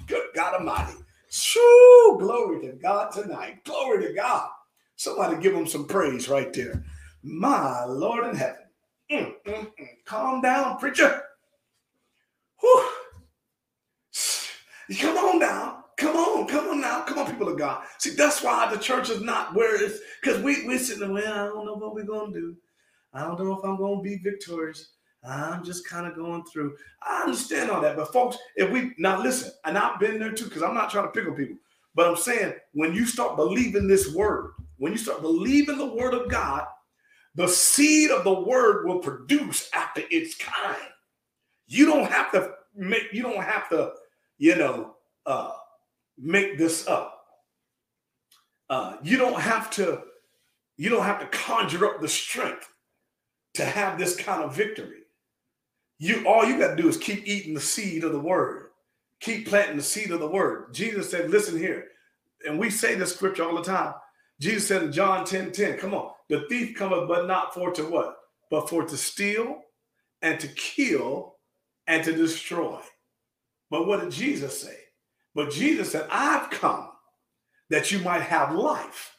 Good 0.08 0.28
God 0.36 0.56
Almighty. 0.56 0.98
Shoo, 1.34 2.18
glory 2.20 2.62
to 2.62 2.74
God 2.74 3.12
tonight. 3.12 3.64
Glory 3.66 4.06
to 4.06 4.14
God. 4.14 4.50
Somebody 4.96 5.42
give 5.42 5.56
him 5.56 5.66
some 5.66 5.88
praise 5.88 6.30
right 6.30 6.54
there. 6.54 6.86
My 7.24 7.86
Lord 7.86 8.30
in 8.30 8.36
heaven. 8.36 8.62
Mm, 9.12 9.34
mm, 9.44 9.72
mm. 9.80 9.88
Calm 10.06 10.42
down, 10.42 10.78
preacher. 10.78 11.24
Whew. 12.62 12.90
Come 15.00 15.18
on 15.18 15.40
now. 15.40 15.86
Come 15.98 16.16
on, 16.16 16.48
come 16.48 16.68
on 16.68 16.82
now. 16.82 17.02
Come 17.02 17.18
on, 17.18 17.32
people 17.32 17.50
of 17.50 17.58
God. 17.58 17.84
See, 17.98 18.12
that's 18.12 18.44
why 18.44 18.72
the 18.72 18.78
church 18.80 19.10
is 19.10 19.22
not 19.22 19.56
where 19.56 19.84
it's 19.84 20.02
because 20.22 20.40
we, 20.44 20.68
we're 20.68 20.78
sitting 20.78 21.00
there, 21.00 21.14
well, 21.14 21.34
I 21.34 21.48
don't 21.48 21.66
know 21.66 21.74
what 21.74 21.96
we're 21.96 22.04
going 22.04 22.32
to 22.32 22.40
do. 22.40 22.56
I 23.12 23.22
don't 23.22 23.40
know 23.40 23.58
if 23.58 23.66
I'm 23.66 23.78
going 23.78 23.98
to 23.98 24.04
be 24.04 24.18
victorious. 24.18 24.90
I'm 25.26 25.64
just 25.64 25.88
kind 25.88 26.06
of 26.06 26.16
going 26.16 26.44
through. 26.46 26.76
I 27.02 27.22
understand 27.24 27.72
all 27.72 27.82
that, 27.82 27.96
but 27.96 28.12
folks, 28.12 28.38
if 28.56 28.70
we 28.72 28.94
now 28.98 29.22
listen, 29.22 29.52
and 29.64 29.78
I've 29.78 30.00
been 30.00 30.20
there 30.20 30.34
too, 30.34 30.46
because 30.46 30.64
I'm 30.64 30.74
not 30.74 30.90
trying 30.90 31.06
to 31.06 31.12
pick 31.12 31.28
on 31.28 31.36
people, 31.36 31.58
but 31.96 32.08
I'm 32.08 32.18
saying 32.18 32.54
when 32.74 32.94
you 32.94 33.06
start 33.06 33.38
believing 33.38 33.88
this 33.88 34.14
word, 34.14 34.54
when 34.78 34.92
you 34.92 34.98
start 34.98 35.22
believing 35.22 35.78
the 35.78 35.94
word 35.94 36.14
of 36.14 36.30
God, 36.30 36.66
the 37.36 37.48
seed 37.48 38.12
of 38.12 38.24
the 38.24 38.34
word 38.34 38.86
will 38.86 39.00
produce 39.00 39.70
after 39.74 40.04
its 40.12 40.36
kind. 40.36 40.78
You 41.68 41.86
don't 41.86 42.12
have 42.12 42.32
to 42.34 42.52
make, 42.76 43.14
you 43.14 43.24
don't 43.24 43.44
have 43.44 43.70
to, 43.70 43.94
you 44.38 44.56
know, 44.56 44.96
uh, 45.26 45.52
make 46.18 46.58
this 46.58 46.88
up. 46.88 47.22
Uh, 48.70 48.98
you 49.04 49.18
don't 49.18 49.40
have 49.40 49.70
to, 49.72 50.02
you 50.78 50.90
don't 50.90 51.04
have 51.04 51.20
to 51.20 51.28
conjure 51.28 51.86
up 51.86 52.02
the 52.02 52.08
strength 52.08 52.68
to 53.54 53.64
have 53.64 53.98
this 53.98 54.16
kind 54.16 54.44
of 54.44 54.56
victory. 54.56 55.03
You 56.00 56.26
all 56.28 56.46
you 56.46 56.58
got 56.58 56.76
to 56.76 56.82
do 56.82 56.90
is 56.90 56.98
keep 56.98 57.28
eating 57.28 57.54
the 57.54 57.62
seed 57.62 58.04
of 58.04 58.12
the 58.12 58.20
word. 58.20 58.68
Keep 59.20 59.48
planting 59.48 59.78
the 59.78 59.84
seed 59.84 60.12
of 60.12 60.20
the 60.20 60.28
word. 60.28 60.74
Jesus 60.74 61.10
said, 61.10 61.30
listen 61.30 61.58
here. 61.58 61.86
And 62.46 62.60
we 62.60 62.70
say 62.70 62.96
this 62.96 63.14
scripture 63.14 63.46
all 63.46 63.56
the 63.56 63.64
time. 63.64 63.94
Jesus 64.40 64.68
said 64.68 64.84
in 64.84 64.92
John 64.92 65.26
10 65.26 65.52
10, 65.52 65.78
come 65.78 65.94
on, 65.94 66.12
the 66.30 66.46
thief 66.50 66.76
cometh 66.76 67.08
but 67.08 67.28
not 67.28 67.54
for 67.54 67.72
to 67.72 67.84
what? 67.84 68.18
But 68.52 68.70
for 68.70 68.84
to 68.84 68.98
steal 68.98 69.62
and 70.22 70.40
to 70.40 70.48
kill 70.50 71.36
and 71.88 72.04
to 72.04 72.14
destroy. 72.14 72.80
But 73.70 73.88
what 73.88 74.02
did 74.02 74.12
Jesus 74.12 74.62
say? 74.62 74.78
But 75.36 75.52
Jesus 75.52 75.92
said, 75.92 76.08
I've 76.12 76.50
come 76.50 76.90
that 77.70 77.92
you 77.92 78.00
might 78.00 78.22
have 78.22 78.54
life 78.54 79.18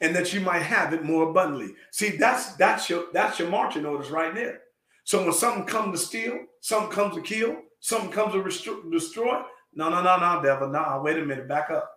and 0.00 0.14
that 0.14 0.32
you 0.32 0.40
might 0.40 0.62
have 0.62 0.92
it 0.92 1.04
more 1.04 1.30
abundantly. 1.30 1.74
See, 1.92 2.16
that's 2.16 2.54
that's 2.54 2.90
your 2.90 3.04
that's 3.12 3.38
your 3.38 3.48
marching 3.48 3.86
orders 3.86 4.10
right 4.10 4.34
there. 4.34 4.60
So 5.08 5.24
when 5.24 5.32
something 5.32 5.64
comes 5.64 5.98
to 5.98 6.06
steal, 6.06 6.38
something 6.60 6.90
comes 6.90 7.14
to 7.14 7.22
kill, 7.22 7.56
something 7.80 8.10
comes 8.10 8.34
to 8.34 8.42
restru- 8.42 8.92
destroy, 8.92 9.40
no, 9.72 9.88
no, 9.88 10.02
no, 10.02 10.18
no, 10.18 10.42
devil, 10.42 10.68
no, 10.68 11.00
wait 11.02 11.16
a 11.16 11.24
minute, 11.24 11.48
back 11.48 11.70
up. 11.70 11.90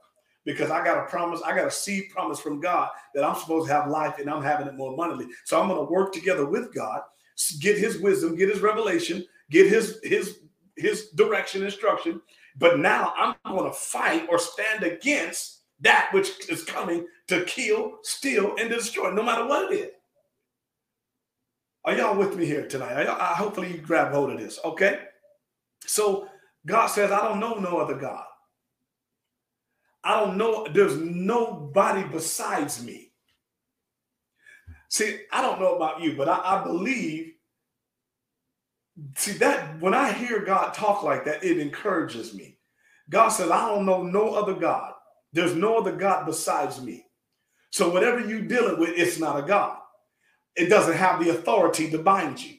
Because 0.45 0.72
I 0.72 0.82
got 0.82 0.97
a 0.97 1.09
promise, 1.09 1.41
I 1.41 1.53
got 1.53 1.68
a 1.68 1.72
seed 1.72 2.05
promise 2.12 2.39
from 2.39 2.62
God 2.62 2.88
that 3.14 3.26
I'm 3.26 3.36
supposed 3.36 3.68
to 3.68 3.74
have 3.74 3.89
life 3.89 4.18
and 4.18 4.30
I'm 4.30 4.41
having 4.41 4.66
it 4.66 4.76
more 4.76 4.93
abundantly. 4.93 5.28
So 5.43 5.59
I'm 5.59 5.68
going 5.68 5.86
to 5.86 5.91
work 5.91 6.14
together 6.14 6.45
with 6.45 6.74
God, 6.74 7.01
get 7.59 7.78
his 7.78 7.99
wisdom, 7.99 8.38
get 8.38 8.47
his 8.47 8.62
revelation, 8.62 9.26
get 9.49 9.68
his 9.68 9.99
his 10.03 10.39
his 10.78 11.09
direction, 11.09 11.64
instruction. 11.64 12.22
But 12.55 12.80
now 12.80 13.12
I'm 13.18 13.36
going 13.45 13.70
to 13.70 13.78
fight 13.78 14.26
or 14.30 14.39
stand 14.39 14.84
against 14.84 15.64
that 15.82 16.12
which 16.14 16.49
is 16.49 16.64
coming 16.64 17.05
to 17.28 17.43
kill, 17.43 17.97
steal, 18.03 18.55
and 18.57 18.70
destroy, 18.70 19.12
no 19.12 19.22
matter 19.22 19.45
what 19.45 19.70
it 19.70 19.76
is. 19.76 19.91
Are 21.84 21.96
y'all 21.96 22.18
with 22.18 22.36
me 22.36 22.46
here 22.46 22.68
tonight? 22.68 23.08
I, 23.08 23.34
hopefully 23.34 23.72
you 23.72 23.78
grab 23.78 24.14
hold 24.14 24.32
of 24.32 24.40
this, 24.40 24.60
okay? 24.64 25.00
So 25.86 26.28
God 26.66 26.88
says, 26.88 27.12
I 27.12 27.28
don't 27.28 27.40
know 27.40 27.56
no 27.56 27.78
other 27.78 27.96
God. 27.96 28.24
I 30.04 30.20
don't 30.20 30.38
know, 30.38 30.68
there's 30.72 30.98
nobody 30.98 32.04
besides 32.04 32.84
me. 32.84 33.12
See, 34.90 35.22
I 35.32 35.42
don't 35.42 35.60
know 35.60 35.76
about 35.76 36.02
you, 36.02 36.16
but 36.16 36.28
I, 36.28 36.60
I 36.60 36.64
believe, 36.64 37.34
see, 39.16 39.34
that 39.34 39.80
when 39.80 39.94
I 39.94 40.12
hear 40.12 40.44
God 40.44 40.74
talk 40.74 41.04
like 41.04 41.26
that, 41.26 41.44
it 41.44 41.60
encourages 41.60 42.34
me. 42.34 42.58
God 43.10 43.30
says, 43.30 43.52
I 43.52 43.68
don't 43.68 43.86
know 43.86 44.04
no 44.04 44.34
other 44.34 44.54
God. 44.54 44.94
There's 45.34 45.56
no 45.56 45.78
other 45.78 45.96
God 45.96 46.26
besides 46.26 46.82
me. 46.82 47.06
So 47.70 47.90
whatever 47.90 48.20
you're 48.20 48.42
dealing 48.42 48.80
with, 48.80 48.92
it's 48.96 49.20
not 49.20 49.40
a 49.40 49.44
God. 49.48 49.78
It 50.56 50.70
doesn't 50.70 50.97
have 50.97 51.24
the 51.24 51.32
authority 51.32 51.89
to 51.91 51.99
bind 51.99 52.43
you. 52.43 52.58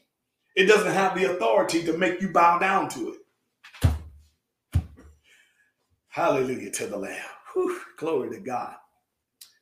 It 0.56 0.66
doesn't 0.66 0.92
have 0.92 1.14
the 1.16 1.32
authority 1.32 1.84
to 1.84 1.96
make 1.96 2.20
you 2.20 2.30
bow 2.30 2.58
down 2.58 2.88
to 2.90 3.14
it. 3.14 3.18
Hallelujah 6.08 6.70
to 6.72 6.86
the 6.86 6.96
Lamb. 6.98 7.16
Whew, 7.54 7.80
glory 7.98 8.30
to 8.30 8.40
God. 8.40 8.74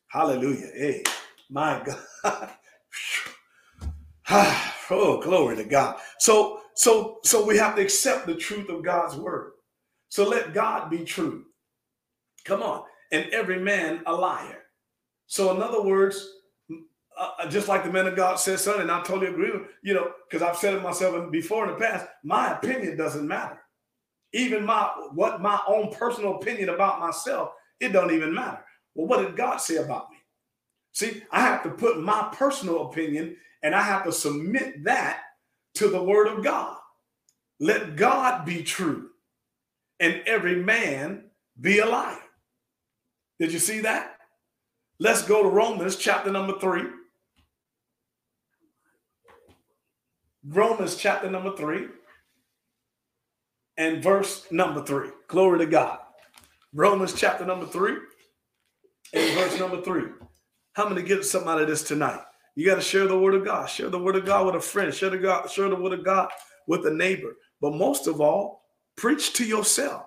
Hallelujah. 0.09 0.71
Hey, 0.75 1.05
my 1.51 1.83
God. 1.85 2.51
Ah, 4.29 4.77
oh, 4.91 5.21
glory 5.21 5.57
to 5.57 5.65
God. 5.65 5.99
So, 6.19 6.61
so, 6.75 7.19
so 7.25 7.45
we 7.45 7.59
have 7.59 7.77
to 7.77 7.83
accept 7.83 8.27
the 8.27 8.37
truth 8.37 8.69
of 8.71 8.85
God's 8.85 9.17
word. 9.17 9.53
So 10.09 10.29
let 10.29 10.55
God 10.55 10.91
be 10.91 11.05
true. 11.05 11.47
Come 12.45 12.63
on. 12.63 12.85
And 13.13 13.27
every 13.33 13.59
man 13.61 14.03
a 14.07 14.15
liar. 14.15 14.63
So, 15.27 15.55
in 15.55 15.63
other 15.63 15.83
words, 15.83 16.29
uh, 17.21 17.47
just 17.49 17.69
like 17.69 17.85
the 17.85 17.93
man 17.93 18.07
of 18.07 18.17
God 18.17 18.37
said, 18.37 18.59
son, 18.59 18.81
and 18.81 18.91
I 18.91 19.03
totally 19.03 19.27
agree 19.27 19.51
with 19.51 19.63
you 19.83 19.93
know, 19.93 20.13
because 20.29 20.43
I've 20.43 20.57
said 20.57 20.75
it 20.75 20.83
myself 20.83 21.31
before 21.31 21.67
in 21.67 21.73
the 21.73 21.79
past, 21.79 22.07
my 22.25 22.57
opinion 22.57 22.97
doesn't 22.97 23.29
matter. 23.29 23.59
Even 24.33 24.65
my 24.65 24.91
what 25.13 25.43
my 25.43 25.61
own 25.69 25.93
personal 25.93 26.37
opinion 26.37 26.71
about 26.71 26.99
myself, 26.99 27.51
it 27.79 27.91
don't 27.91 28.13
even 28.13 28.33
matter. 28.33 28.65
Well, 28.95 29.07
what 29.07 29.23
did 29.23 29.37
God 29.37 29.59
say 29.59 29.77
about 29.77 30.11
me? 30.11 30.17
See, 30.93 31.23
I 31.31 31.41
have 31.41 31.63
to 31.65 31.71
put 31.71 32.01
my 32.01 32.29
personal 32.33 32.89
opinion 32.89 33.37
and 33.63 33.75
I 33.75 33.83
have 33.83 34.05
to 34.05 34.13
submit 34.13 34.85
that 34.85 35.21
to 35.75 35.89
the 35.89 36.03
word 36.03 36.27
of 36.27 36.43
God. 36.43 36.77
Let 37.61 37.97
God 37.97 38.45
be 38.47 38.63
true 38.63 39.11
and 39.99 40.23
every 40.27 40.57
man 40.57 41.25
be 41.61 41.81
a 41.81 41.87
liar. 41.87 42.19
Did 43.39 43.53
you 43.53 43.59
see 43.59 43.81
that? 43.81 44.17
Let's 44.99 45.23
go 45.23 45.43
to 45.43 45.49
Romans 45.49 45.97
chapter 45.97 46.31
number 46.31 46.59
three. 46.59 46.85
Romans 50.47 50.97
chapter 50.97 51.31
number 51.31 51.55
three 51.57 51.87
and 53.77 54.03
verse 54.03 54.47
number 54.51 54.83
three. 54.85 55.11
Glory 55.29 55.59
to 55.59 55.67
God. 55.67 55.99
Romans 56.73 57.13
chapter 57.13 57.45
number 57.45 57.67
three 57.67 57.97
and 59.13 59.39
verse 59.39 59.59
number 59.59 59.83
three. 59.83 60.05
How 60.73 60.89
many 60.89 61.03
get 61.03 61.25
something 61.25 61.51
out 61.51 61.61
of 61.61 61.69
this 61.69 61.83
tonight? 61.83 62.21
You 62.55 62.67
got 62.67 62.77
to 62.77 62.81
share 62.81 63.07
the 63.07 63.19
word 63.19 63.35
of 63.35 63.45
God. 63.45 63.69
Share 63.69 63.91
the 63.91 63.99
word 63.99 64.17
of 64.17 64.25
God 64.25 64.47
with 64.47 64.55
a 64.55 64.61
friend. 64.61 64.93
Share 64.95 65.11
the 65.11 65.19
God, 65.19 65.51
share 65.51 65.69
the 65.69 65.77
word 65.77 65.93
of 65.93 66.05
God 66.05 66.29
with 66.67 66.87
a 66.87 66.91
neighbor. 66.91 67.37
But 67.61 67.75
most 67.75 68.07
of 68.07 68.21
all, 68.21 68.65
preach 68.97 69.35
to 69.35 69.45
yourself. 69.45 70.07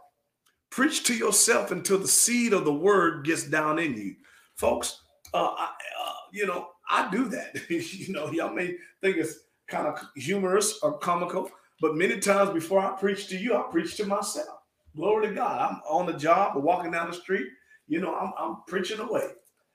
Preach 0.71 1.03
to 1.03 1.15
yourself 1.15 1.71
until 1.71 1.99
the 1.99 2.07
seed 2.07 2.53
of 2.53 2.65
the 2.65 2.73
word 2.73 3.25
gets 3.25 3.43
down 3.43 3.77
in 3.77 3.95
you. 3.95 4.15
Folks, 4.55 5.01
uh, 5.33 5.53
I, 5.57 5.65
uh, 5.65 6.13
you 6.31 6.47
know, 6.47 6.69
I 6.89 7.09
do 7.11 7.25
that. 7.29 7.55
you 7.69 8.11
know, 8.13 8.31
y'all 8.31 8.53
may 8.53 8.75
think 9.01 9.17
it's 9.17 9.35
kind 9.67 9.87
of 9.87 9.99
humorous 10.15 10.79
or 10.81 10.97
comical, 10.97 11.49
but 11.81 11.95
many 11.95 12.19
times 12.19 12.51
before 12.51 12.79
I 12.79 12.97
preach 12.99 13.27
to 13.27 13.37
you, 13.37 13.55
I 13.55 13.63
preach 13.71 13.97
to 13.97 14.05
myself. 14.05 14.59
Glory 14.95 15.27
to 15.27 15.33
God. 15.33 15.71
I'm 15.71 15.81
on 15.89 16.05
the 16.05 16.13
job 16.17 16.55
or 16.55 16.61
walking 16.61 16.91
down 16.91 17.09
the 17.09 17.15
street. 17.15 17.47
You 17.87 17.99
know, 17.99 18.15
I'm, 18.15 18.31
I'm 18.37 18.57
preaching 18.67 18.99
away. 18.99 19.29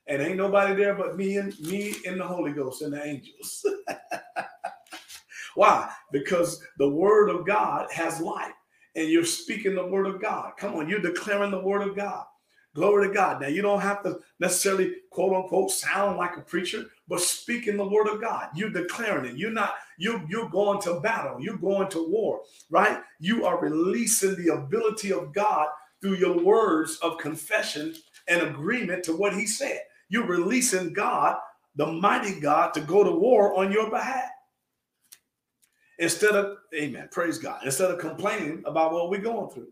And 0.06 0.22
ain't 0.22 0.36
nobody 0.36 0.74
there 0.74 0.94
but 0.94 1.16
me 1.16 1.36
and 1.36 1.58
me 1.60 1.94
and 2.06 2.18
the 2.18 2.24
Holy 2.24 2.52
Ghost 2.52 2.82
and 2.82 2.92
the 2.92 3.04
angels. 3.04 3.66
Why? 5.54 5.90
Because 6.12 6.62
the 6.78 6.88
word 6.88 7.28
of 7.28 7.46
God 7.46 7.90
has 7.92 8.20
life 8.20 8.52
and 8.96 9.08
you're 9.08 9.24
speaking 9.24 9.74
the 9.74 9.86
word 9.86 10.06
of 10.06 10.20
God. 10.22 10.52
Come 10.56 10.74
on, 10.76 10.88
you're 10.88 11.00
declaring 11.00 11.50
the 11.50 11.60
word 11.60 11.86
of 11.86 11.94
God. 11.94 12.24
Glory 12.74 13.08
to 13.08 13.14
God. 13.14 13.40
Now, 13.40 13.48
you 13.48 13.62
don't 13.62 13.80
have 13.80 14.02
to 14.04 14.20
necessarily, 14.38 14.96
quote 15.10 15.34
unquote, 15.34 15.70
sound 15.70 16.16
like 16.16 16.36
a 16.36 16.42
preacher, 16.42 16.84
but 17.08 17.20
speaking 17.20 17.76
the 17.76 17.88
word 17.88 18.08
of 18.08 18.20
God. 18.20 18.50
You're 18.54 18.70
declaring 18.70 19.24
it. 19.24 19.36
You're 19.36 19.50
not, 19.50 19.74
you, 19.98 20.22
you're 20.28 20.48
going 20.48 20.80
to 20.82 21.00
battle. 21.00 21.40
You're 21.40 21.56
going 21.56 21.88
to 21.88 22.08
war, 22.08 22.42
right? 22.70 23.00
You 23.20 23.46
are 23.46 23.60
releasing 23.60 24.36
the 24.36 24.54
ability 24.54 25.12
of 25.12 25.32
God 25.32 25.66
through 26.00 26.16
your 26.16 26.38
words 26.38 26.98
of 27.02 27.18
confession 27.18 27.94
and 28.28 28.42
agreement 28.42 29.02
to 29.04 29.16
what 29.16 29.34
he 29.34 29.46
said. 29.46 29.80
You're 30.08 30.26
releasing 30.26 30.92
God, 30.92 31.36
the 31.76 31.86
mighty 31.86 32.38
God, 32.38 32.74
to 32.74 32.80
go 32.80 33.02
to 33.02 33.10
war 33.10 33.58
on 33.58 33.72
your 33.72 33.90
behalf. 33.90 34.30
Instead 35.98 36.36
of, 36.36 36.58
amen, 36.74 37.08
praise 37.10 37.38
God, 37.38 37.60
instead 37.64 37.90
of 37.90 37.98
complaining 37.98 38.62
about 38.66 38.92
what 38.92 39.10
we're 39.10 39.20
going 39.20 39.50
through. 39.50 39.68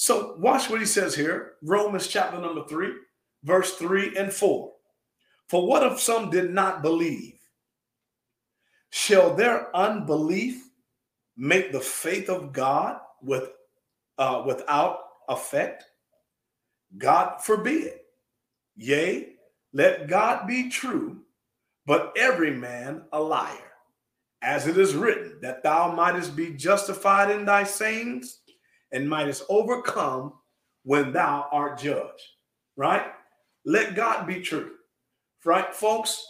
So 0.00 0.36
watch 0.38 0.70
what 0.70 0.78
he 0.78 0.86
says 0.86 1.12
here, 1.16 1.54
Romans 1.60 2.06
chapter 2.06 2.38
number 2.40 2.62
three, 2.68 2.92
verse 3.42 3.74
three 3.74 4.16
and 4.16 4.32
four. 4.32 4.74
For 5.48 5.66
what 5.66 5.82
if 5.82 5.98
some 5.98 6.30
did 6.30 6.52
not 6.52 6.82
believe? 6.82 7.34
Shall 8.90 9.34
their 9.34 9.74
unbelief 9.76 10.62
make 11.36 11.72
the 11.72 11.80
faith 11.80 12.28
of 12.28 12.52
God 12.52 13.00
with 13.20 13.50
uh, 14.18 14.44
without 14.46 15.00
effect? 15.28 15.82
God 16.96 17.42
forbid. 17.42 17.94
Yea, 18.76 19.30
let 19.72 20.06
God 20.06 20.46
be 20.46 20.70
true, 20.70 21.22
but 21.86 22.12
every 22.16 22.52
man 22.52 23.02
a 23.10 23.20
liar, 23.20 23.72
as 24.42 24.68
it 24.68 24.78
is 24.78 24.94
written, 24.94 25.40
that 25.42 25.64
thou 25.64 25.90
mightest 25.90 26.36
be 26.36 26.50
justified 26.52 27.32
in 27.32 27.44
thy 27.44 27.64
sayings 27.64 28.42
and 28.92 29.08
mightest 29.08 29.44
overcome 29.48 30.32
when 30.84 31.12
thou 31.12 31.46
art 31.52 31.78
judged. 31.78 32.22
Right? 32.76 33.06
Let 33.64 33.94
God 33.94 34.26
be 34.26 34.40
true. 34.40 34.72
Right, 35.44 35.74
folks? 35.74 36.24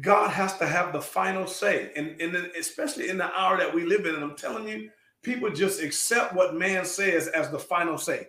God 0.00 0.30
has 0.30 0.56
to 0.58 0.66
have 0.66 0.92
the 0.92 1.00
final 1.00 1.46
say. 1.46 1.92
And, 1.96 2.20
and 2.20 2.34
especially 2.58 3.08
in 3.08 3.18
the 3.18 3.32
hour 3.32 3.56
that 3.56 3.72
we 3.72 3.84
live 3.84 4.04
in, 4.06 4.14
and 4.14 4.24
I'm 4.24 4.36
telling 4.36 4.66
you, 4.66 4.90
people 5.22 5.50
just 5.50 5.82
accept 5.82 6.34
what 6.34 6.56
man 6.56 6.84
says 6.84 7.28
as 7.28 7.50
the 7.50 7.58
final 7.58 7.98
say. 7.98 8.28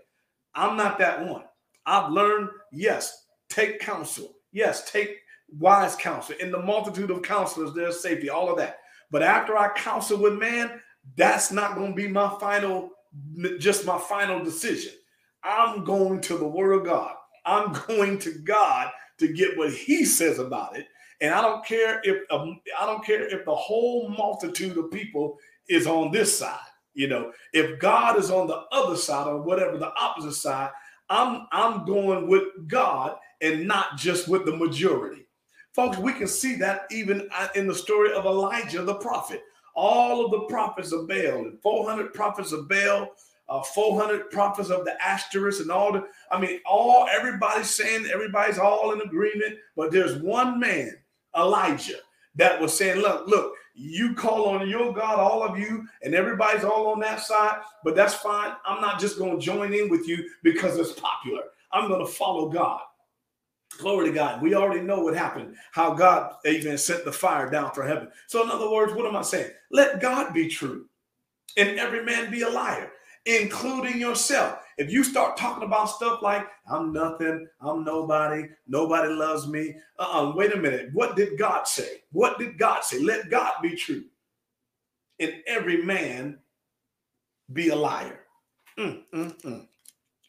I'm 0.53 0.77
not 0.77 0.99
that 0.99 1.25
one. 1.25 1.43
I've 1.85 2.11
learned, 2.11 2.49
yes, 2.71 3.25
take 3.49 3.79
counsel. 3.79 4.35
Yes, 4.51 4.89
take 4.91 5.17
wise 5.49 5.95
counsel. 5.95 6.35
In 6.39 6.51
the 6.51 6.61
multitude 6.61 7.11
of 7.11 7.21
counselors, 7.21 7.73
there's 7.73 7.99
safety, 7.99 8.29
all 8.29 8.49
of 8.49 8.57
that. 8.57 8.79
But 9.09 9.23
after 9.23 9.57
I 9.57 9.69
counsel 9.69 10.17
with 10.17 10.33
man, 10.33 10.81
that's 11.15 11.51
not 11.51 11.75
going 11.75 11.91
to 11.91 11.95
be 11.95 12.07
my 12.07 12.35
final 12.39 12.89
just 13.59 13.85
my 13.85 13.97
final 13.97 14.43
decision. 14.43 14.93
I'm 15.43 15.83
going 15.83 16.21
to 16.21 16.37
the 16.37 16.47
word 16.47 16.73
of 16.73 16.85
God. 16.85 17.13
I'm 17.45 17.73
going 17.87 18.19
to 18.19 18.31
God 18.39 18.91
to 19.19 19.27
get 19.33 19.57
what 19.57 19.73
he 19.73 20.05
says 20.05 20.39
about 20.39 20.77
it. 20.77 20.87
And 21.19 21.33
I 21.33 21.41
don't 21.41 21.65
care 21.65 21.99
if 22.03 22.21
um, 22.31 22.59
I 22.79 22.85
don't 22.85 23.03
care 23.03 23.27
if 23.27 23.43
the 23.45 23.55
whole 23.55 24.09
multitude 24.09 24.77
of 24.77 24.91
people 24.91 25.39
is 25.67 25.87
on 25.87 26.11
this 26.11 26.37
side. 26.37 26.59
You 26.93 27.07
know, 27.07 27.31
if 27.53 27.79
God 27.79 28.19
is 28.19 28.29
on 28.29 28.47
the 28.47 28.63
other 28.71 28.95
side 28.95 29.27
or 29.27 29.41
whatever 29.41 29.77
the 29.77 29.93
opposite 29.99 30.33
side, 30.33 30.69
I'm 31.09 31.47
I'm 31.51 31.85
going 31.85 32.27
with 32.27 32.43
God 32.67 33.17
and 33.41 33.67
not 33.67 33.97
just 33.97 34.27
with 34.27 34.45
the 34.45 34.55
majority. 34.55 35.27
Folks, 35.73 35.97
we 35.97 36.13
can 36.13 36.27
see 36.27 36.55
that 36.55 36.85
even 36.91 37.27
uh, 37.35 37.47
in 37.55 37.67
the 37.67 37.75
story 37.75 38.13
of 38.13 38.25
Elijah 38.25 38.83
the 38.83 38.95
prophet 38.95 39.41
all 39.77 40.25
of 40.25 40.31
the 40.31 40.41
prophets 40.47 40.91
of 40.91 41.07
Baal, 41.07 41.45
and 41.45 41.61
400 41.61 42.13
prophets 42.13 42.51
of 42.51 42.67
Baal, 42.67 43.11
uh, 43.47 43.61
400 43.61 44.31
prophets 44.31 44.69
of 44.69 44.83
the 44.83 44.95
Ashtoreth, 45.01 45.61
and 45.61 45.71
all 45.71 45.93
the, 45.93 46.03
I 46.31 46.41
mean, 46.41 46.59
all 46.65 47.07
everybody's 47.15 47.69
saying 47.69 48.07
everybody's 48.11 48.57
all 48.57 48.91
in 48.91 49.01
agreement, 49.01 49.57
but 49.77 49.91
there's 49.91 50.21
one 50.21 50.59
man, 50.59 50.97
Elijah, 51.37 51.99
that 52.35 52.59
was 52.59 52.75
saying, 52.75 52.97
Look, 52.97 53.27
look, 53.27 53.53
you 53.75 54.15
call 54.15 54.49
on 54.49 54.67
your 54.67 54.91
God, 54.91 55.19
all 55.19 55.43
of 55.43 55.59
you, 55.59 55.87
and 56.01 56.15
everybody's 56.15 56.63
all 56.63 56.87
on 56.87 56.99
that 57.01 57.21
side, 57.21 57.61
but 57.83 57.95
that's 57.95 58.15
fine. 58.15 58.53
I'm 58.65 58.81
not 58.81 58.99
just 58.99 59.19
going 59.19 59.39
to 59.39 59.45
join 59.45 59.73
in 59.73 59.89
with 59.89 60.07
you 60.07 60.27
because 60.41 60.77
it's 60.77 60.99
popular. 60.99 61.43
I'm 61.71 61.87
going 61.87 62.03
to 62.03 62.11
follow 62.11 62.49
God. 62.49 62.81
Glory 63.77 64.07
to 64.07 64.13
God. 64.13 64.41
We 64.41 64.55
already 64.55 64.81
know 64.81 64.99
what 65.01 65.15
happened, 65.15 65.55
how 65.71 65.93
God 65.93 66.33
even 66.45 66.77
sent 66.77 67.05
the 67.05 67.11
fire 67.11 67.49
down 67.49 67.71
from 67.73 67.87
heaven. 67.87 68.09
So, 68.27 68.43
in 68.43 68.49
other 68.49 68.69
words, 68.69 68.93
what 68.93 69.05
am 69.05 69.15
I 69.15 69.21
saying? 69.21 69.51
Let 69.71 70.01
God 70.01 70.33
be 70.33 70.47
true 70.47 70.87
and 71.57 71.79
every 71.79 72.03
man 72.03 72.31
be 72.31 72.41
a 72.43 72.49
liar, 72.49 72.91
including 73.25 73.99
yourself. 73.99 74.59
If 74.77 74.91
you 74.91 75.03
start 75.03 75.37
talking 75.37 75.63
about 75.63 75.89
stuff 75.89 76.21
like 76.21 76.47
I'm 76.71 76.93
nothing, 76.93 77.47
I'm 77.61 77.83
nobody, 77.83 78.45
nobody 78.67 79.09
loves 79.11 79.47
me. 79.47 79.75
Uh-uh, 79.99 80.33
wait 80.35 80.53
a 80.53 80.57
minute. 80.57 80.89
What 80.93 81.15
did 81.15 81.37
God 81.37 81.67
say? 81.67 82.03
What 82.11 82.37
did 82.39 82.57
God 82.57 82.83
say? 82.83 82.99
Let 82.99 83.29
God 83.29 83.53
be 83.61 83.75
true. 83.75 84.03
And 85.19 85.33
every 85.47 85.83
man 85.83 86.37
be 87.51 87.69
a 87.69 87.75
liar. 87.75 88.19
Mm, 88.77 89.03
mm, 89.13 89.41
mm. 89.41 89.67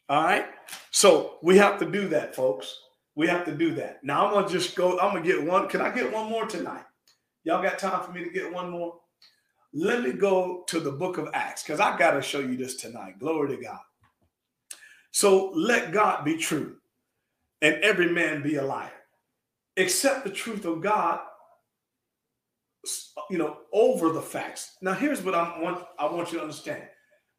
All 0.09 0.23
right. 0.23 0.47
So 0.89 1.37
we 1.43 1.57
have 1.57 1.77
to 1.79 1.85
do 1.85 2.07
that, 2.09 2.35
folks. 2.35 2.75
We 3.19 3.27
have 3.27 3.43
to 3.47 3.51
do 3.51 3.75
that. 3.75 4.01
Now 4.01 4.27
I'm 4.27 4.33
gonna 4.33 4.47
just 4.47 4.77
go. 4.77 4.97
I'm 4.97 5.13
gonna 5.13 5.25
get 5.25 5.43
one. 5.43 5.67
Can 5.67 5.81
I 5.81 5.93
get 5.93 6.09
one 6.09 6.29
more 6.29 6.45
tonight? 6.45 6.85
Y'all 7.43 7.61
got 7.61 7.77
time 7.77 8.01
for 8.01 8.13
me 8.13 8.23
to 8.23 8.29
get 8.29 8.49
one 8.49 8.69
more? 8.69 8.97
Let 9.73 10.03
me 10.03 10.13
go 10.13 10.63
to 10.67 10.79
the 10.79 10.93
book 10.93 11.17
of 11.17 11.27
Acts 11.33 11.61
because 11.61 11.81
I 11.81 11.97
got 11.97 12.11
to 12.11 12.21
show 12.21 12.39
you 12.39 12.55
this 12.55 12.77
tonight. 12.77 13.19
Glory 13.19 13.57
to 13.57 13.61
God. 13.61 13.81
So 15.11 15.51
let 15.53 15.91
God 15.91 16.23
be 16.23 16.37
true 16.37 16.77
and 17.61 17.75
every 17.83 18.09
man 18.09 18.41
be 18.41 18.55
a 18.55 18.63
liar. 18.63 18.89
Accept 19.75 20.23
the 20.23 20.31
truth 20.31 20.63
of 20.63 20.79
God, 20.79 21.19
you 23.29 23.37
know, 23.37 23.57
over 23.73 24.13
the 24.13 24.21
facts. 24.21 24.77
Now, 24.81 24.93
here's 24.93 25.21
what 25.21 25.35
I 25.35 25.59
want, 25.59 25.83
I 25.99 26.05
want 26.05 26.31
you 26.31 26.37
to 26.37 26.43
understand. 26.45 26.83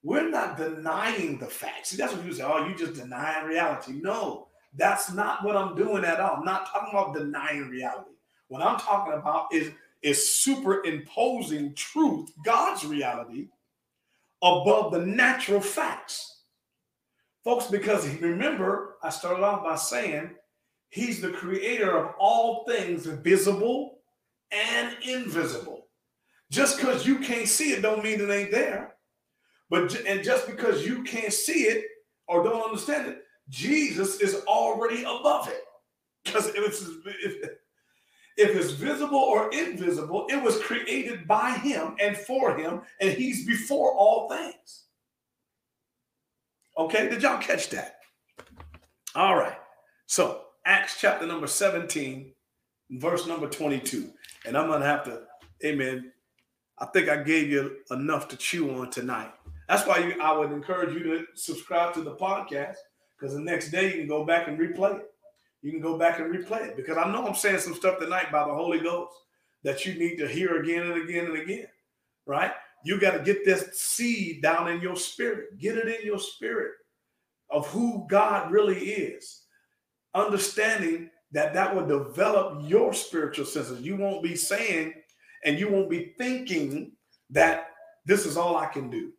We're 0.02 0.28
not 0.28 0.58
denying 0.58 1.38
the 1.38 1.46
facts. 1.46 1.88
See, 1.88 1.96
that's 1.96 2.12
what 2.12 2.26
you 2.26 2.34
say, 2.34 2.42
oh, 2.42 2.66
you 2.66 2.76
just 2.76 3.00
denying 3.00 3.46
reality. 3.46 3.92
No, 3.92 4.48
that's 4.76 5.12
not 5.12 5.44
what 5.44 5.56
I'm 5.56 5.74
doing 5.74 6.04
at 6.04 6.20
all. 6.20 6.36
I'm 6.36 6.44
not 6.44 6.68
talking 6.70 6.90
about 6.90 7.14
denying 7.14 7.68
reality. 7.68 8.10
What 8.48 8.62
I'm 8.62 8.78
talking 8.78 9.14
about 9.14 9.52
is 9.52 9.70
is 10.02 10.34
superimposing 10.34 11.74
truth, 11.74 12.30
God's 12.42 12.86
reality, 12.86 13.48
above 14.42 14.92
the 14.92 15.04
natural 15.04 15.60
facts. 15.60 16.38
Folks, 17.44 17.66
because 17.66 18.08
remember, 18.16 18.96
I 19.02 19.10
started 19.10 19.42
off 19.42 19.62
by 19.62 19.76
saying 19.76 20.30
he's 20.88 21.20
the 21.20 21.30
creator 21.30 21.96
of 21.96 22.14
all 22.18 22.64
things 22.66 23.06
visible 23.06 23.98
and 24.50 24.96
invisible. 25.02 25.86
Just 26.50 26.78
because 26.78 27.06
you 27.06 27.18
can't 27.18 27.48
see 27.48 27.72
it 27.72 27.82
don't 27.82 28.02
mean 28.02 28.20
it 28.20 28.30
ain't 28.30 28.50
there. 28.50 28.94
But 29.68 29.94
and 30.04 30.24
just 30.24 30.46
because 30.46 30.84
you 30.84 31.02
can't 31.04 31.32
see 31.32 31.62
it 31.64 31.84
or 32.26 32.42
don't 32.42 32.62
understand 32.62 33.08
it, 33.08 33.22
Jesus 33.50 34.20
is 34.20 34.42
already 34.46 35.02
above 35.02 35.48
it. 35.48 35.64
Because 36.24 36.48
if 36.48 36.56
it's 36.56 36.82
if, 37.06 37.50
if 38.36 38.56
it's 38.56 38.70
visible 38.70 39.18
or 39.18 39.52
invisible, 39.52 40.26
it 40.30 40.42
was 40.42 40.58
created 40.60 41.26
by 41.26 41.52
him 41.52 41.96
and 42.00 42.16
for 42.16 42.56
him, 42.56 42.82
and 43.00 43.10
he's 43.10 43.46
before 43.46 43.92
all 43.94 44.28
things. 44.30 44.84
Okay, 46.78 47.08
did 47.08 47.22
y'all 47.22 47.38
catch 47.38 47.68
that? 47.70 47.96
All 49.14 49.36
right. 49.36 49.58
So, 50.06 50.42
Acts 50.64 50.98
chapter 51.00 51.26
number 51.26 51.46
17, 51.46 52.32
verse 52.92 53.26
number 53.26 53.48
22. 53.48 54.10
And 54.46 54.56
I'm 54.56 54.68
going 54.68 54.80
to 54.80 54.86
have 54.86 55.04
to, 55.04 55.22
amen. 55.64 56.12
I 56.78 56.86
think 56.86 57.08
I 57.08 57.22
gave 57.22 57.50
you 57.50 57.78
enough 57.90 58.28
to 58.28 58.36
chew 58.36 58.70
on 58.78 58.90
tonight. 58.90 59.32
That's 59.68 59.86
why 59.86 59.98
you, 59.98 60.20
I 60.22 60.36
would 60.36 60.52
encourage 60.52 60.94
you 60.94 61.02
to 61.02 61.26
subscribe 61.34 61.92
to 61.94 62.02
the 62.02 62.14
podcast 62.16 62.76
because 63.20 63.34
the 63.34 63.40
next 63.40 63.70
day 63.70 63.86
you 63.86 63.98
can 63.98 64.08
go 64.08 64.24
back 64.24 64.48
and 64.48 64.58
replay 64.58 64.98
it 64.98 65.10
you 65.62 65.70
can 65.70 65.80
go 65.80 65.98
back 65.98 66.18
and 66.18 66.34
replay 66.34 66.68
it 66.68 66.76
because 66.76 66.96
I 66.96 67.10
know 67.10 67.26
I'm 67.26 67.34
saying 67.34 67.58
some 67.58 67.74
stuff 67.74 67.98
tonight 67.98 68.32
by 68.32 68.46
the 68.46 68.54
Holy 68.54 68.80
Ghost 68.80 69.12
that 69.62 69.84
you 69.84 69.94
need 69.94 70.16
to 70.16 70.26
hear 70.26 70.62
again 70.62 70.90
and 70.90 71.02
again 71.02 71.26
and 71.26 71.36
again, 71.36 71.66
right? 72.26 72.52
You 72.84 72.98
got 72.98 73.12
to 73.12 73.22
get 73.22 73.44
this 73.44 73.78
seed 73.78 74.42
down 74.42 74.68
in 74.68 74.80
your 74.80 74.96
spirit, 74.96 75.58
get 75.58 75.76
it 75.76 76.00
in 76.00 76.06
your 76.06 76.18
spirit 76.18 76.72
of 77.50 77.66
who 77.68 78.06
God 78.08 78.50
really 78.50 78.78
is, 78.78 79.42
understanding 80.14 81.10
that 81.32 81.52
that 81.52 81.74
will 81.74 81.86
develop 81.86 82.62
your 82.66 82.94
spiritual 82.94 83.44
senses. 83.44 83.82
You 83.82 83.96
won't 83.96 84.22
be 84.22 84.34
saying 84.36 84.94
and 85.44 85.58
you 85.58 85.68
won't 85.68 85.90
be 85.90 86.14
thinking 86.16 86.92
that 87.28 87.68
this 88.06 88.24
is 88.24 88.38
all 88.38 88.56
I 88.56 88.66
can 88.66 88.88
do, 88.88 89.12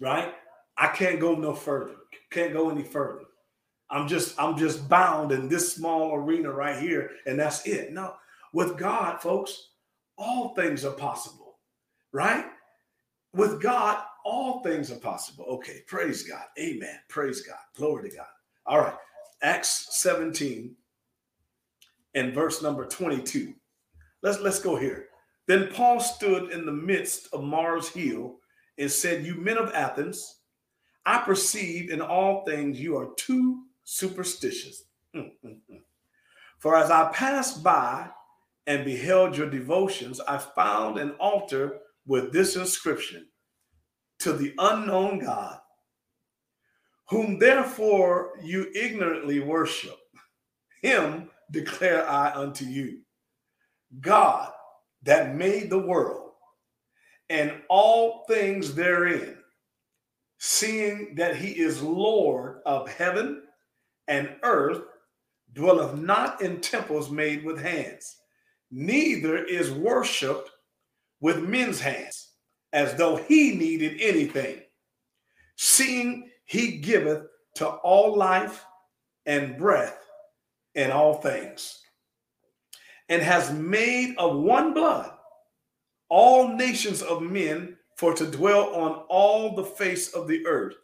right? 0.00 0.34
I 0.76 0.88
can't 0.88 1.20
go 1.20 1.36
no 1.36 1.54
further, 1.54 1.94
can't 2.32 2.52
go 2.52 2.70
any 2.70 2.82
further. 2.82 3.24
I'm 3.90 4.08
just 4.08 4.40
I'm 4.40 4.56
just 4.56 4.88
bound 4.88 5.32
in 5.32 5.48
this 5.48 5.74
small 5.74 6.14
arena 6.14 6.50
right 6.50 6.80
here, 6.80 7.10
and 7.26 7.38
that's 7.38 7.66
it. 7.66 7.92
No, 7.92 8.14
with 8.52 8.78
God, 8.78 9.20
folks, 9.20 9.68
all 10.16 10.54
things 10.54 10.84
are 10.84 10.92
possible, 10.92 11.58
right? 12.12 12.46
With 13.34 13.62
God, 13.62 14.02
all 14.24 14.62
things 14.62 14.90
are 14.90 14.98
possible. 14.98 15.44
Okay, 15.46 15.82
praise 15.86 16.22
God. 16.22 16.44
Amen. 16.58 16.98
Praise 17.08 17.42
God. 17.42 17.58
Glory 17.76 18.10
to 18.10 18.16
God. 18.16 18.26
All 18.66 18.80
right. 18.80 18.96
Acts 19.42 19.88
17 20.00 20.74
and 22.14 22.34
verse 22.34 22.62
number 22.62 22.86
22. 22.86 23.52
Let's 24.22 24.40
let's 24.40 24.60
go 24.60 24.76
here. 24.76 25.08
Then 25.48 25.68
Paul 25.72 26.00
stood 26.00 26.52
in 26.52 26.64
the 26.64 26.72
midst 26.72 27.28
of 27.32 27.42
Mars 27.42 27.88
Hill 27.88 28.36
and 28.78 28.90
said, 28.90 29.26
You 29.26 29.34
men 29.34 29.58
of 29.58 29.72
Athens, 29.74 30.41
I 31.04 31.18
perceive 31.18 31.90
in 31.90 32.00
all 32.00 32.44
things 32.44 32.80
you 32.80 32.96
are 32.96 33.10
too 33.16 33.64
superstitious. 33.84 34.84
Mm, 35.14 35.32
mm, 35.44 35.56
mm. 35.70 35.80
For 36.58 36.76
as 36.76 36.90
I 36.90 37.10
passed 37.12 37.62
by 37.62 38.08
and 38.66 38.84
beheld 38.84 39.36
your 39.36 39.50
devotions, 39.50 40.20
I 40.20 40.38
found 40.38 40.98
an 40.98 41.12
altar 41.18 41.80
with 42.06 42.32
this 42.32 42.56
inscription 42.56 43.26
to 44.20 44.32
the 44.32 44.54
unknown 44.58 45.18
God, 45.18 45.58
whom 47.08 47.38
therefore 47.38 48.34
you 48.42 48.70
ignorantly 48.74 49.40
worship. 49.40 49.96
Him 50.82 51.30
declare 51.50 52.08
I 52.08 52.32
unto 52.32 52.64
you 52.64 53.00
God 54.00 54.52
that 55.02 55.34
made 55.34 55.68
the 55.68 55.78
world 55.78 56.30
and 57.28 57.52
all 57.68 58.24
things 58.28 58.74
therein, 58.74 59.38
seeing 60.44 61.14
that 61.14 61.36
he 61.36 61.50
is 61.50 61.80
Lord 61.80 62.62
of 62.66 62.88
heaven 62.88 63.44
and 64.08 64.28
earth 64.42 64.82
dwelleth 65.52 65.96
not 65.96 66.42
in 66.42 66.60
temples 66.60 67.12
made 67.12 67.44
with 67.44 67.62
hands, 67.62 68.16
neither 68.68 69.44
is 69.44 69.70
worshipped 69.70 70.50
with 71.20 71.38
men's 71.44 71.80
hands, 71.80 72.32
as 72.72 72.96
though 72.96 73.14
he 73.14 73.54
needed 73.54 74.00
anything, 74.00 74.60
seeing 75.58 76.28
he 76.44 76.78
giveth 76.78 77.22
to 77.54 77.68
all 77.68 78.16
life 78.16 78.64
and 79.26 79.56
breath 79.56 80.04
and 80.74 80.90
all 80.90 81.14
things, 81.14 81.78
and 83.08 83.22
has 83.22 83.52
made 83.52 84.16
of 84.18 84.40
one 84.40 84.74
blood 84.74 85.12
all 86.08 86.48
nations 86.48 87.00
of 87.00 87.22
men 87.22 87.76
for 88.02 88.12
to 88.12 88.26
dwell 88.26 88.74
on 88.74 89.04
all 89.08 89.54
the 89.54 89.62
face 89.62 90.12
of 90.12 90.26
the 90.26 90.44
earth, 90.44 90.74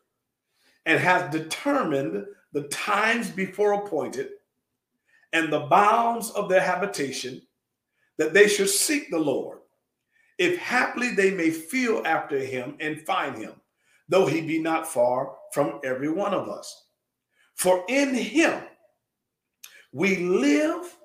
and 0.87 1.01
hath 1.01 1.33
determined 1.33 2.25
the 2.53 2.63
times 2.69 3.29
before 3.29 3.73
appointed 3.73 4.29
and 5.33 5.53
the 5.53 5.67
bounds 5.67 6.31
of 6.31 6.49
their 6.49 6.61
habitation, 6.61 7.43
that 8.19 8.33
they 8.33 8.47
should 8.47 8.69
seek 8.69 9.11
the 9.11 9.19
Lord, 9.19 9.59
if 10.39 10.59
haply 10.59 11.11
they 11.11 11.33
may 11.33 11.51
feel 11.51 12.03
after 12.05 12.39
him 12.39 12.77
and 12.79 13.05
find 13.05 13.37
him, 13.37 13.55
though 14.09 14.27
he 14.27 14.41
be 14.41 14.61
not 14.61 14.87
far 14.87 15.35
from 15.53 15.81
every 15.83 16.09
one 16.09 16.33
of 16.33 16.49
us. 16.49 16.85
For 17.57 17.85
in 17.89 18.15
him 18.15 18.63
we 19.93 20.19
live 20.19 20.97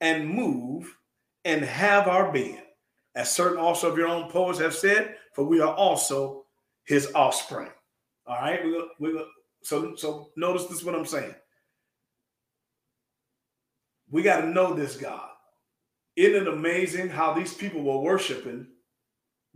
and 0.00 0.28
move 0.28 0.96
and 1.44 1.64
have 1.64 2.06
our 2.06 2.30
being. 2.30 2.62
As 3.16 3.32
certain 3.34 3.58
also 3.58 3.90
of 3.90 3.98
your 3.98 4.08
own 4.08 4.30
poets 4.30 4.60
have 4.60 4.74
said, 4.74 5.16
for 5.36 5.44
we 5.44 5.60
are 5.60 5.74
also 5.74 6.46
his 6.86 7.12
offspring. 7.14 7.68
All 8.26 8.36
right, 8.36 8.64
we, 8.64 8.82
we, 8.98 9.22
so, 9.62 9.94
so 9.94 10.30
notice 10.34 10.64
this 10.64 10.78
is 10.78 10.84
what 10.84 10.94
I'm 10.94 11.04
saying. 11.04 11.34
We 14.10 14.22
got 14.22 14.40
to 14.40 14.46
know 14.46 14.72
this 14.72 14.96
God. 14.96 15.28
Isn't 16.16 16.46
it 16.46 16.48
amazing 16.48 17.10
how 17.10 17.34
these 17.34 17.52
people 17.52 17.82
were 17.82 18.00
worshiping, 18.00 18.66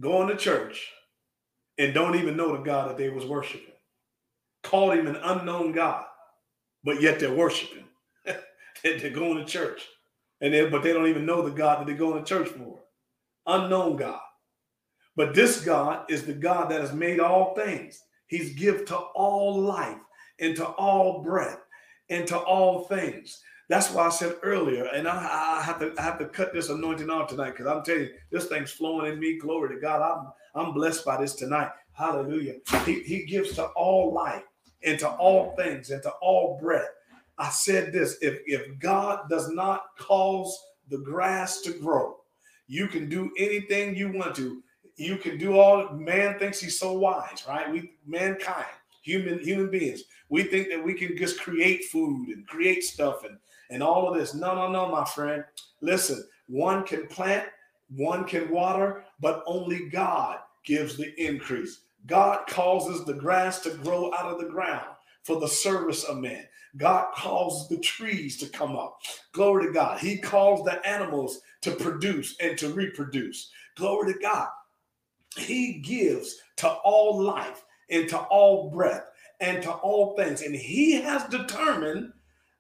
going 0.01 0.29
to 0.29 0.37
church, 0.37 0.87
and 1.79 1.95
don't 1.95 2.17
even 2.17 2.37
know 2.37 2.55
the 2.55 2.63
God 2.63 2.91
that 2.91 2.99
they 2.99 3.09
was 3.09 3.25
worshiping? 3.25 3.73
Called 4.63 4.99
him 4.99 5.07
an 5.07 5.17
unknown 5.17 5.73
God, 5.73 6.05
but 6.85 7.01
yet 7.01 7.19
they're 7.19 7.33
worshiping. 7.33 7.85
they're 8.85 9.11
going 9.11 9.39
to 9.39 9.47
church, 9.47 9.81
and 10.43 10.53
they, 10.53 10.69
but 10.69 10.83
they 10.83 10.93
don't 10.93 11.09
even 11.09 11.25
know 11.25 11.41
the 11.41 11.51
God 11.51 11.81
that 11.81 11.87
they're 11.87 11.97
going 11.97 12.23
to 12.23 12.29
church 12.29 12.49
for. 12.49 12.81
Unknown 13.47 13.97
God. 13.97 14.21
But 15.21 15.35
this 15.35 15.61
God 15.61 16.11
is 16.11 16.25
the 16.25 16.33
God 16.33 16.71
that 16.71 16.81
has 16.81 16.95
made 16.95 17.21
all 17.21 17.55
things. 17.55 18.05
He's 18.27 18.55
give 18.55 18.87
to 18.87 18.97
all 18.97 19.61
life 19.61 19.99
and 20.39 20.57
to 20.57 20.65
all 20.65 21.21
breath 21.23 21.59
and 22.09 22.27
to 22.29 22.39
all 22.39 22.85
things. 22.85 23.43
That's 23.69 23.91
why 23.91 24.07
I 24.07 24.09
said 24.09 24.37
earlier, 24.43 24.87
and 24.87 25.07
I, 25.07 25.59
I 25.59 25.63
have 25.63 25.79
to 25.81 25.93
I 25.99 26.03
have 26.05 26.19
to 26.21 26.25
cut 26.25 26.55
this 26.55 26.71
anointing 26.71 27.11
off 27.11 27.29
tonight 27.29 27.51
because 27.51 27.67
I'm 27.67 27.83
telling 27.83 28.05
you, 28.05 28.11
this 28.31 28.47
thing's 28.47 28.71
flowing 28.71 29.13
in 29.13 29.21
me. 29.21 29.39
Glory 29.39 29.75
to 29.75 29.79
God. 29.83 30.01
I'm 30.01 30.33
I'm 30.55 30.73
blessed 30.73 31.05
by 31.05 31.21
this 31.21 31.35
tonight. 31.35 31.69
Hallelujah. 31.93 32.55
He, 32.87 33.03
he 33.03 33.27
gives 33.27 33.55
to 33.57 33.67
all 33.77 34.15
life 34.15 34.45
into 34.81 35.07
all 35.07 35.55
things, 35.55 35.91
into 35.91 36.09
all 36.23 36.59
breath. 36.59 36.89
I 37.37 37.51
said 37.51 37.93
this 37.93 38.17
if, 38.23 38.39
if 38.47 38.79
God 38.79 39.29
does 39.29 39.51
not 39.51 39.83
cause 39.99 40.59
the 40.89 40.97
grass 40.97 41.61
to 41.61 41.75
grow, 41.75 42.17
you 42.69 42.89
can 42.89 43.11
do 43.11 43.31
anything 43.37 43.95
you 43.95 44.11
want 44.15 44.35
to. 44.37 44.63
You 45.01 45.17
can 45.17 45.39
do 45.39 45.59
all 45.59 45.89
man 45.95 46.39
thinks 46.39 46.61
he's 46.61 46.79
so 46.79 46.93
wise, 46.93 47.45
right? 47.49 47.71
We 47.73 47.93
mankind, 48.07 48.67
human 49.03 49.39
human 49.39 49.71
beings, 49.71 50.03
we 50.29 50.43
think 50.43 50.69
that 50.69 50.85
we 50.85 50.93
can 50.93 51.17
just 51.17 51.41
create 51.41 51.87
food 51.87 52.29
and 52.29 52.47
create 52.47 52.85
stuff 52.85 53.25
and 53.25 53.39
and 53.71 53.83
all 53.83 54.09
of 54.09 54.19
this. 54.19 54.35
No, 54.35 54.55
no, 54.55 54.71
no, 54.71 54.91
my 54.91 55.05
friend. 55.05 55.43
Listen, 55.81 56.23
one 56.49 56.85
can 56.85 57.07
plant, 57.07 57.49
one 57.97 58.25
can 58.25 58.51
water, 58.51 59.05
but 59.21 59.43
only 59.47 59.89
God 59.89 60.39
gives 60.65 60.97
the 60.97 61.15
increase. 61.19 61.81
God 62.07 62.47
causes 62.47 63.05
the 63.07 63.15
grass 63.15 63.61
to 63.61 63.71
grow 63.71 64.13
out 64.13 64.31
of 64.31 64.39
the 64.39 64.49
ground 64.49 64.87
for 65.23 65.41
the 65.41 65.49
service 65.49 66.05
of 66.05 66.19
man. 66.19 66.45
God 66.77 67.07
calls 67.15 67.69
the 67.69 67.79
trees 67.79 68.37
to 68.39 68.47
come 68.49 68.77
up. 68.77 69.01
Glory 69.33 69.67
to 69.67 69.73
God. 69.73 69.99
He 69.99 70.19
calls 70.19 70.65
the 70.65 70.87
animals 70.87 71.41
to 71.63 71.73
produce 71.73 72.37
and 72.41 72.59
to 72.59 72.73
reproduce. 72.73 73.51
Glory 73.77 74.13
to 74.13 74.19
God. 74.21 74.49
He 75.37 75.81
gives 75.81 76.41
to 76.57 76.69
all 76.69 77.23
life 77.23 77.65
and 77.89 78.09
to 78.09 78.19
all 78.19 78.71
breath 78.71 79.05
and 79.41 79.63
to 79.63 79.71
all 79.71 80.17
things. 80.17 80.43
And 80.43 80.55
He 80.55 80.93
has 81.01 81.25
determined 81.25 82.13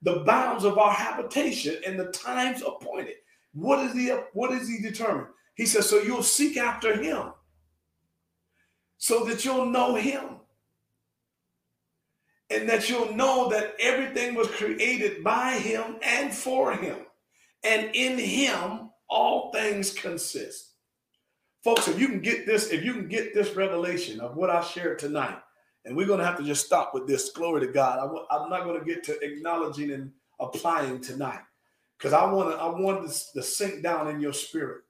the 0.03 0.21
bounds 0.21 0.64
of 0.64 0.79
our 0.79 0.93
habitation 0.93 1.77
and 1.87 1.99
the 1.99 2.07
times 2.07 2.62
appointed. 2.62 3.16
What 3.53 3.81
is 3.81 3.93
he 3.93 4.09
what 4.33 4.53
is 4.53 4.68
he 4.68 4.79
determined? 4.79 5.29
He 5.55 5.66
says, 5.66 5.89
so 5.89 5.99
you'll 5.99 6.23
seek 6.23 6.57
after 6.57 6.97
him 6.97 7.33
so 8.97 9.25
that 9.25 9.45
you'll 9.45 9.66
know 9.66 9.95
him. 9.95 10.37
And 12.49 12.68
that 12.68 12.89
you'll 12.89 13.14
know 13.14 13.49
that 13.51 13.75
everything 13.79 14.35
was 14.35 14.49
created 14.49 15.23
by 15.23 15.53
him 15.53 15.97
and 16.03 16.33
for 16.35 16.73
him. 16.73 16.97
And 17.62 17.95
in 17.95 18.18
him 18.18 18.91
all 19.09 19.53
things 19.53 19.93
consist. 19.93 20.70
Folks, 21.62 21.88
if 21.88 22.00
you 22.00 22.08
can 22.08 22.20
get 22.20 22.46
this, 22.46 22.70
if 22.70 22.84
you 22.84 22.94
can 22.94 23.08
get 23.08 23.34
this 23.34 23.54
revelation 23.54 24.20
of 24.20 24.36
what 24.36 24.50
I 24.50 24.62
shared 24.62 24.98
tonight, 24.98 25.38
and 25.84 25.96
we're 25.96 26.06
going 26.06 26.18
to 26.18 26.24
have 26.24 26.38
to 26.38 26.44
just 26.44 26.66
stop 26.66 26.94
with 26.94 27.06
this. 27.06 27.30
Glory 27.30 27.66
to 27.66 27.72
God. 27.72 27.98
I, 28.30 28.42
am 28.42 28.50
not 28.50 28.64
going 28.64 28.78
to 28.78 28.84
get 28.84 29.02
to 29.04 29.18
acknowledging 29.20 29.92
and 29.92 30.12
applying 30.38 31.00
tonight 31.00 31.40
because 31.98 32.12
I 32.12 32.30
want 32.30 32.50
to. 32.50 32.56
I 32.56 32.68
want 32.68 33.02
this 33.02 33.30
to 33.32 33.42
sink 33.42 33.82
down 33.82 34.08
in 34.08 34.20
your 34.20 34.32
spirit. 34.32 34.82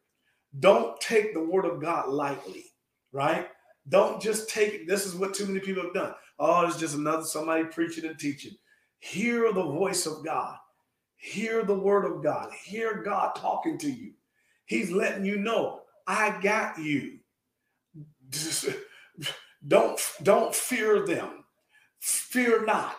Don't 0.59 1.01
take 1.01 1.33
the 1.33 1.43
word 1.43 1.65
of 1.65 1.81
God 1.81 2.09
lightly, 2.09 2.67
right? 3.13 3.49
Don't 3.89 4.21
just 4.21 4.49
take 4.49 4.75
it. 4.75 4.89
This 4.89 5.07
is 5.07 5.15
what 5.15 5.35
too 5.35 5.47
many 5.47 5.61
people 5.61 5.83
have 5.83 5.95
done. 5.95 6.15
Oh, 6.39 6.67
it's 6.67 6.77
just 6.77 6.97
another 6.97 7.25
somebody 7.25 7.65
preaching 7.65 8.05
and 8.05 8.19
teaching. 8.19 8.53
Hear 9.01 9.53
the 9.53 9.63
voice 9.63 10.07
of 10.07 10.25
God. 10.25 10.57
Hear 11.17 11.65
the 11.65 11.75
word 11.75 12.05
of 12.05 12.23
God. 12.23 12.51
Hear 12.65 13.03
God 13.03 13.35
talking 13.37 13.79
to 13.79 13.91
you. 13.91 14.13
He's 14.67 14.91
letting 14.91 15.25
you 15.25 15.37
know, 15.37 15.80
I 16.11 16.41
got 16.43 16.79
you. 16.79 17.19
Don't, 19.67 20.01
don't 20.25 20.55
fear 20.55 21.07
them. 21.07 21.45
Fear 22.01 22.65
not. 22.67 22.97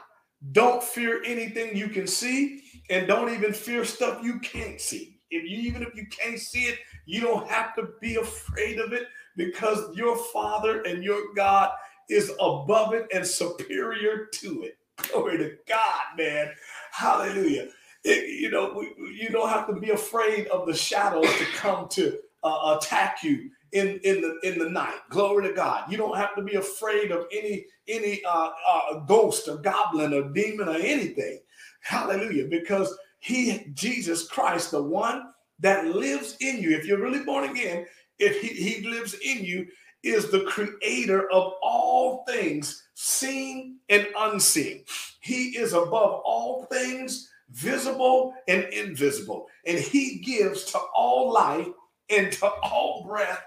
Don't 0.53 0.82
fear 0.82 1.22
anything 1.26 1.76
you 1.76 1.89
can 1.89 2.07
see, 2.07 2.64
and 2.89 3.07
don't 3.07 3.34
even 3.34 3.53
fear 3.53 3.84
stuff 3.86 4.24
you 4.24 4.39
can't 4.39 4.80
see. 4.80 5.20
If 5.30 5.43
you 5.43 5.57
even 5.70 5.84
if 5.84 5.95
you 5.95 6.07
can't 6.07 6.39
see 6.39 6.64
it, 6.64 6.80
you 7.05 7.22
don't 7.22 7.49
have 7.49 7.76
to 7.76 7.89
be 8.01 8.16
afraid 8.16 8.80
of 8.80 8.93
it 8.93 9.07
because 9.36 9.95
your 9.95 10.18
Father 10.34 10.82
and 10.84 11.03
your 11.03 11.34
God 11.36 11.72
is 12.09 12.32
above 12.39 12.93
it 12.93 13.07
and 13.14 13.28
superior 13.28 14.28
to 14.36 14.64
it. 14.64 14.78
Glory 15.12 15.38
to 15.39 15.57
God, 15.68 16.18
man. 16.18 16.51
Hallelujah. 16.91 17.70
It, 18.03 18.39
you 18.41 18.49
know, 18.51 18.74
we, 18.76 19.14
you 19.14 19.30
don't 19.30 19.49
have 19.49 19.68
to 19.68 19.74
be 19.74 19.91
afraid 19.91 20.47
of 20.47 20.68
the 20.68 20.76
shadows 20.76 21.28
to 21.38 21.45
come 21.55 21.88
to 21.89 22.18
uh, 22.44 22.78
attack 22.78 23.24
you 23.24 23.50
in 23.72 24.00
in 24.04 24.22
the 24.22 24.39
in 24.44 24.60
the 24.60 24.70
night. 24.70 24.96
Glory 25.10 25.48
to 25.48 25.54
God. 25.54 25.92
You 25.92 25.98
don't 25.98 26.18
have 26.18 26.36
to 26.36 26.42
be 26.42 26.56
afraid 26.56 27.12
of 27.12 27.26
any 27.32 27.66
any 27.88 28.22
uh, 28.26 28.50
uh, 28.68 29.00
ghost 29.00 29.48
or 29.48 29.58
goblin 29.58 30.14
or 30.14 30.30
demon 30.30 30.68
or 30.70 30.76
anything. 30.76 31.39
Hallelujah! 31.82 32.48
Because 32.48 32.96
He, 33.20 33.72
Jesus 33.74 34.28
Christ, 34.28 34.72
the 34.72 34.82
one 34.82 35.32
that 35.60 35.88
lives 35.88 36.38
in 36.42 36.62
you. 36.62 36.76
If 36.76 36.86
you're 36.86 37.02
really 37.02 37.24
born 37.24 37.50
again, 37.50 37.86
if 38.20 38.42
He, 38.42 38.50
he 38.50 38.88
lives 38.88 39.16
in 39.24 39.44
you, 39.44 39.68
is 40.04 40.30
the 40.32 40.42
creator 40.42 41.32
of 41.32 41.54
all 41.62 42.24
things, 42.28 42.88
seen 42.96 43.78
and 43.89 44.08
unseen. 44.18 44.84
He 45.22 45.58
is 45.58 45.74
above 45.74 46.22
all 46.26 46.66
things, 46.72 47.30
visible 47.52 48.34
and 48.48 48.64
invisible, 48.66 49.48
and 49.66 49.78
He 49.78 50.20
gives 50.20 50.66
to 50.66 50.80
all 50.96 51.32
life 51.32 51.68
and 52.12 52.32
to 52.34 52.47
all 52.47 53.03
breath 53.05 53.43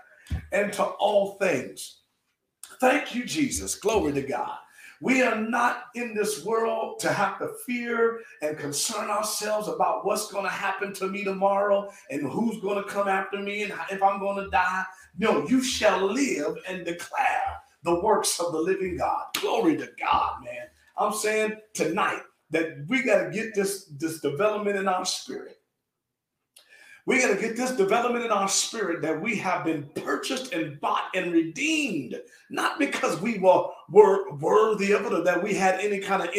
and 0.52 0.72
to 0.74 0.82
all 0.82 1.34
things. 1.34 2.00
Thank 2.80 3.14
you, 3.14 3.24
Jesus. 3.24 3.74
Glory 3.74 4.12
to 4.12 4.22
God. 4.22 4.58
We 5.00 5.22
are 5.22 5.36
not 5.36 5.86
in 5.94 6.14
this 6.14 6.44
world 6.44 6.98
to 7.00 7.12
have 7.12 7.38
to 7.38 7.50
fear 7.66 8.20
and 8.40 8.56
concern 8.56 9.10
ourselves 9.10 9.68
about 9.68 10.06
what's 10.06 10.30
going 10.30 10.44
to 10.44 10.50
happen 10.50 10.94
to 10.94 11.08
me 11.08 11.24
tomorrow 11.24 11.90
and 12.10 12.22
who's 12.22 12.60
going 12.60 12.82
to 12.82 12.88
come 12.88 13.08
after 13.08 13.38
me 13.38 13.64
and 13.64 13.72
if 13.90 14.02
I'm 14.02 14.18
going 14.18 14.42
to 14.42 14.50
die. 14.50 14.84
No, 15.18 15.46
you 15.46 15.62
shall 15.62 16.00
live 16.10 16.56
and 16.66 16.86
declare 16.86 17.60
the 17.82 18.00
works 18.00 18.40
of 18.40 18.52
the 18.52 18.58
living 18.58 18.96
God. 18.96 19.26
Glory 19.40 19.76
to 19.76 19.90
God, 20.00 20.42
man. 20.42 20.68
I'm 20.96 21.12
saying 21.12 21.56
tonight 21.74 22.22
that 22.50 22.86
we 22.88 23.02
got 23.02 23.24
to 23.24 23.30
get 23.30 23.54
this, 23.54 23.86
this 23.98 24.20
development 24.20 24.76
in 24.78 24.88
our 24.88 25.04
spirit 25.04 25.58
we 27.06 27.20
got 27.20 27.34
to 27.34 27.40
get 27.40 27.56
this 27.56 27.72
development 27.72 28.24
in 28.24 28.30
our 28.30 28.48
spirit 28.48 29.02
that 29.02 29.20
we 29.20 29.36
have 29.36 29.64
been 29.64 29.84
purchased 29.94 30.52
and 30.52 30.80
bought 30.80 31.04
and 31.14 31.32
redeemed, 31.32 32.18
not 32.48 32.78
because 32.78 33.20
we 33.20 33.38
were, 33.38 33.66
were 33.90 34.30
worthy 34.36 34.92
of 34.92 35.04
it 35.04 35.12
or 35.12 35.22
that 35.22 35.42
we 35.42 35.52
had 35.54 35.78
any 35.80 35.98
kind 35.98 36.22
of 36.22 36.30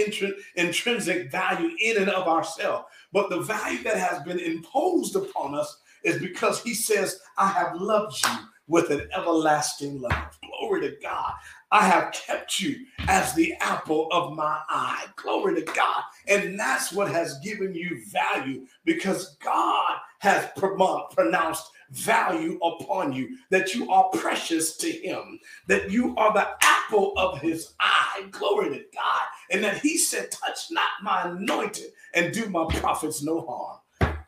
intrinsic 0.55 1.31
value 1.31 1.69
in 1.79 1.97
and 1.97 2.09
of 2.09 2.27
ourselves, 2.27 2.85
but 3.13 3.29
the 3.29 3.41
value 3.41 3.83
that 3.83 3.97
has 3.97 4.23
been 4.23 4.39
imposed 4.39 5.15
upon 5.15 5.53
us 5.53 5.81
is 6.03 6.19
because 6.19 6.61
he 6.63 6.73
says, 6.73 7.19
I 7.37 7.47
have 7.49 7.75
loved 7.75 8.23
you 8.25 8.35
with 8.67 8.89
an 8.89 9.07
everlasting 9.15 10.01
love. 10.01 10.39
Glory 10.41 10.81
to 10.81 10.95
God. 11.01 11.33
I 11.71 11.87
have 11.87 12.13
kept 12.13 12.59
you 12.59 12.85
as 13.07 13.33
the 13.33 13.53
apple 13.59 14.07
of 14.11 14.33
my 14.35 14.61
eye. 14.69 15.05
Glory 15.15 15.55
to 15.61 15.73
God. 15.73 16.03
And 16.27 16.59
that's 16.59 16.93
what 16.93 17.09
has 17.11 17.39
given 17.39 17.73
you 17.75 18.01
value 18.11 18.65
because 18.85 19.35
God 19.37 19.97
has 20.19 20.49
pronounced 20.57 21.71
value 21.91 22.59
upon 22.63 23.13
you, 23.13 23.37
that 23.51 23.73
you 23.75 23.91
are 23.91 24.09
precious 24.09 24.77
to 24.77 24.91
Him, 24.91 25.39
that 25.67 25.91
you 25.91 26.15
are 26.17 26.33
the 26.33 26.47
apple 26.61 27.13
of 27.17 27.41
His 27.41 27.73
eye. 27.79 28.25
Glory 28.31 28.69
to 28.69 28.83
God. 28.93 29.21
And 29.51 29.63
that 29.63 29.79
He 29.79 29.97
said, 29.97 30.31
Touch 30.31 30.67
not 30.71 30.89
my 31.03 31.29
anointed 31.29 31.91
and 32.13 32.33
do 32.33 32.49
my 32.49 32.65
prophets 32.75 33.23
no 33.23 33.41
harm. 33.41 33.79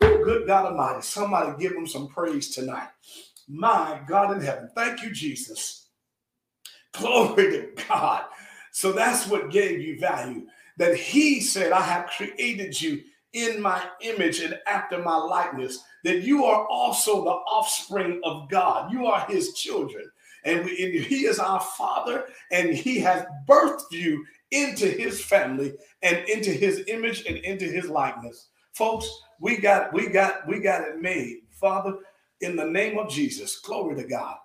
Oh, 0.01 0.23
good 0.23 0.47
God 0.47 0.65
Almighty. 0.67 1.01
Somebody 1.01 1.53
give 1.61 1.73
Him 1.73 1.87
some 1.87 2.07
praise 2.07 2.49
tonight. 2.53 2.89
My 3.47 4.01
God 4.07 4.35
in 4.35 4.43
heaven. 4.43 4.69
Thank 4.75 5.03
you, 5.03 5.11
Jesus. 5.11 5.86
Glory 6.99 7.51
to 7.51 7.83
God. 7.87 8.25
So 8.71 8.91
that's 8.91 9.27
what 9.27 9.51
gave 9.51 9.81
you 9.81 9.99
value. 9.99 10.47
That 10.77 10.95
he 10.95 11.41
said, 11.41 11.71
I 11.71 11.81
have 11.81 12.07
created 12.07 12.79
you 12.79 13.01
in 13.33 13.61
my 13.61 13.81
image 14.01 14.39
and 14.39 14.59
after 14.67 14.99
my 14.99 15.15
likeness, 15.15 15.83
that 16.03 16.21
you 16.21 16.45
are 16.45 16.65
also 16.67 17.23
the 17.23 17.29
offspring 17.29 18.21
of 18.23 18.49
God. 18.49 18.91
You 18.91 19.07
are 19.07 19.25
his 19.27 19.53
children. 19.53 20.09
And, 20.45 20.63
we, 20.63 20.83
and 20.83 21.05
he 21.05 21.25
is 21.25 21.39
our 21.39 21.59
father, 21.59 22.25
and 22.51 22.69
he 22.69 22.99
has 22.99 23.25
birthed 23.47 23.91
you 23.91 24.25
into 24.51 24.85
his 24.85 25.23
family 25.23 25.73
and 26.03 26.17
into 26.29 26.51
his 26.51 26.83
image 26.87 27.25
and 27.25 27.37
into 27.37 27.65
his 27.65 27.89
likeness. 27.89 28.47
Folks, 28.73 29.09
we 29.41 29.57
got 29.57 29.91
we 29.93 30.07
got 30.07 30.47
we 30.47 30.59
got 30.59 30.87
it 30.87 31.01
made. 31.01 31.39
Father, 31.51 31.95
in 32.41 32.55
the 32.55 32.65
name 32.65 32.97
of 32.97 33.09
Jesus, 33.09 33.59
glory 33.59 33.95
to 33.95 34.07
God. 34.07 34.37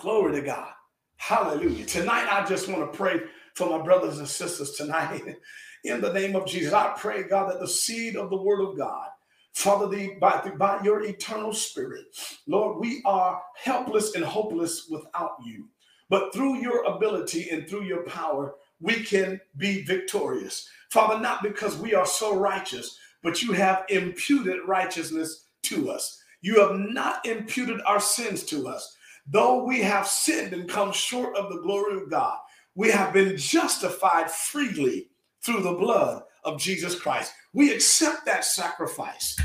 Glory 0.00 0.32
to 0.32 0.40
God. 0.40 0.72
Hallelujah. 1.16 1.84
Tonight, 1.86 2.28
I 2.30 2.44
just 2.46 2.68
want 2.68 2.90
to 2.90 2.96
pray 2.96 3.20
for 3.54 3.70
my 3.70 3.84
brothers 3.84 4.18
and 4.18 4.28
sisters 4.28 4.72
tonight. 4.72 5.22
In 5.84 6.00
the 6.00 6.12
name 6.12 6.34
of 6.34 6.46
Jesus, 6.46 6.72
I 6.72 6.94
pray, 6.96 7.24
God, 7.24 7.50
that 7.50 7.60
the 7.60 7.68
seed 7.68 8.16
of 8.16 8.30
the 8.30 8.36
word 8.36 8.60
of 8.60 8.76
God, 8.76 9.08
Father, 9.52 9.88
the, 9.88 10.14
by, 10.20 10.40
the, 10.44 10.50
by 10.50 10.80
your 10.82 11.04
eternal 11.04 11.52
spirit, 11.52 12.04
Lord, 12.46 12.78
we 12.80 13.02
are 13.04 13.40
helpless 13.56 14.14
and 14.14 14.24
hopeless 14.24 14.88
without 14.90 15.36
you. 15.44 15.68
But 16.08 16.32
through 16.34 16.56
your 16.60 16.84
ability 16.84 17.50
and 17.50 17.68
through 17.68 17.84
your 17.84 18.04
power, 18.04 18.54
we 18.80 18.94
can 18.94 19.40
be 19.56 19.82
victorious. 19.82 20.68
Father, 20.90 21.20
not 21.20 21.42
because 21.42 21.76
we 21.76 21.94
are 21.94 22.06
so 22.06 22.36
righteous, 22.36 22.98
but 23.22 23.42
you 23.42 23.52
have 23.52 23.84
imputed 23.88 24.58
righteousness 24.66 25.46
to 25.64 25.90
us. 25.90 26.22
You 26.42 26.60
have 26.60 26.78
not 26.78 27.24
imputed 27.26 27.80
our 27.86 28.00
sins 28.00 28.44
to 28.44 28.68
us. 28.68 28.95
Though 29.28 29.64
we 29.64 29.80
have 29.80 30.06
sinned 30.06 30.52
and 30.52 30.68
come 30.68 30.92
short 30.92 31.36
of 31.36 31.52
the 31.52 31.60
glory 31.60 31.96
of 31.96 32.10
God, 32.10 32.38
we 32.74 32.90
have 32.90 33.12
been 33.12 33.36
justified 33.36 34.30
freely 34.30 35.10
through 35.42 35.62
the 35.62 35.72
blood 35.72 36.22
of 36.44 36.60
Jesus 36.60 36.98
Christ. 36.98 37.32
We 37.52 37.72
accept 37.72 38.24
that 38.26 38.44
sacrifice. 38.44 39.36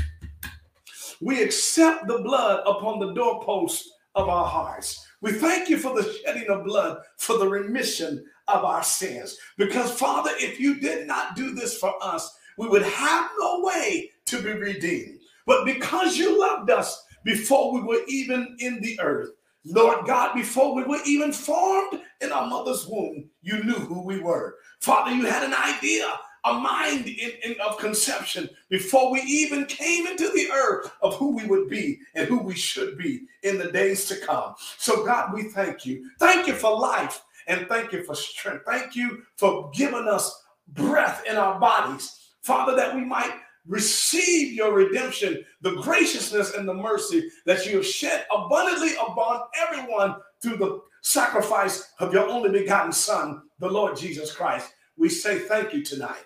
We 1.20 1.42
accept 1.42 2.06
the 2.06 2.18
blood 2.18 2.62
upon 2.66 2.98
the 2.98 3.12
doorpost 3.14 3.88
of 4.14 4.28
our 4.28 4.46
hearts. 4.46 5.06
We 5.20 5.32
thank 5.32 5.68
you 5.68 5.78
for 5.78 5.94
the 5.94 6.12
shedding 6.12 6.48
of 6.48 6.64
blood 6.64 6.98
for 7.16 7.38
the 7.38 7.48
remission 7.48 8.24
of 8.48 8.64
our 8.64 8.82
sins. 8.82 9.36
Because, 9.56 9.90
Father, 9.92 10.32
if 10.34 10.60
you 10.60 10.80
did 10.80 11.06
not 11.06 11.36
do 11.36 11.54
this 11.54 11.78
for 11.78 11.94
us, 12.02 12.30
we 12.58 12.68
would 12.68 12.82
have 12.82 13.30
no 13.38 13.60
way 13.62 14.10
to 14.26 14.42
be 14.42 14.52
redeemed. 14.52 15.20
But 15.46 15.64
because 15.64 16.18
you 16.18 16.38
loved 16.38 16.70
us 16.70 17.04
before 17.24 17.72
we 17.72 17.82
were 17.82 18.02
even 18.08 18.56
in 18.58 18.80
the 18.80 18.98
earth, 19.00 19.30
Lord 19.64 20.06
God, 20.06 20.34
before 20.34 20.74
we 20.74 20.82
were 20.82 21.00
even 21.06 21.32
formed 21.32 22.00
in 22.20 22.32
our 22.32 22.48
mother's 22.48 22.86
womb, 22.86 23.28
you 23.42 23.62
knew 23.64 23.74
who 23.74 24.02
we 24.02 24.18
were. 24.18 24.56
Father, 24.80 25.12
you 25.12 25.26
had 25.26 25.44
an 25.44 25.54
idea, 25.54 26.06
a 26.44 26.54
mind 26.54 27.06
in, 27.06 27.30
in, 27.44 27.54
of 27.60 27.78
conception 27.78 28.48
before 28.68 29.12
we 29.12 29.20
even 29.20 29.64
came 29.66 30.06
into 30.06 30.28
the 30.30 30.50
earth 30.50 30.92
of 31.02 31.14
who 31.14 31.30
we 31.36 31.46
would 31.46 31.68
be 31.68 32.00
and 32.14 32.26
who 32.26 32.38
we 32.42 32.54
should 32.54 32.98
be 32.98 33.22
in 33.44 33.58
the 33.58 33.70
days 33.70 34.06
to 34.06 34.16
come. 34.16 34.54
So, 34.78 35.04
God, 35.04 35.32
we 35.32 35.44
thank 35.44 35.86
you. 35.86 36.10
Thank 36.18 36.48
you 36.48 36.54
for 36.54 36.76
life 36.76 37.22
and 37.46 37.68
thank 37.68 37.92
you 37.92 38.02
for 38.02 38.16
strength. 38.16 38.64
Thank 38.66 38.96
you 38.96 39.22
for 39.36 39.70
giving 39.72 40.08
us 40.08 40.44
breath 40.68 41.22
in 41.28 41.36
our 41.36 41.60
bodies, 41.60 42.30
Father, 42.42 42.74
that 42.74 42.94
we 42.94 43.04
might 43.04 43.34
receive 43.66 44.52
your 44.52 44.72
redemption, 44.72 45.44
the 45.60 45.76
graciousness 45.76 46.54
and 46.54 46.68
the 46.68 46.74
mercy 46.74 47.28
that 47.46 47.66
you 47.66 47.76
have 47.76 47.86
shed 47.86 48.26
abundantly 48.34 48.94
upon 48.96 49.42
everyone 49.60 50.16
through 50.42 50.56
the 50.56 50.80
sacrifice 51.02 51.92
of 52.00 52.12
your 52.12 52.26
only 52.28 52.50
begotten 52.50 52.92
Son, 52.92 53.42
the 53.58 53.68
Lord 53.68 53.96
Jesus 53.96 54.34
Christ. 54.34 54.72
We 54.96 55.08
say 55.08 55.38
thank 55.40 55.72
you 55.72 55.82
tonight. 55.82 56.24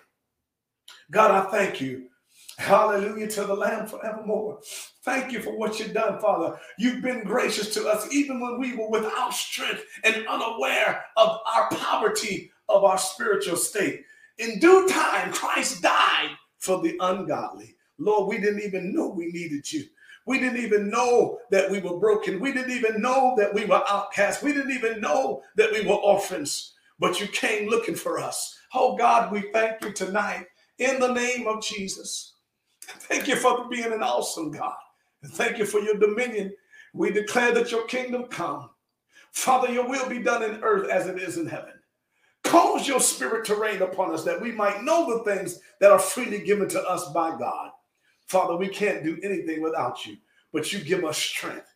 God, 1.11 1.31
I 1.31 1.49
thank 1.51 1.79
you. 1.81 2.07
Hallelujah 2.57 3.27
to 3.27 3.45
the 3.45 3.53
Lamb 3.53 3.85
forevermore. 3.85 4.59
Thank 5.03 5.31
you 5.31 5.41
for 5.41 5.57
what 5.57 5.79
you've 5.79 5.93
done, 5.93 6.19
Father. 6.19 6.57
You've 6.79 7.03
been 7.03 7.23
gracious 7.23 7.73
to 7.75 7.87
us 7.87 8.11
even 8.11 8.39
when 8.39 8.59
we 8.59 8.75
were 8.75 8.89
without 8.89 9.33
strength 9.33 9.83
and 10.03 10.27
unaware 10.27 11.05
of 11.15 11.37
our 11.45 11.69
poverty 11.69 12.51
of 12.67 12.83
our 12.83 12.97
spiritual 12.97 13.57
state. 13.57 14.03
In 14.39 14.59
due 14.59 14.87
time, 14.89 15.31
Christ 15.31 15.81
died 15.81 16.31
for 16.57 16.81
the 16.81 16.97
ungodly. 16.99 17.75
Lord, 17.97 18.29
we 18.29 18.39
didn't 18.39 18.61
even 18.61 18.93
know 18.93 19.07
we 19.09 19.31
needed 19.31 19.71
you. 19.71 19.85
We 20.25 20.39
didn't 20.39 20.61
even 20.61 20.89
know 20.89 21.39
that 21.51 21.71
we 21.71 21.79
were 21.79 21.99
broken. 21.99 22.39
We 22.39 22.51
didn't 22.51 22.71
even 22.71 23.01
know 23.01 23.33
that 23.37 23.53
we 23.53 23.65
were 23.65 23.83
outcasts. 23.87 24.43
We 24.43 24.53
didn't 24.53 24.71
even 24.71 24.99
know 24.99 25.41
that 25.55 25.71
we 25.71 25.85
were 25.85 25.95
orphans. 25.95 26.73
But 26.99 27.19
you 27.21 27.27
came 27.27 27.69
looking 27.69 27.95
for 27.95 28.19
us. 28.19 28.57
Oh 28.73 28.97
God, 28.97 29.31
we 29.31 29.49
thank 29.53 29.81
you 29.83 29.93
tonight 29.93 30.47
in 30.79 30.99
the 30.99 31.13
name 31.13 31.47
of 31.47 31.63
Jesus. 31.63 32.33
Thank 32.81 33.27
you 33.27 33.37
for 33.37 33.69
being 33.69 33.93
an 33.93 34.03
awesome 34.03 34.51
God. 34.51 34.75
And 35.23 35.31
thank 35.31 35.57
you 35.57 35.65
for 35.65 35.79
your 35.79 35.95
dominion. 35.95 36.53
We 36.93 37.11
declare 37.11 37.53
that 37.53 37.71
your 37.71 37.85
kingdom 37.85 38.25
come. 38.25 38.69
Father, 39.31 39.71
your 39.71 39.87
will 39.87 40.09
be 40.09 40.19
done 40.19 40.43
in 40.43 40.63
earth 40.63 40.89
as 40.89 41.07
it 41.07 41.19
is 41.19 41.37
in 41.37 41.47
heaven. 41.47 41.73
Cause 42.47 42.87
your 42.87 43.01
spirit 43.01 43.45
to 43.45 43.55
reign 43.55 43.81
upon 43.81 44.13
us 44.13 44.23
that 44.23 44.41
we 44.41 44.53
might 44.53 44.83
know 44.83 45.17
the 45.17 45.23
things 45.23 45.59
that 45.81 45.91
are 45.91 45.99
freely 45.99 46.39
given 46.39 46.69
to 46.69 46.81
us 46.81 47.11
by 47.11 47.37
God. 47.37 47.71
Father, 48.27 48.55
we 48.55 48.69
can't 48.69 49.03
do 49.03 49.19
anything 49.21 49.61
without 49.61 50.05
you, 50.05 50.15
but 50.53 50.71
you 50.71 50.79
give 50.79 51.03
us 51.03 51.17
strength. 51.17 51.67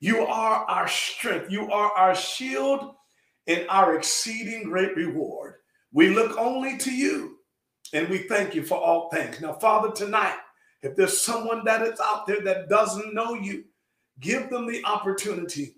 You 0.00 0.20
are 0.26 0.64
our 0.66 0.86
strength. 0.86 1.50
You 1.50 1.70
are 1.70 1.90
our 1.92 2.14
shield 2.14 2.94
and 3.46 3.66
our 3.70 3.96
exceeding 3.96 4.64
great 4.64 4.94
reward. 4.96 5.54
We 5.92 6.10
look 6.10 6.36
only 6.36 6.76
to 6.78 6.94
you 6.94 7.38
and 7.94 8.06
we 8.08 8.18
thank 8.18 8.54
you 8.54 8.62
for 8.62 8.76
all 8.76 9.08
things. 9.08 9.40
Now, 9.40 9.54
Father, 9.54 9.90
tonight, 9.92 10.36
if 10.82 10.94
there's 10.94 11.20
someone 11.20 11.64
that 11.64 11.82
is 11.82 11.98
out 12.00 12.26
there 12.26 12.42
that 12.42 12.68
doesn't 12.68 13.14
know 13.14 13.34
you, 13.34 13.64
give 14.20 14.50
them 14.50 14.66
the 14.66 14.84
opportunity. 14.84 15.76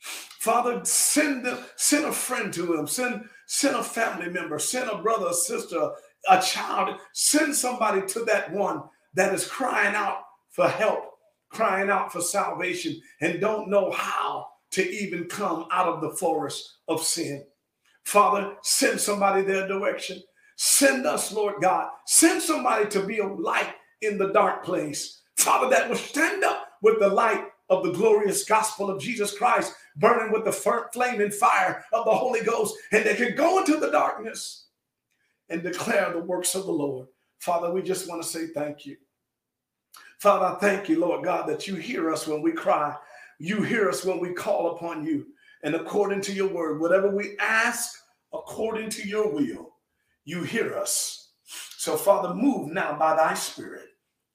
Father, 0.00 0.80
send 0.84 1.44
them, 1.44 1.58
send 1.76 2.06
a 2.06 2.12
friend 2.12 2.52
to 2.54 2.62
them, 2.62 2.86
send 2.86 3.28
Send 3.50 3.76
a 3.76 3.82
family 3.82 4.28
member, 4.28 4.58
send 4.58 4.90
a 4.90 4.98
brother, 4.98 5.28
a 5.30 5.34
sister, 5.34 5.90
a 6.28 6.40
child, 6.40 6.98
send 7.14 7.54
somebody 7.54 8.06
to 8.06 8.20
that 8.26 8.52
one 8.52 8.82
that 9.14 9.32
is 9.32 9.48
crying 9.48 9.94
out 9.94 10.18
for 10.50 10.68
help, 10.68 11.12
crying 11.48 11.88
out 11.88 12.12
for 12.12 12.20
salvation, 12.20 13.00
and 13.22 13.40
don't 13.40 13.70
know 13.70 13.90
how 13.90 14.46
to 14.72 14.86
even 14.90 15.24
come 15.24 15.66
out 15.72 15.88
of 15.88 16.02
the 16.02 16.10
forest 16.10 16.74
of 16.88 17.02
sin. 17.02 17.42
Father, 18.04 18.54
send 18.62 19.00
somebody 19.00 19.42
their 19.42 19.66
direction. 19.66 20.22
Send 20.56 21.06
us, 21.06 21.32
Lord 21.32 21.54
God. 21.62 21.88
Send 22.06 22.42
somebody 22.42 22.86
to 22.90 23.02
be 23.02 23.20
a 23.20 23.26
light 23.26 23.72
in 24.02 24.18
the 24.18 24.30
dark 24.34 24.62
place. 24.62 25.22
Father, 25.38 25.70
that 25.70 25.88
will 25.88 25.96
stand 25.96 26.44
up 26.44 26.66
with 26.82 27.00
the 27.00 27.08
light 27.08 27.46
of 27.68 27.84
the 27.84 27.92
glorious 27.92 28.44
gospel 28.44 28.90
of 28.90 29.00
Jesus 29.00 29.36
Christ, 29.36 29.74
burning 29.96 30.32
with 30.32 30.44
the 30.44 30.52
flame 30.92 31.20
and 31.20 31.34
fire 31.34 31.84
of 31.92 32.04
the 32.04 32.14
Holy 32.14 32.42
Ghost, 32.42 32.76
and 32.92 33.04
they 33.04 33.14
can 33.14 33.36
go 33.36 33.58
into 33.58 33.76
the 33.76 33.90
darkness 33.90 34.66
and 35.48 35.62
declare 35.62 36.12
the 36.12 36.20
works 36.20 36.54
of 36.54 36.66
the 36.66 36.72
Lord. 36.72 37.08
Father, 37.38 37.72
we 37.72 37.82
just 37.82 38.08
want 38.08 38.22
to 38.22 38.28
say 38.28 38.48
thank 38.48 38.86
you. 38.86 38.96
Father, 40.18 40.46
I 40.46 40.58
thank 40.58 40.88
you, 40.88 40.98
Lord 40.98 41.24
God, 41.24 41.48
that 41.48 41.68
you 41.68 41.76
hear 41.76 42.10
us 42.10 42.26
when 42.26 42.42
we 42.42 42.52
cry. 42.52 42.96
You 43.38 43.62
hear 43.62 43.88
us 43.88 44.04
when 44.04 44.18
we 44.18 44.32
call 44.32 44.72
upon 44.74 45.04
you. 45.04 45.26
And 45.62 45.74
according 45.74 46.22
to 46.22 46.32
your 46.32 46.48
word, 46.48 46.80
whatever 46.80 47.08
we 47.08 47.36
ask 47.38 47.96
according 48.32 48.90
to 48.90 49.06
your 49.06 49.32
will, 49.32 49.74
you 50.24 50.42
hear 50.42 50.76
us. 50.76 51.30
So, 51.78 51.96
Father, 51.96 52.34
move 52.34 52.72
now 52.72 52.98
by 52.98 53.14
thy 53.14 53.34
spirit. 53.34 53.86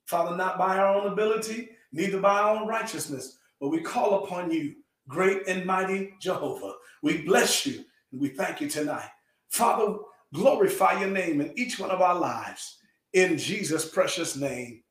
Father, 0.06 0.36
not 0.36 0.58
by 0.58 0.78
our 0.78 0.96
own 0.96 1.12
ability, 1.12 1.70
neither 1.94 2.20
by 2.20 2.40
our 2.40 2.58
own 2.58 2.68
righteousness, 2.68 3.38
but 3.62 3.70
we 3.70 3.80
call 3.80 4.24
upon 4.24 4.52
you, 4.52 4.76
great 5.08 5.48
and 5.48 5.66
mighty 5.66 6.14
Jehovah. 6.20 6.74
We 7.02 7.22
bless 7.22 7.66
you 7.66 7.86
and 8.12 8.20
we 8.20 8.30
thank 8.30 8.60
you 8.60 8.68
tonight. 8.68 9.10
Father, 9.50 9.96
glorify 10.34 11.00
your 11.00 11.10
name 11.10 11.40
in 11.40 11.58
each 11.58 11.80
one 11.80 11.92
of 11.92 12.02
our 12.02 12.16
lives 12.16 12.80
in 13.14 13.38
Jesus' 13.38 13.90
precious 13.90 14.36
name. 14.36 14.82